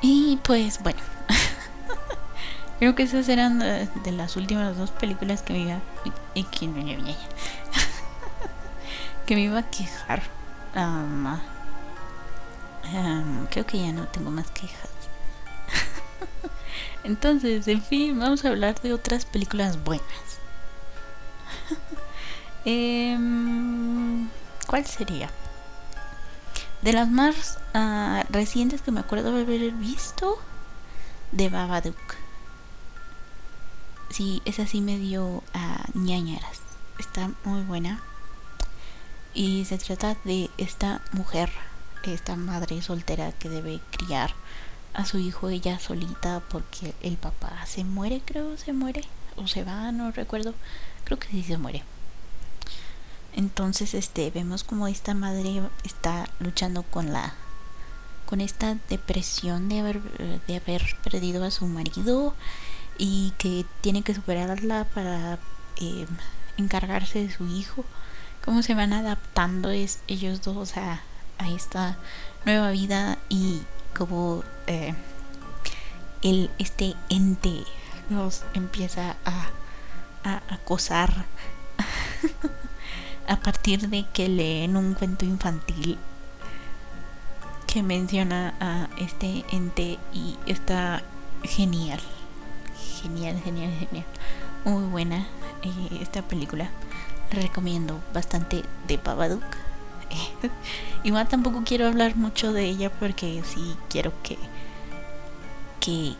Y 0.00 0.38
pues 0.44 0.82
bueno, 0.82 1.00
creo 2.78 2.94
que 2.94 3.02
esas 3.02 3.28
eran 3.28 3.58
de, 3.58 4.12
las 4.12 4.36
últimas 4.36 4.76
dos 4.76 4.90
películas 4.92 5.42
que 5.42 5.58
iba 5.58 5.80
y 6.34 6.44
que 6.44 6.66
que 9.30 9.36
me 9.36 9.42
iba 9.42 9.60
a 9.60 9.70
quejar. 9.70 10.22
creo 13.48 13.64
que 13.64 13.78
ya 13.78 13.92
no 13.92 14.08
tengo 14.08 14.32
más 14.32 14.50
quejas. 14.50 14.90
Entonces, 17.04 17.68
en 17.68 17.80
fin, 17.80 18.18
vamos 18.18 18.44
a 18.44 18.48
hablar 18.48 18.80
de 18.80 18.92
otras 18.92 19.26
películas 19.26 19.84
buenas. 19.84 20.40
Em, 22.64 24.28
¿Cuál 24.66 24.84
sería? 24.84 25.30
De 26.82 26.92
las 26.92 27.08
más 27.08 27.60
uh, 27.72 28.24
recientes 28.30 28.82
que 28.82 28.90
me 28.90 28.98
acuerdo 28.98 29.28
haber 29.28 29.70
visto, 29.70 30.40
de 31.30 31.48
Babadook. 31.50 32.16
Sí, 34.08 34.42
esa 34.44 34.66
sí 34.66 34.80
me 34.80 34.98
dio 34.98 35.44
a 35.54 35.84
ñañaras. 35.94 36.62
Está 36.98 37.30
muy 37.44 37.62
buena. 37.62 38.02
Y 39.34 39.64
se 39.64 39.78
trata 39.78 40.16
de 40.24 40.50
esta 40.58 41.02
mujer, 41.12 41.50
esta 42.02 42.36
madre 42.36 42.82
soltera 42.82 43.32
que 43.32 43.48
debe 43.48 43.80
criar 43.90 44.34
a 44.94 45.04
su 45.04 45.18
hijo 45.18 45.48
ella 45.48 45.78
solita 45.78 46.42
porque 46.50 46.94
el 47.02 47.16
papá 47.16 47.64
se 47.66 47.84
muere, 47.84 48.22
creo, 48.24 48.56
se 48.56 48.72
muere 48.72 49.04
o 49.36 49.46
se 49.46 49.64
va, 49.64 49.92
no 49.92 50.10
recuerdo. 50.10 50.54
Creo 51.04 51.18
que 51.18 51.28
sí 51.28 51.42
se 51.42 51.58
muere. 51.58 51.82
Entonces, 53.34 53.94
este, 53.94 54.30
vemos 54.30 54.64
como 54.64 54.88
esta 54.88 55.14
madre 55.14 55.62
está 55.84 56.28
luchando 56.40 56.82
con 56.82 57.12
la 57.12 57.34
con 58.26 58.40
esta 58.40 58.76
depresión 58.88 59.68
de 59.68 59.80
haber 59.80 60.00
de 60.46 60.56
haber 60.56 60.96
perdido 61.02 61.44
a 61.44 61.50
su 61.50 61.66
marido 61.66 62.34
y 62.96 63.32
que 63.38 63.66
tiene 63.80 64.02
que 64.02 64.14
superarla 64.14 64.84
para 64.94 65.38
eh, 65.80 66.06
encargarse 66.58 67.26
de 67.26 67.32
su 67.32 67.46
hijo. 67.48 67.84
Cómo 68.44 68.62
se 68.62 68.74
van 68.74 68.92
adaptando 68.92 69.70
ellos 69.70 70.42
dos 70.42 70.76
a, 70.76 71.00
esta 71.54 71.96
nueva 72.44 72.70
vida 72.70 73.16
y 73.28 73.62
como 73.96 74.44
eh, 74.66 74.94
este 76.58 76.94
ente 77.08 77.64
nos 78.10 78.44
empieza 78.52 79.16
a, 79.24 79.48
a 80.22 80.42
acosar 80.54 81.24
a 83.28 83.36
partir 83.36 83.88
de 83.88 84.04
que 84.12 84.28
leen 84.28 84.76
un 84.76 84.94
cuento 84.94 85.24
infantil 85.24 85.98
que 87.66 87.82
menciona 87.82 88.54
a 88.60 88.88
este 88.98 89.44
ente 89.52 89.98
y 90.12 90.36
está 90.46 91.02
genial. 91.44 92.00
Genial 93.00 93.40
genial 93.42 93.72
genial. 93.78 94.06
Muy 94.64 94.84
buena 94.84 95.26
eh, 95.62 95.98
esta 96.00 96.22
película 96.22 96.68
recomiendo 97.30 98.00
bastante 98.12 98.62
de 98.86 98.96
Babadook 98.96 99.44
Igual 101.04 101.28
tampoco 101.28 101.62
quiero 101.64 101.86
hablar 101.86 102.16
mucho 102.16 102.52
de 102.52 102.64
ella 102.64 102.90
porque 102.90 103.42
sí 103.44 103.76
quiero 103.88 104.12
que, 104.22 104.36
que, 105.80 106.14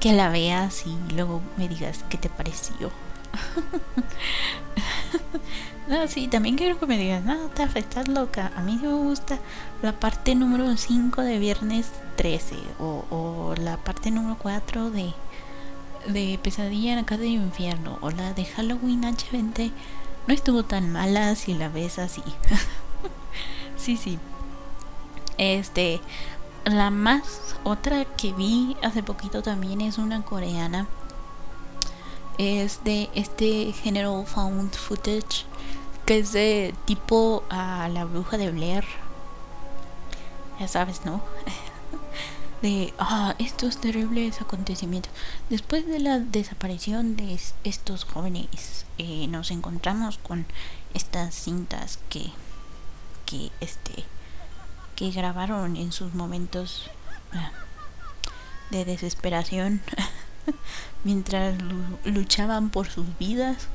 que, 0.00 0.12
la 0.12 0.30
veas 0.30 0.84
y 0.86 1.14
luego 1.14 1.40
me 1.56 1.68
digas 1.68 2.04
qué 2.08 2.18
te 2.18 2.28
pareció. 2.28 2.90
no, 5.88 6.08
sí, 6.08 6.26
también 6.26 6.56
quiero 6.56 6.78
que 6.78 6.86
me 6.86 6.98
digas, 6.98 7.24
no, 7.24 7.48
te 7.50 7.62
afectas 7.62 8.08
loca. 8.08 8.50
A 8.56 8.62
mí 8.62 8.78
me 8.82 8.92
gusta 8.92 9.38
la 9.82 9.92
parte 9.92 10.34
número 10.34 10.76
5 10.76 11.22
de 11.22 11.38
Viernes 11.38 11.90
13 12.16 12.56
o, 12.80 13.04
o 13.10 13.54
la 13.56 13.76
parte 13.76 14.10
número 14.10 14.36
4 14.38 14.90
de, 14.90 15.12
de 16.08 16.38
Pesadilla 16.42 16.92
en 16.92 16.96
la 16.96 17.06
casa 17.06 17.20
del 17.20 17.30
infierno 17.30 17.98
o 18.00 18.10
la 18.10 18.32
de 18.32 18.44
Halloween 18.44 19.04
H20. 19.04 19.70
No 20.26 20.34
estuvo 20.34 20.62
tan 20.64 20.92
mala 20.92 21.34
si 21.34 21.54
la 21.54 21.68
ves 21.68 21.98
así. 21.98 22.22
sí, 23.76 23.96
sí. 23.96 24.18
Este, 25.38 26.00
la 26.64 26.90
más 26.90 27.56
otra 27.64 28.04
que 28.04 28.32
vi 28.32 28.76
hace 28.82 29.02
poquito 29.02 29.42
también 29.42 29.80
es 29.80 29.98
una 29.98 30.22
coreana. 30.22 30.86
Es 32.38 32.84
de 32.84 33.10
este 33.14 33.72
género 33.72 34.24
found 34.24 34.74
footage 34.74 35.44
que 36.06 36.18
es 36.18 36.32
de 36.32 36.74
tipo 36.86 37.44
a 37.50 37.88
la 37.88 38.04
bruja 38.04 38.36
de 38.36 38.50
Blair. 38.50 38.84
Ya 40.58 40.68
sabes, 40.68 41.04
¿no? 41.04 41.22
De 42.62 42.92
ah, 42.98 43.34
estos 43.38 43.80
terribles 43.80 44.40
acontecimientos. 44.40 45.12
Después 45.48 45.86
de 45.86 45.98
la 45.98 46.18
desaparición 46.18 47.16
de 47.16 47.38
estos 47.64 48.04
jóvenes, 48.04 48.86
eh, 48.98 49.26
nos 49.28 49.50
encontramos 49.50 50.18
con 50.18 50.46
estas 50.94 51.34
cintas 51.34 51.98
que 52.08 52.32
que 53.30 53.50
este 53.60 54.04
que 54.96 55.10
grabaron 55.10 55.76
en 55.76 55.92
sus 55.92 56.14
momentos 56.14 56.90
ah, 57.32 57.52
de 58.70 58.84
desesperación 58.84 59.80
mientras 61.04 61.56
luchaban 62.04 62.70
por 62.70 62.88
sus 62.88 63.06
vidas 63.18 63.68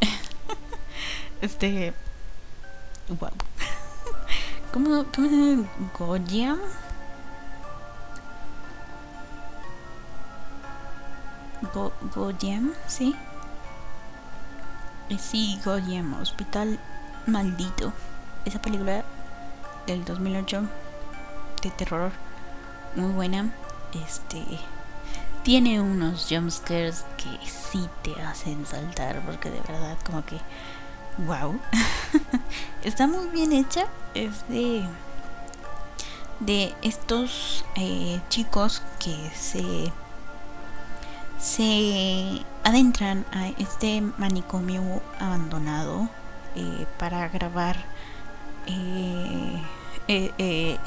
este 1.40 1.94
wow 3.08 3.30
¿Cómo, 4.72 5.04
cómo 5.14 5.28
se? 5.28 5.68
Goyam 5.98 6.58
Go, 11.74 11.92
Goyam, 12.14 12.72
sí. 12.86 13.14
Eh, 15.08 15.18
sí, 15.18 15.60
Goyam, 15.64 16.14
Hospital 16.20 16.78
Maldito 17.26 17.92
esa 18.44 18.60
película 18.60 19.04
del 19.86 20.04
2008 20.04 20.62
de 21.62 21.70
terror 21.70 22.12
muy 22.96 23.12
buena. 23.12 23.52
Este 24.06 24.42
tiene 25.42 25.80
unos 25.80 26.26
jumpscares 26.28 27.04
que 27.16 27.46
sí 27.46 27.88
te 28.02 28.20
hacen 28.22 28.64
saltar 28.64 29.20
porque 29.22 29.50
de 29.50 29.60
verdad 29.60 29.96
como 30.04 30.24
que 30.24 30.38
wow. 31.18 31.58
Está 32.82 33.06
muy 33.06 33.28
bien 33.28 33.52
hecha. 33.52 33.86
Es 34.14 34.48
de 34.48 34.84
de 36.40 36.74
estos 36.82 37.64
eh, 37.76 38.20
chicos 38.28 38.82
que 38.98 39.30
se 39.34 39.92
se 41.42 42.40
adentran 42.62 43.26
a 43.32 43.48
este 43.48 44.00
manicomio 44.00 45.02
abandonado 45.18 46.08
eh, 46.54 46.86
para 46.98 47.28
grabar 47.28 47.84
eh, 48.68 49.60
eh, 50.06 50.78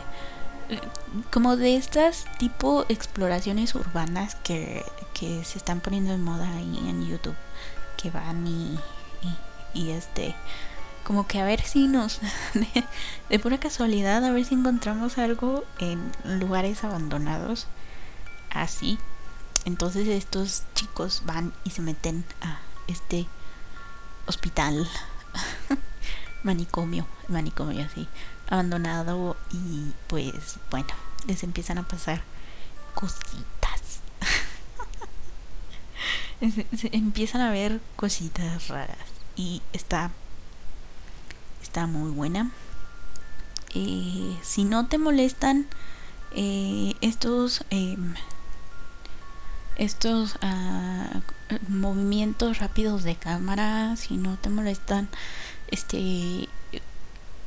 como 1.29 1.57
de 1.57 1.75
estas 1.75 2.23
tipo 2.37 2.85
exploraciones 2.87 3.75
urbanas 3.75 4.35
que, 4.35 4.85
que, 5.13 5.43
se 5.43 5.57
están 5.57 5.81
poniendo 5.81 6.13
en 6.13 6.23
moda 6.23 6.49
ahí 6.55 6.77
en 6.87 7.05
YouTube, 7.05 7.35
que 7.97 8.09
van 8.09 8.47
y, 8.47 8.79
y, 9.73 9.91
este, 9.91 10.35
como 11.03 11.27
que 11.27 11.41
a 11.41 11.45
ver 11.45 11.61
si 11.61 11.87
nos, 11.89 12.21
de, 12.53 12.83
de, 13.29 13.39
pura 13.39 13.59
casualidad, 13.59 14.23
a 14.23 14.31
ver 14.31 14.45
si 14.45 14.55
encontramos 14.55 15.17
algo 15.17 15.65
en 15.79 16.11
lugares 16.39 16.85
abandonados, 16.85 17.67
así. 18.49 18.97
Entonces 19.65 20.07
estos 20.07 20.63
chicos 20.75 21.23
van 21.25 21.53
y 21.63 21.71
se 21.71 21.81
meten 21.81 22.23
a 22.41 22.59
este 22.87 23.27
hospital. 24.27 24.87
Manicomio, 26.43 27.07
manicomio 27.27 27.83
así, 27.83 28.07
abandonado 28.47 29.35
y 29.51 29.91
pues 30.07 30.59
bueno, 30.69 30.89
les 31.25 31.43
empiezan 31.43 31.79
a 31.79 31.87
pasar 31.87 32.21
cositas. 32.93 34.01
empiezan 36.91 37.41
a 37.41 37.49
ver 37.49 37.81
cositas 37.95 38.67
raras 38.67 38.97
y 39.35 39.63
está 39.73 40.11
está 41.63 41.87
muy 41.87 42.11
buena. 42.11 42.51
Eh, 43.73 44.37
si 44.43 44.63
no 44.63 44.87
te 44.87 44.97
molestan 44.97 45.67
eh, 46.31 46.93
estos 47.01 47.65
em, 47.69 48.13
estos 49.77 50.35
uh, 50.35 51.19
movimientos 51.69 52.59
rápidos 52.59 53.03
de 53.03 53.15
cámara 53.15 53.95
si 53.97 54.17
no 54.17 54.37
te 54.37 54.49
molestan 54.49 55.09
este 55.69 56.47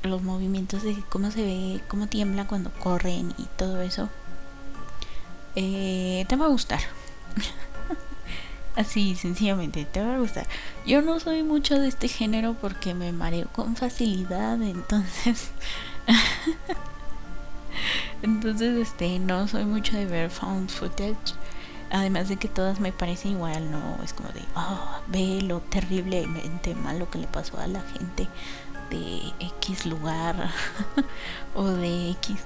los 0.02 0.22
movimientos 0.22 0.82
de 0.82 0.96
cómo 1.08 1.30
se 1.30 1.42
ve 1.42 1.80
cómo 1.88 2.06
tiembla 2.06 2.46
cuando 2.46 2.70
corren 2.70 3.34
y 3.38 3.44
todo 3.56 3.82
eso 3.82 4.08
eh, 5.56 6.24
te 6.28 6.36
va 6.36 6.44
a 6.44 6.48
gustar. 6.48 6.78
Así 8.76 9.16
sencillamente 9.16 9.84
te 9.84 10.00
va 10.00 10.14
a 10.14 10.18
gustar. 10.18 10.46
Yo 10.86 11.02
no 11.02 11.18
soy 11.18 11.42
mucho 11.42 11.80
de 11.80 11.88
este 11.88 12.06
género 12.06 12.54
porque 12.54 12.94
me 12.94 13.10
mareo 13.10 13.48
con 13.48 13.74
facilidad 13.74 14.62
entonces 14.62 15.50
entonces 18.22 18.76
este 18.76 19.18
no 19.18 19.48
soy 19.48 19.64
mucho 19.64 19.96
de 19.96 20.06
ver 20.06 20.30
found 20.30 20.70
footage 20.70 21.34
Además 21.90 22.28
de 22.28 22.36
que 22.36 22.48
todas 22.48 22.80
me 22.80 22.92
parecen 22.92 23.32
igual, 23.32 23.70
no 23.70 24.02
es 24.04 24.12
como 24.12 24.28
de, 24.30 24.42
oh, 24.54 25.00
ve 25.06 25.40
lo 25.42 25.60
terriblemente 25.60 26.74
malo 26.74 27.10
que 27.10 27.18
le 27.18 27.26
pasó 27.26 27.58
a 27.58 27.66
la 27.66 27.80
gente 27.80 28.28
de 28.90 29.32
X 29.58 29.86
lugar 29.86 30.50
o 31.54 31.64
de 31.64 32.10
X, 32.10 32.36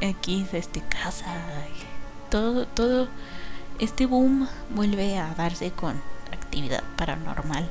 X 0.00 0.54
este 0.54 0.82
casa. 0.82 1.26
Todo, 2.30 2.66
todo 2.66 3.08
este 3.78 4.06
boom 4.06 4.46
vuelve 4.70 5.18
a 5.18 5.34
darse 5.34 5.70
con 5.70 6.00
actividad 6.32 6.82
paranormal. 6.96 7.68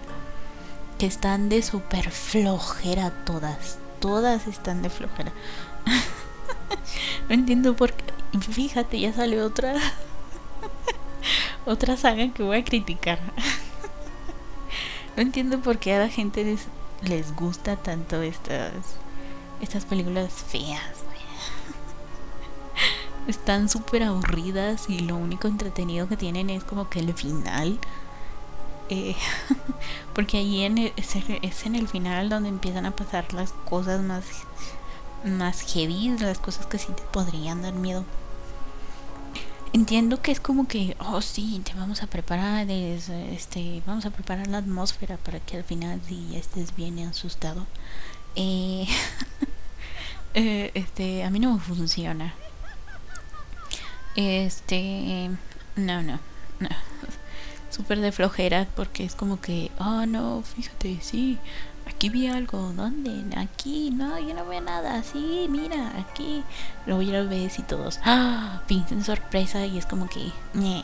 Que 0.98 1.06
están 1.06 1.50
de 1.50 1.62
super 1.62 2.12
flojera 2.12 3.12
todas. 3.26 3.78
Todas 4.00 4.48
están 4.48 4.82
de 4.82 4.90
flojera. 4.90 5.32
no 7.30 7.36
entiendo 7.36 7.76
por 7.76 7.94
qué. 7.94 8.06
Fíjate, 8.40 9.00
ya 9.00 9.14
salió 9.14 9.46
otra 9.46 9.76
otra 11.66 11.98
saga 11.98 12.32
que 12.34 12.44
voy 12.44 12.58
a 12.58 12.64
criticar. 12.64 13.20
no 15.16 15.22
entiendo 15.22 15.60
por 15.60 15.78
qué 15.78 15.94
a 15.94 16.00
la 16.00 16.10
gente 16.10 16.44
les, 16.44 16.68
les 17.02 17.36
gusta 17.36 17.76
tanto 17.76 18.22
estas, 18.22 18.74
estas 19.62 19.86
películas 19.86 20.32
feas. 20.34 20.82
Están 23.28 23.70
súper 23.70 24.04
aburridas 24.04 24.90
y 24.90 25.00
lo 25.00 25.16
único 25.16 25.48
entretenido 25.48 26.08
que 26.08 26.18
tienen 26.18 26.50
es 26.50 26.64
como 26.64 26.90
que 26.90 27.00
el 27.00 27.14
final. 27.14 27.80
Eh, 28.90 29.16
porque 30.14 30.38
ahí 30.38 30.64
en 30.64 30.78
es, 30.78 30.94
es, 30.98 31.66
en 31.66 31.76
el 31.76 31.88
final 31.88 32.30
donde 32.30 32.50
empiezan 32.50 32.86
a 32.86 32.92
pasar 32.92 33.34
las 33.34 33.54
cosas 33.54 34.02
más, 34.02 34.26
más 35.24 35.62
heavy, 35.62 36.18
las 36.20 36.40
cosas 36.40 36.66
que 36.66 36.78
sí 36.78 36.92
te 36.92 37.04
podrían 37.04 37.62
dar 37.62 37.74
miedo 37.74 38.04
entiendo 39.74 40.22
que 40.22 40.32
es 40.32 40.40
como 40.40 40.68
que, 40.68 40.96
oh 41.00 41.22
sí, 41.22 41.62
te 41.64 41.74
vamos 41.74 42.04
a 42.04 42.08
preparar, 42.08 42.70
este, 42.70 43.82
vamos 43.86 44.06
a 44.06 44.12
preparar 44.12 44.48
la 44.48 44.58
atmósfera 44.58 45.18
para 45.18 45.40
que 45.40 45.58
al 45.58 45.64
final 45.64 46.02
sí 46.08 46.36
estés 46.36 46.76
bien 46.76 47.00
asustado. 47.00 47.66
Eh, 48.36 48.88
eh, 50.34 50.72
este, 50.74 51.24
a 51.24 51.30
mí 51.30 51.40
no 51.40 51.58
funciona. 51.60 52.34
Este, 54.16 55.30
no, 55.76 56.02
no, 56.04 56.20
no. 56.60 56.70
Súper 57.70 58.02
de 58.02 58.12
flojera 58.12 58.68
porque 58.76 59.06
es 59.06 59.16
como 59.16 59.40
que, 59.40 59.72
oh 59.80 60.06
no, 60.06 60.44
fíjate, 60.44 61.00
sí, 61.02 61.38
aquí 61.96 62.10
vi 62.10 62.28
algo, 62.28 62.74
¿dónde? 62.74 63.24
Aquí, 63.38 63.92
no, 63.92 64.18
yo 64.20 64.34
no 64.34 64.46
veo 64.46 64.62
nada, 64.62 65.04
sí, 65.04 65.48
mira, 65.50 65.94
aquí. 66.00 66.44
Luego 66.86 67.02
ya 67.02 67.22
lo 67.22 67.30
ves 67.30 67.60
y 67.60 67.64
todos, 67.64 68.00
¡ah! 68.04 68.62
Piensan 68.68 69.04
sorpresa 69.04 69.66
y 69.66 69.78
es 69.78 69.86
como 69.86 70.08
que, 70.08 70.32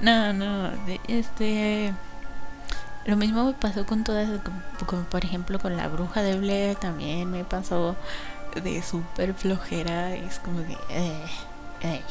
no, 0.00 0.32
no, 0.32 0.70
este. 1.06 1.94
Lo 3.06 3.16
mismo 3.16 3.44
me 3.44 3.54
pasó 3.54 3.86
con 3.86 4.04
todas, 4.04 4.28
como, 4.86 5.02
por 5.04 5.24
ejemplo 5.24 5.58
con 5.58 5.76
la 5.76 5.88
bruja 5.88 6.22
de 6.22 6.36
Blair, 6.36 6.76
también 6.76 7.30
me 7.30 7.44
pasó 7.44 7.96
de 8.62 8.82
súper 8.82 9.32
flojera, 9.32 10.14
es 10.14 10.38
como 10.40 10.58
que, 10.66 10.76
eh, 10.90 11.24
eh. 11.82 12.02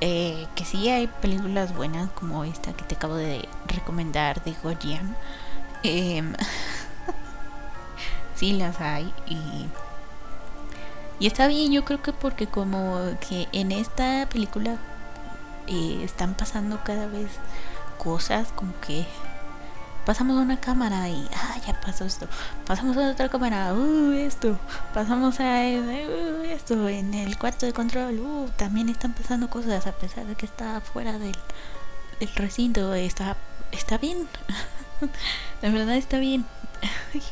Eh, 0.00 0.46
que 0.54 0.64
sí 0.64 0.88
hay 0.88 1.08
películas 1.08 1.74
buenas 1.74 2.08
como 2.12 2.44
esta 2.44 2.72
que 2.72 2.84
te 2.84 2.94
acabo 2.94 3.16
de 3.16 3.48
recomendar 3.66 4.42
de 4.44 4.54
Gojian 4.62 5.16
eh, 5.82 6.22
sí 8.34 8.52
las 8.52 8.80
hay 8.80 9.12
y 9.26 9.66
y 11.20 11.26
está 11.26 11.48
bien 11.48 11.72
yo 11.72 11.84
creo 11.84 12.00
que 12.00 12.12
porque 12.12 12.46
como 12.46 13.00
que 13.28 13.48
en 13.52 13.72
esta 13.72 14.28
película 14.30 14.76
eh, 15.66 16.00
están 16.04 16.34
pasando 16.34 16.80
cada 16.84 17.06
vez 17.06 17.30
cosas 17.98 18.48
como 18.54 18.72
que 18.80 19.04
pasamos 20.06 20.38
a 20.38 20.40
una 20.40 20.58
cámara 20.58 21.08
y 21.08 21.28
ah 21.34 21.56
ya 21.66 21.78
pasó 21.80 22.04
esto 22.04 22.28
pasamos 22.66 22.96
a 22.96 23.10
otra 23.10 23.28
cámara 23.28 23.74
uh 23.74 24.12
esto 24.12 24.58
pasamos 24.94 25.40
a 25.40 25.42
uh, 25.42 26.44
esto 26.44 26.88
en 26.88 27.12
el 27.12 27.36
cuarto 27.36 27.66
de 27.66 27.72
control 27.72 28.20
uh 28.20 28.48
también 28.56 28.88
están 28.88 29.12
pasando 29.12 29.50
cosas 29.50 29.86
a 29.86 29.92
pesar 29.92 30.24
de 30.24 30.36
que 30.36 30.46
está 30.46 30.80
fuera 30.80 31.18
del, 31.18 31.36
del 32.20 32.34
recinto 32.36 32.94
está 32.94 33.36
está 33.72 33.98
bien 33.98 34.28
La 35.62 35.70
verdad 35.70 35.96
está 35.96 36.18
bien. 36.18 36.44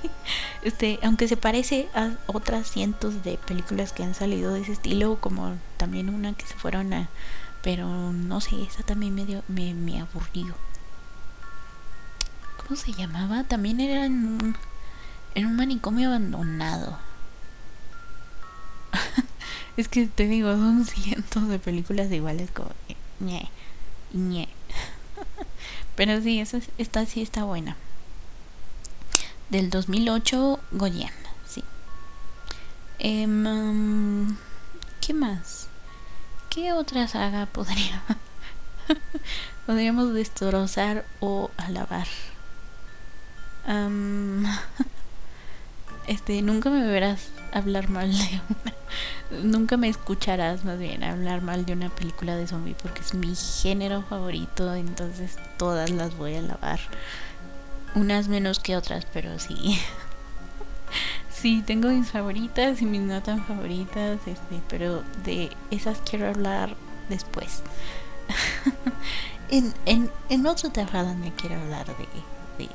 Este, 0.62 0.98
aunque 1.04 1.28
se 1.28 1.36
parece 1.36 1.88
a 1.94 2.10
otras 2.26 2.68
cientos 2.68 3.22
de 3.22 3.38
películas 3.38 3.92
que 3.92 4.02
han 4.02 4.16
salido 4.16 4.52
de 4.52 4.62
ese 4.62 4.72
estilo, 4.72 5.20
como 5.20 5.56
también 5.76 6.10
una 6.10 6.32
que 6.32 6.44
se 6.44 6.54
fueron 6.54 6.92
a, 6.92 7.08
pero 7.62 8.12
no 8.12 8.40
sé, 8.40 8.62
esa 8.62 8.82
también 8.82 9.14
me 9.14 9.24
dio, 9.24 9.44
me, 9.46 10.00
aburrió. 10.00 10.56
¿Cómo 12.56 12.74
se 12.74 12.92
llamaba? 12.94 13.44
También 13.44 13.78
era 13.78 14.06
en 14.06 14.24
un, 14.24 14.56
en 15.36 15.46
un 15.46 15.54
manicomio 15.54 16.08
abandonado. 16.08 16.98
es 19.76 19.86
que 19.86 20.08
te 20.08 20.26
digo, 20.26 20.50
son 20.50 20.84
cientos 20.84 21.46
de 21.48 21.60
películas 21.60 22.10
iguales 22.10 22.50
como 22.50 22.70
ñe, 23.20 23.48
ñe. 24.12 24.48
Pero 25.96 26.20
sí, 26.20 26.40
esa, 26.40 26.60
esta 26.78 27.06
sí 27.06 27.22
está 27.22 27.44
buena. 27.44 27.76
Del 29.50 29.70
2008, 29.70 30.60
Goyan, 30.72 31.12
sí. 31.48 31.64
Em, 32.98 34.36
¿Qué 35.00 35.14
más? 35.14 35.68
¿Qué 36.50 36.72
otra 36.72 37.08
saga 37.08 37.46
podría, 37.46 38.02
podríamos 39.66 40.12
destrozar 40.14 41.04
o 41.20 41.50
alabar? 41.56 42.06
este, 46.06 46.42
nunca 46.42 46.70
me 46.70 46.86
verás 46.86 47.28
hablar 47.52 47.88
mal 47.88 48.10
de 48.10 48.40
una 48.48 48.76
nunca 49.42 49.76
me 49.76 49.88
escucharás 49.88 50.64
más 50.64 50.78
bien 50.78 51.02
hablar 51.04 51.42
mal 51.42 51.66
de 51.66 51.72
una 51.72 51.88
película 51.88 52.36
de 52.36 52.46
zombie 52.46 52.76
porque 52.80 53.00
es 53.00 53.14
mi 53.14 53.34
género 53.34 54.02
favorito, 54.02 54.74
entonces 54.74 55.36
todas 55.56 55.90
las 55.90 56.16
voy 56.16 56.36
a 56.36 56.42
lavar. 56.42 56.80
Unas 57.94 58.28
menos 58.28 58.58
que 58.58 58.76
otras, 58.76 59.06
pero 59.12 59.38
sí. 59.38 59.78
sí, 61.30 61.62
tengo 61.66 61.88
mis 61.88 62.10
favoritas 62.10 62.82
y 62.82 62.86
mis 62.86 63.00
no 63.00 63.22
tan 63.22 63.44
favoritas, 63.44 64.18
este, 64.26 64.60
pero 64.68 65.02
de 65.24 65.50
esas 65.70 65.98
quiero 66.08 66.28
hablar 66.28 66.76
después. 67.08 67.62
en, 69.50 69.72
en, 69.86 70.10
en 70.28 70.46
otro 70.46 70.70
me 71.18 71.32
quiero 71.32 71.60
hablar 71.60 71.86
de, 71.86 72.64
de, 72.64 72.70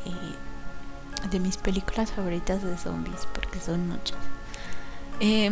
de 1.30 1.40
mis 1.40 1.58
películas 1.58 2.12
favoritas 2.12 2.64
de 2.64 2.78
zombies, 2.78 3.28
porque 3.34 3.60
son 3.60 3.88
muchas. 3.88 4.18
Eh, 5.24 5.52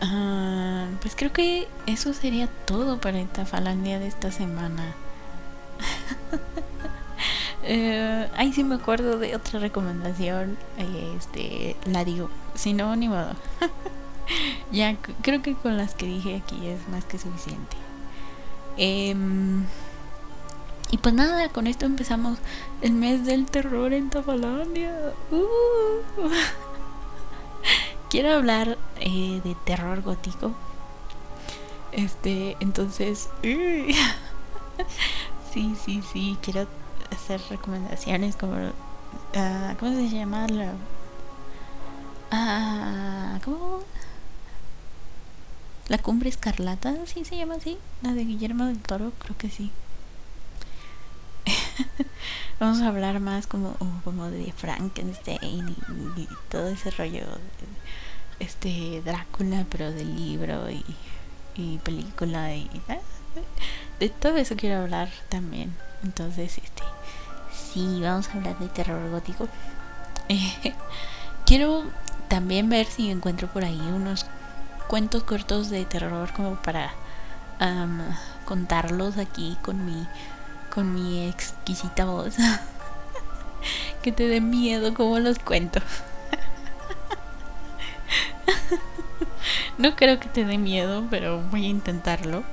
Ah, 0.00 0.86
pues 1.00 1.16
creo 1.16 1.32
que 1.32 1.66
eso 1.86 2.12
sería 2.14 2.46
todo 2.66 3.00
para 3.00 3.18
esta 3.18 3.44
falangia 3.44 3.98
de 3.98 4.06
esta 4.06 4.30
semana. 4.30 4.94
eh, 7.64 8.28
ahí 8.36 8.52
sí 8.52 8.62
me 8.62 8.76
acuerdo 8.76 9.18
de 9.18 9.34
otra 9.34 9.58
recomendación. 9.58 10.56
este, 11.16 11.76
la 11.84 12.04
digo. 12.04 12.30
Si 12.54 12.74
no, 12.74 12.94
ni 12.94 13.08
modo. 13.08 13.32
ya 14.72 14.96
creo 15.22 15.42
que 15.42 15.54
con 15.54 15.76
las 15.76 15.94
que 15.94 16.06
dije 16.06 16.36
aquí 16.44 16.68
es 16.68 16.88
más 16.88 17.04
que 17.04 17.18
suficiente. 17.18 17.76
Em, 18.76 19.64
y 20.90 20.98
pues 20.98 21.14
nada, 21.14 21.48
con 21.50 21.66
esto 21.66 21.86
empezamos 21.86 22.38
el 22.80 22.92
mes 22.92 23.26
del 23.26 23.46
terror 23.46 23.92
en 23.92 24.10
Tafalandia. 24.10 25.12
Uh. 25.30 26.28
Quiero 28.10 28.32
hablar 28.32 28.78
eh, 29.00 29.40
de 29.44 29.54
terror 29.66 30.00
gótico. 30.02 30.54
Este, 31.92 32.56
entonces. 32.60 33.28
sí, 35.52 35.76
sí, 35.84 36.02
sí. 36.12 36.38
Quiero 36.40 36.66
hacer 37.12 37.40
recomendaciones 37.50 38.36
como. 38.36 38.54
Uh, 38.54 39.76
¿Cómo 39.78 39.94
se 39.94 40.08
llama? 40.08 40.46
La, 40.48 40.72
uh, 42.32 43.40
¿Cómo? 43.44 43.80
La 45.88 45.98
cumbre 45.98 46.28
escarlata, 46.28 46.94
¿sí 47.06 47.24
se 47.24 47.36
llama 47.36 47.54
así? 47.54 47.78
La 48.02 48.12
de 48.12 48.24
Guillermo 48.24 48.66
del 48.66 48.78
Toro, 48.78 49.12
creo 49.18 49.36
que 49.38 49.48
sí. 49.48 49.70
Vamos 52.60 52.80
a 52.80 52.88
hablar 52.88 53.20
más 53.20 53.46
como, 53.46 53.76
como 54.04 54.30
de 54.30 54.52
Frankenstein 54.52 55.76
y, 56.16 56.28
todo 56.50 56.68
ese 56.68 56.90
rollo. 56.90 57.22
Este 58.40 59.02
Drácula, 59.04 59.66
pero 59.70 59.90
del 59.90 60.14
libro 60.14 60.70
y, 60.70 60.84
y 61.56 61.78
película 61.78 62.54
y 62.54 62.70
de 64.00 64.08
todo 64.08 64.36
eso 64.36 64.56
quiero 64.56 64.80
hablar 64.80 65.08
también. 65.28 65.74
Entonces, 66.04 66.58
este 66.58 66.82
sí, 67.52 68.00
vamos 68.02 68.28
a 68.28 68.32
hablar 68.32 68.58
de 68.58 68.68
terror 68.68 69.10
gótico. 69.10 69.48
quiero 71.46 71.84
también 72.28 72.68
ver 72.68 72.86
si 72.86 73.10
encuentro 73.10 73.48
por 73.48 73.64
ahí 73.64 73.80
unos 73.80 74.26
cuentos 74.88 75.24
cortos 75.24 75.70
de 75.70 75.84
terror 75.84 76.32
como 76.32 76.56
para 76.56 76.92
contarlos 78.44 79.18
aquí 79.18 79.56
con 79.62 79.84
mi 79.84 80.06
con 80.78 80.94
mi 80.94 81.26
exquisita 81.26 82.04
voz. 82.04 82.36
Que 84.00 84.12
te 84.12 84.28
dé 84.28 84.40
miedo 84.40 84.94
como 84.94 85.18
los 85.18 85.40
cuento. 85.40 85.80
No 89.76 89.96
creo 89.96 90.20
que 90.20 90.28
te 90.28 90.44
dé 90.44 90.56
miedo 90.56 91.04
pero 91.10 91.42
voy 91.50 91.66
a 91.66 91.68
intentarlo. 91.68 92.44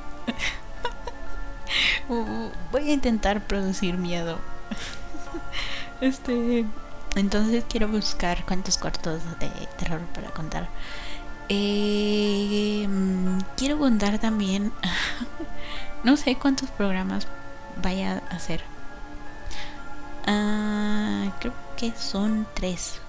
Voy 2.71 2.89
a 2.89 2.93
intentar 2.93 3.45
producir 3.45 3.95
miedo. 3.97 4.39
Este 6.01 6.65
entonces 7.15 7.63
quiero 7.69 7.87
buscar 7.87 8.43
cuentos 8.45 8.79
cortos 8.79 9.21
de 9.39 9.49
terror 9.77 10.01
para 10.15 10.31
contar. 10.31 10.67
Eh, 11.49 12.87
mm, 12.87 13.39
quiero 13.55 13.77
contar 13.77 14.17
también, 14.17 14.71
no 16.03 16.17
sé 16.17 16.35
cuántos 16.35 16.71
programas 16.71 17.27
vaya 17.81 18.21
a 18.29 18.35
hacer. 18.35 18.61
Ah, 20.27 21.31
creo 21.39 21.53
que 21.77 21.93
son 21.97 22.47
tres. 22.53 22.99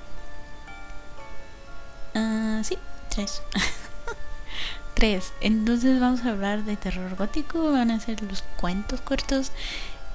Uh, 2.14 2.62
sí, 2.62 2.78
tres. 3.08 3.42
tres. 4.94 5.32
Entonces 5.40 6.00
vamos 6.00 6.24
a 6.24 6.30
hablar 6.30 6.64
de 6.64 6.76
terror 6.76 7.14
gótico. 7.16 7.72
Van 7.72 7.90
a 7.90 8.00
ser 8.00 8.22
los 8.22 8.42
cuentos 8.58 9.00
cortos. 9.00 9.52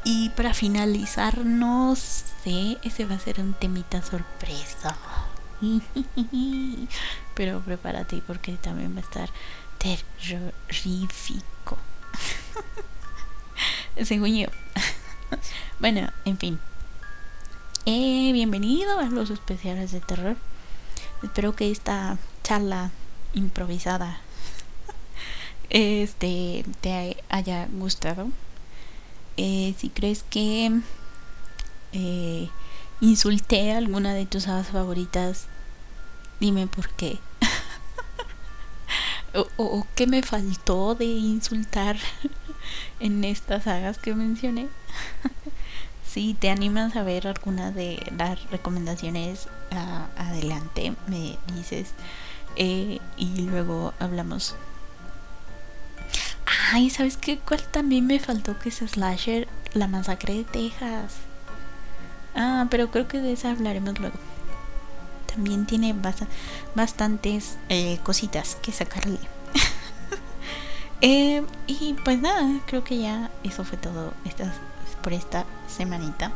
Y 0.03 0.29
para 0.29 0.53
finalizar, 0.53 1.45
no 1.45 1.95
sé, 1.95 2.77
ese 2.83 3.05
va 3.05 3.15
a 3.15 3.19
ser 3.19 3.39
un 3.39 3.53
temita 3.53 4.01
sorpresa. 4.01 4.97
Pero 7.35 7.61
prepárate 7.61 8.21
porque 8.25 8.53
también 8.53 8.95
va 8.95 8.99
a 8.99 9.03
estar 9.03 9.29
terrorífico. 9.77 11.77
Según 13.97 14.35
yo. 14.35 14.47
bueno, 15.79 16.09
en 16.25 16.37
fin. 16.37 16.59
Eh, 17.85 18.31
bienvenido 18.33 18.99
a 18.99 19.03
los 19.03 19.29
especiales 19.29 19.91
de 19.91 19.99
terror. 19.99 20.37
Espero 21.21 21.55
que 21.55 21.69
esta 21.69 22.17
charla 22.43 22.91
improvisada 23.33 24.21
este 25.69 26.65
te 26.79 27.17
haya 27.29 27.67
gustado. 27.71 28.29
Eh, 29.37 29.75
si 29.77 29.89
crees 29.89 30.23
que 30.23 30.81
eh, 31.91 32.49
insulté 33.01 33.73
a 33.73 33.77
alguna 33.77 34.13
de 34.13 34.25
tus 34.25 34.47
hadas 34.47 34.67
favoritas, 34.69 35.47
dime 36.39 36.65
por 36.65 36.89
qué. 36.89 37.19
o, 39.57 39.85
qué 39.95 40.07
me 40.07 40.23
faltó 40.23 40.95
de 40.95 41.05
insultar 41.05 41.97
en 42.99 43.23
estas 43.23 43.63
sagas 43.63 43.97
que 43.97 44.13
mencioné. 44.13 44.67
si 46.11 46.33
te 46.33 46.49
animas 46.49 46.95
a 46.95 47.03
ver 47.03 47.27
alguna 47.27 47.71
de 47.71 47.99
las 48.17 48.49
recomendaciones, 48.51 49.47
adelante, 50.17 50.93
me 51.07 51.37
dices. 51.55 51.93
Eh, 52.55 52.99
y 53.17 53.41
luego 53.41 53.93
hablamos. 53.99 54.55
Ay, 56.73 56.89
¿sabes 56.89 57.17
qué? 57.17 57.37
¿Cuál 57.37 57.63
también 57.63 58.07
me 58.07 58.19
faltó 58.19 58.59
que 58.59 58.69
es 58.69 58.75
Slasher? 58.75 59.47
La 59.73 59.87
masacre 59.87 60.35
de 60.35 60.43
Texas. 60.43 61.15
Ah, 62.35 62.67
pero 62.69 62.91
creo 62.91 63.07
que 63.07 63.19
de 63.19 63.33
esa 63.33 63.51
hablaremos 63.51 63.99
luego. 63.99 64.17
También 65.27 65.65
tiene 65.65 65.95
bastantes 66.75 67.57
eh, 67.69 67.99
cositas 68.03 68.55
que 68.55 68.71
sacarle. 68.71 69.19
Eh, 71.01 71.43
y 71.65 71.95
pues 72.05 72.21
nada, 72.21 72.59
creo 72.67 72.83
que 72.83 72.99
ya 72.99 73.31
eso 73.43 73.63
fue 73.63 73.77
todo 73.77 74.13
por 75.01 75.13
esta 75.13 75.45
semanita. 75.67 76.31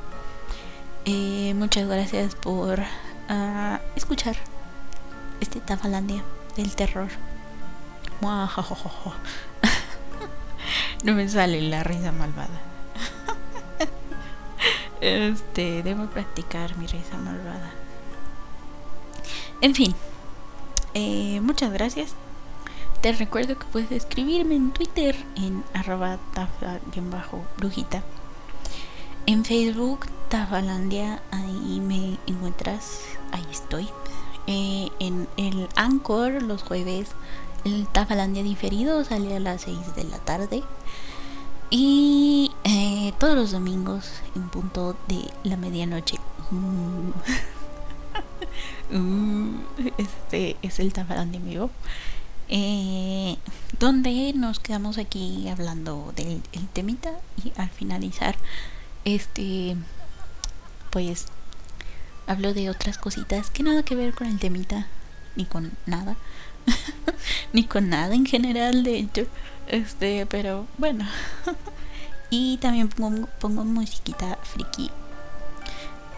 Eh, 1.05 1.53
muchas 1.55 1.87
gracias 1.87 2.33
por 2.33 2.79
ah, 3.29 3.79
escuchar 3.95 4.35
este 5.39 5.59
Tafalandia 5.59 6.23
del 6.55 6.75
terror. 6.75 7.09
no 11.03 11.13
me 11.13 11.29
sale 11.29 11.61
la 11.61 11.83
risa 11.83 12.11
malvada. 12.11 12.61
Este, 15.01 15.83
debo 15.83 16.07
practicar 16.07 16.75
mi 16.77 16.87
risa 16.87 17.17
malvada. 17.17 17.71
En 19.61 19.75
fin, 19.75 19.93
eh, 20.95 21.39
muchas 21.41 21.71
gracias. 21.71 22.15
Te 23.05 23.13
recuerdo 23.13 23.55
que 23.55 23.67
puedes 23.67 23.91
escribirme 23.91 24.55
en 24.55 24.71
Twitter 24.71 25.15
en 25.35 25.63
arroba 25.75 26.17
tafa-brujita. 26.33 28.01
En 29.27 29.45
Facebook, 29.45 30.07
Tafalandia, 30.27 31.21
ahí 31.29 31.81
me 31.81 32.17
encuentras, 32.25 33.01
ahí 33.31 33.45
estoy. 33.51 33.87
Eh, 34.47 34.89
en 34.97 35.27
el 35.37 35.69
Anchor, 35.75 36.41
los 36.41 36.63
jueves, 36.63 37.09
el 37.63 37.85
Tafalandia 37.89 38.41
diferido 38.41 39.03
sale 39.05 39.35
a 39.35 39.39
las 39.39 39.61
6 39.61 39.95
de 39.95 40.05
la 40.05 40.17
tarde. 40.17 40.63
Y 41.69 42.53
eh, 42.63 43.13
todos 43.19 43.35
los 43.35 43.51
domingos 43.51 44.09
en 44.35 44.49
punto 44.49 44.95
de 45.07 45.29
la 45.43 45.57
medianoche. 45.57 46.17
Mm. 46.49 47.11
Mm, 48.91 49.61
este 49.97 50.55
es 50.61 50.79
el 50.79 50.93
tafarán 50.93 51.31
de 51.31 51.39
vivo. 51.39 51.71
Eh, 52.47 53.37
donde 53.79 54.33
nos 54.35 54.59
quedamos 54.59 54.97
aquí 54.97 55.47
hablando 55.49 56.13
del 56.15 56.41
temita 56.73 57.11
y 57.43 57.51
al 57.59 57.69
finalizar 57.69 58.35
este 59.03 59.75
pues 60.91 61.25
hablo 62.27 62.53
de 62.53 62.69
otras 62.69 62.99
cositas 62.99 63.49
que 63.49 63.63
nada 63.63 63.81
que 63.81 63.95
ver 63.95 64.13
con 64.13 64.27
el 64.27 64.37
temita 64.37 64.87
ni 65.35 65.45
con 65.45 65.71
nada 65.87 66.15
ni 67.53 67.63
con 67.63 67.89
nada 67.89 68.13
en 68.13 68.27
general 68.27 68.83
de 68.83 68.99
hecho 68.99 69.27
este, 69.67 70.25
pero 70.25 70.67
bueno. 70.77 71.05
y 72.29 72.57
también 72.57 72.89
pongo, 72.89 73.27
pongo 73.39 73.63
musiquita 73.63 74.37
friki. 74.43 74.91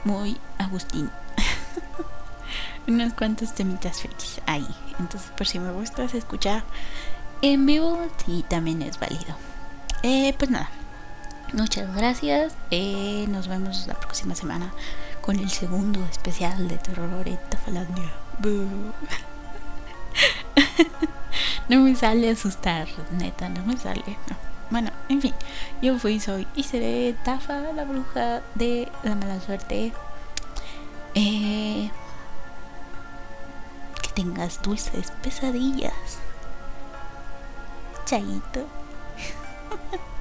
Muy 0.04 0.38
Agustín. 0.58 1.10
Unos 2.88 3.14
cuantos 3.14 3.54
temitas 3.54 4.02
frikis 4.02 4.42
ahí. 4.46 4.68
Entonces, 5.00 5.32
por 5.38 5.46
si 5.46 5.60
me 5.60 5.72
gustas 5.72 6.14
escuchar 6.14 6.64
en 7.42 7.66
vivo, 7.66 8.00
sí, 8.26 8.46
también 8.48 8.82
es 8.82 9.00
válido. 9.00 9.36
Eh, 10.04 10.34
pues 10.38 10.50
nada. 10.50 10.70
Muchas 11.54 11.96
gracias. 11.96 12.56
Eh, 12.72 13.26
nos 13.30 13.48
vemos 13.48 13.88
la 13.88 13.94
próxima 13.94 14.36
semana 14.36 14.74
con 15.22 15.40
el 15.40 15.50
segundo 15.50 16.04
especial 16.06 16.68
de 16.68 16.78
Terror 16.78 17.26
Tafalandia. 17.50 18.12
no 21.70 21.80
me 21.82 21.96
sale 21.96 22.30
asustar, 22.30 22.88
neta, 23.12 23.50
no 23.50 23.66
me 23.66 23.78
sale. 23.78 24.04
Bueno, 24.70 24.92
en 25.10 25.22
fin, 25.22 25.34
yo 25.82 25.98
fui, 26.00 26.20
soy 26.20 26.48
y 26.56 26.64
seré 26.64 27.16
Tafa, 27.24 27.72
la 27.74 27.86
bruja 27.86 28.42
de 28.56 28.90
la 29.04 29.16
mala 29.16 29.40
suerte. 29.40 29.94
Eh, 31.14 31.90
tengas 34.18 34.60
dulces 34.64 35.12
pesadillas. 35.22 36.18
Chaito. 38.06 38.66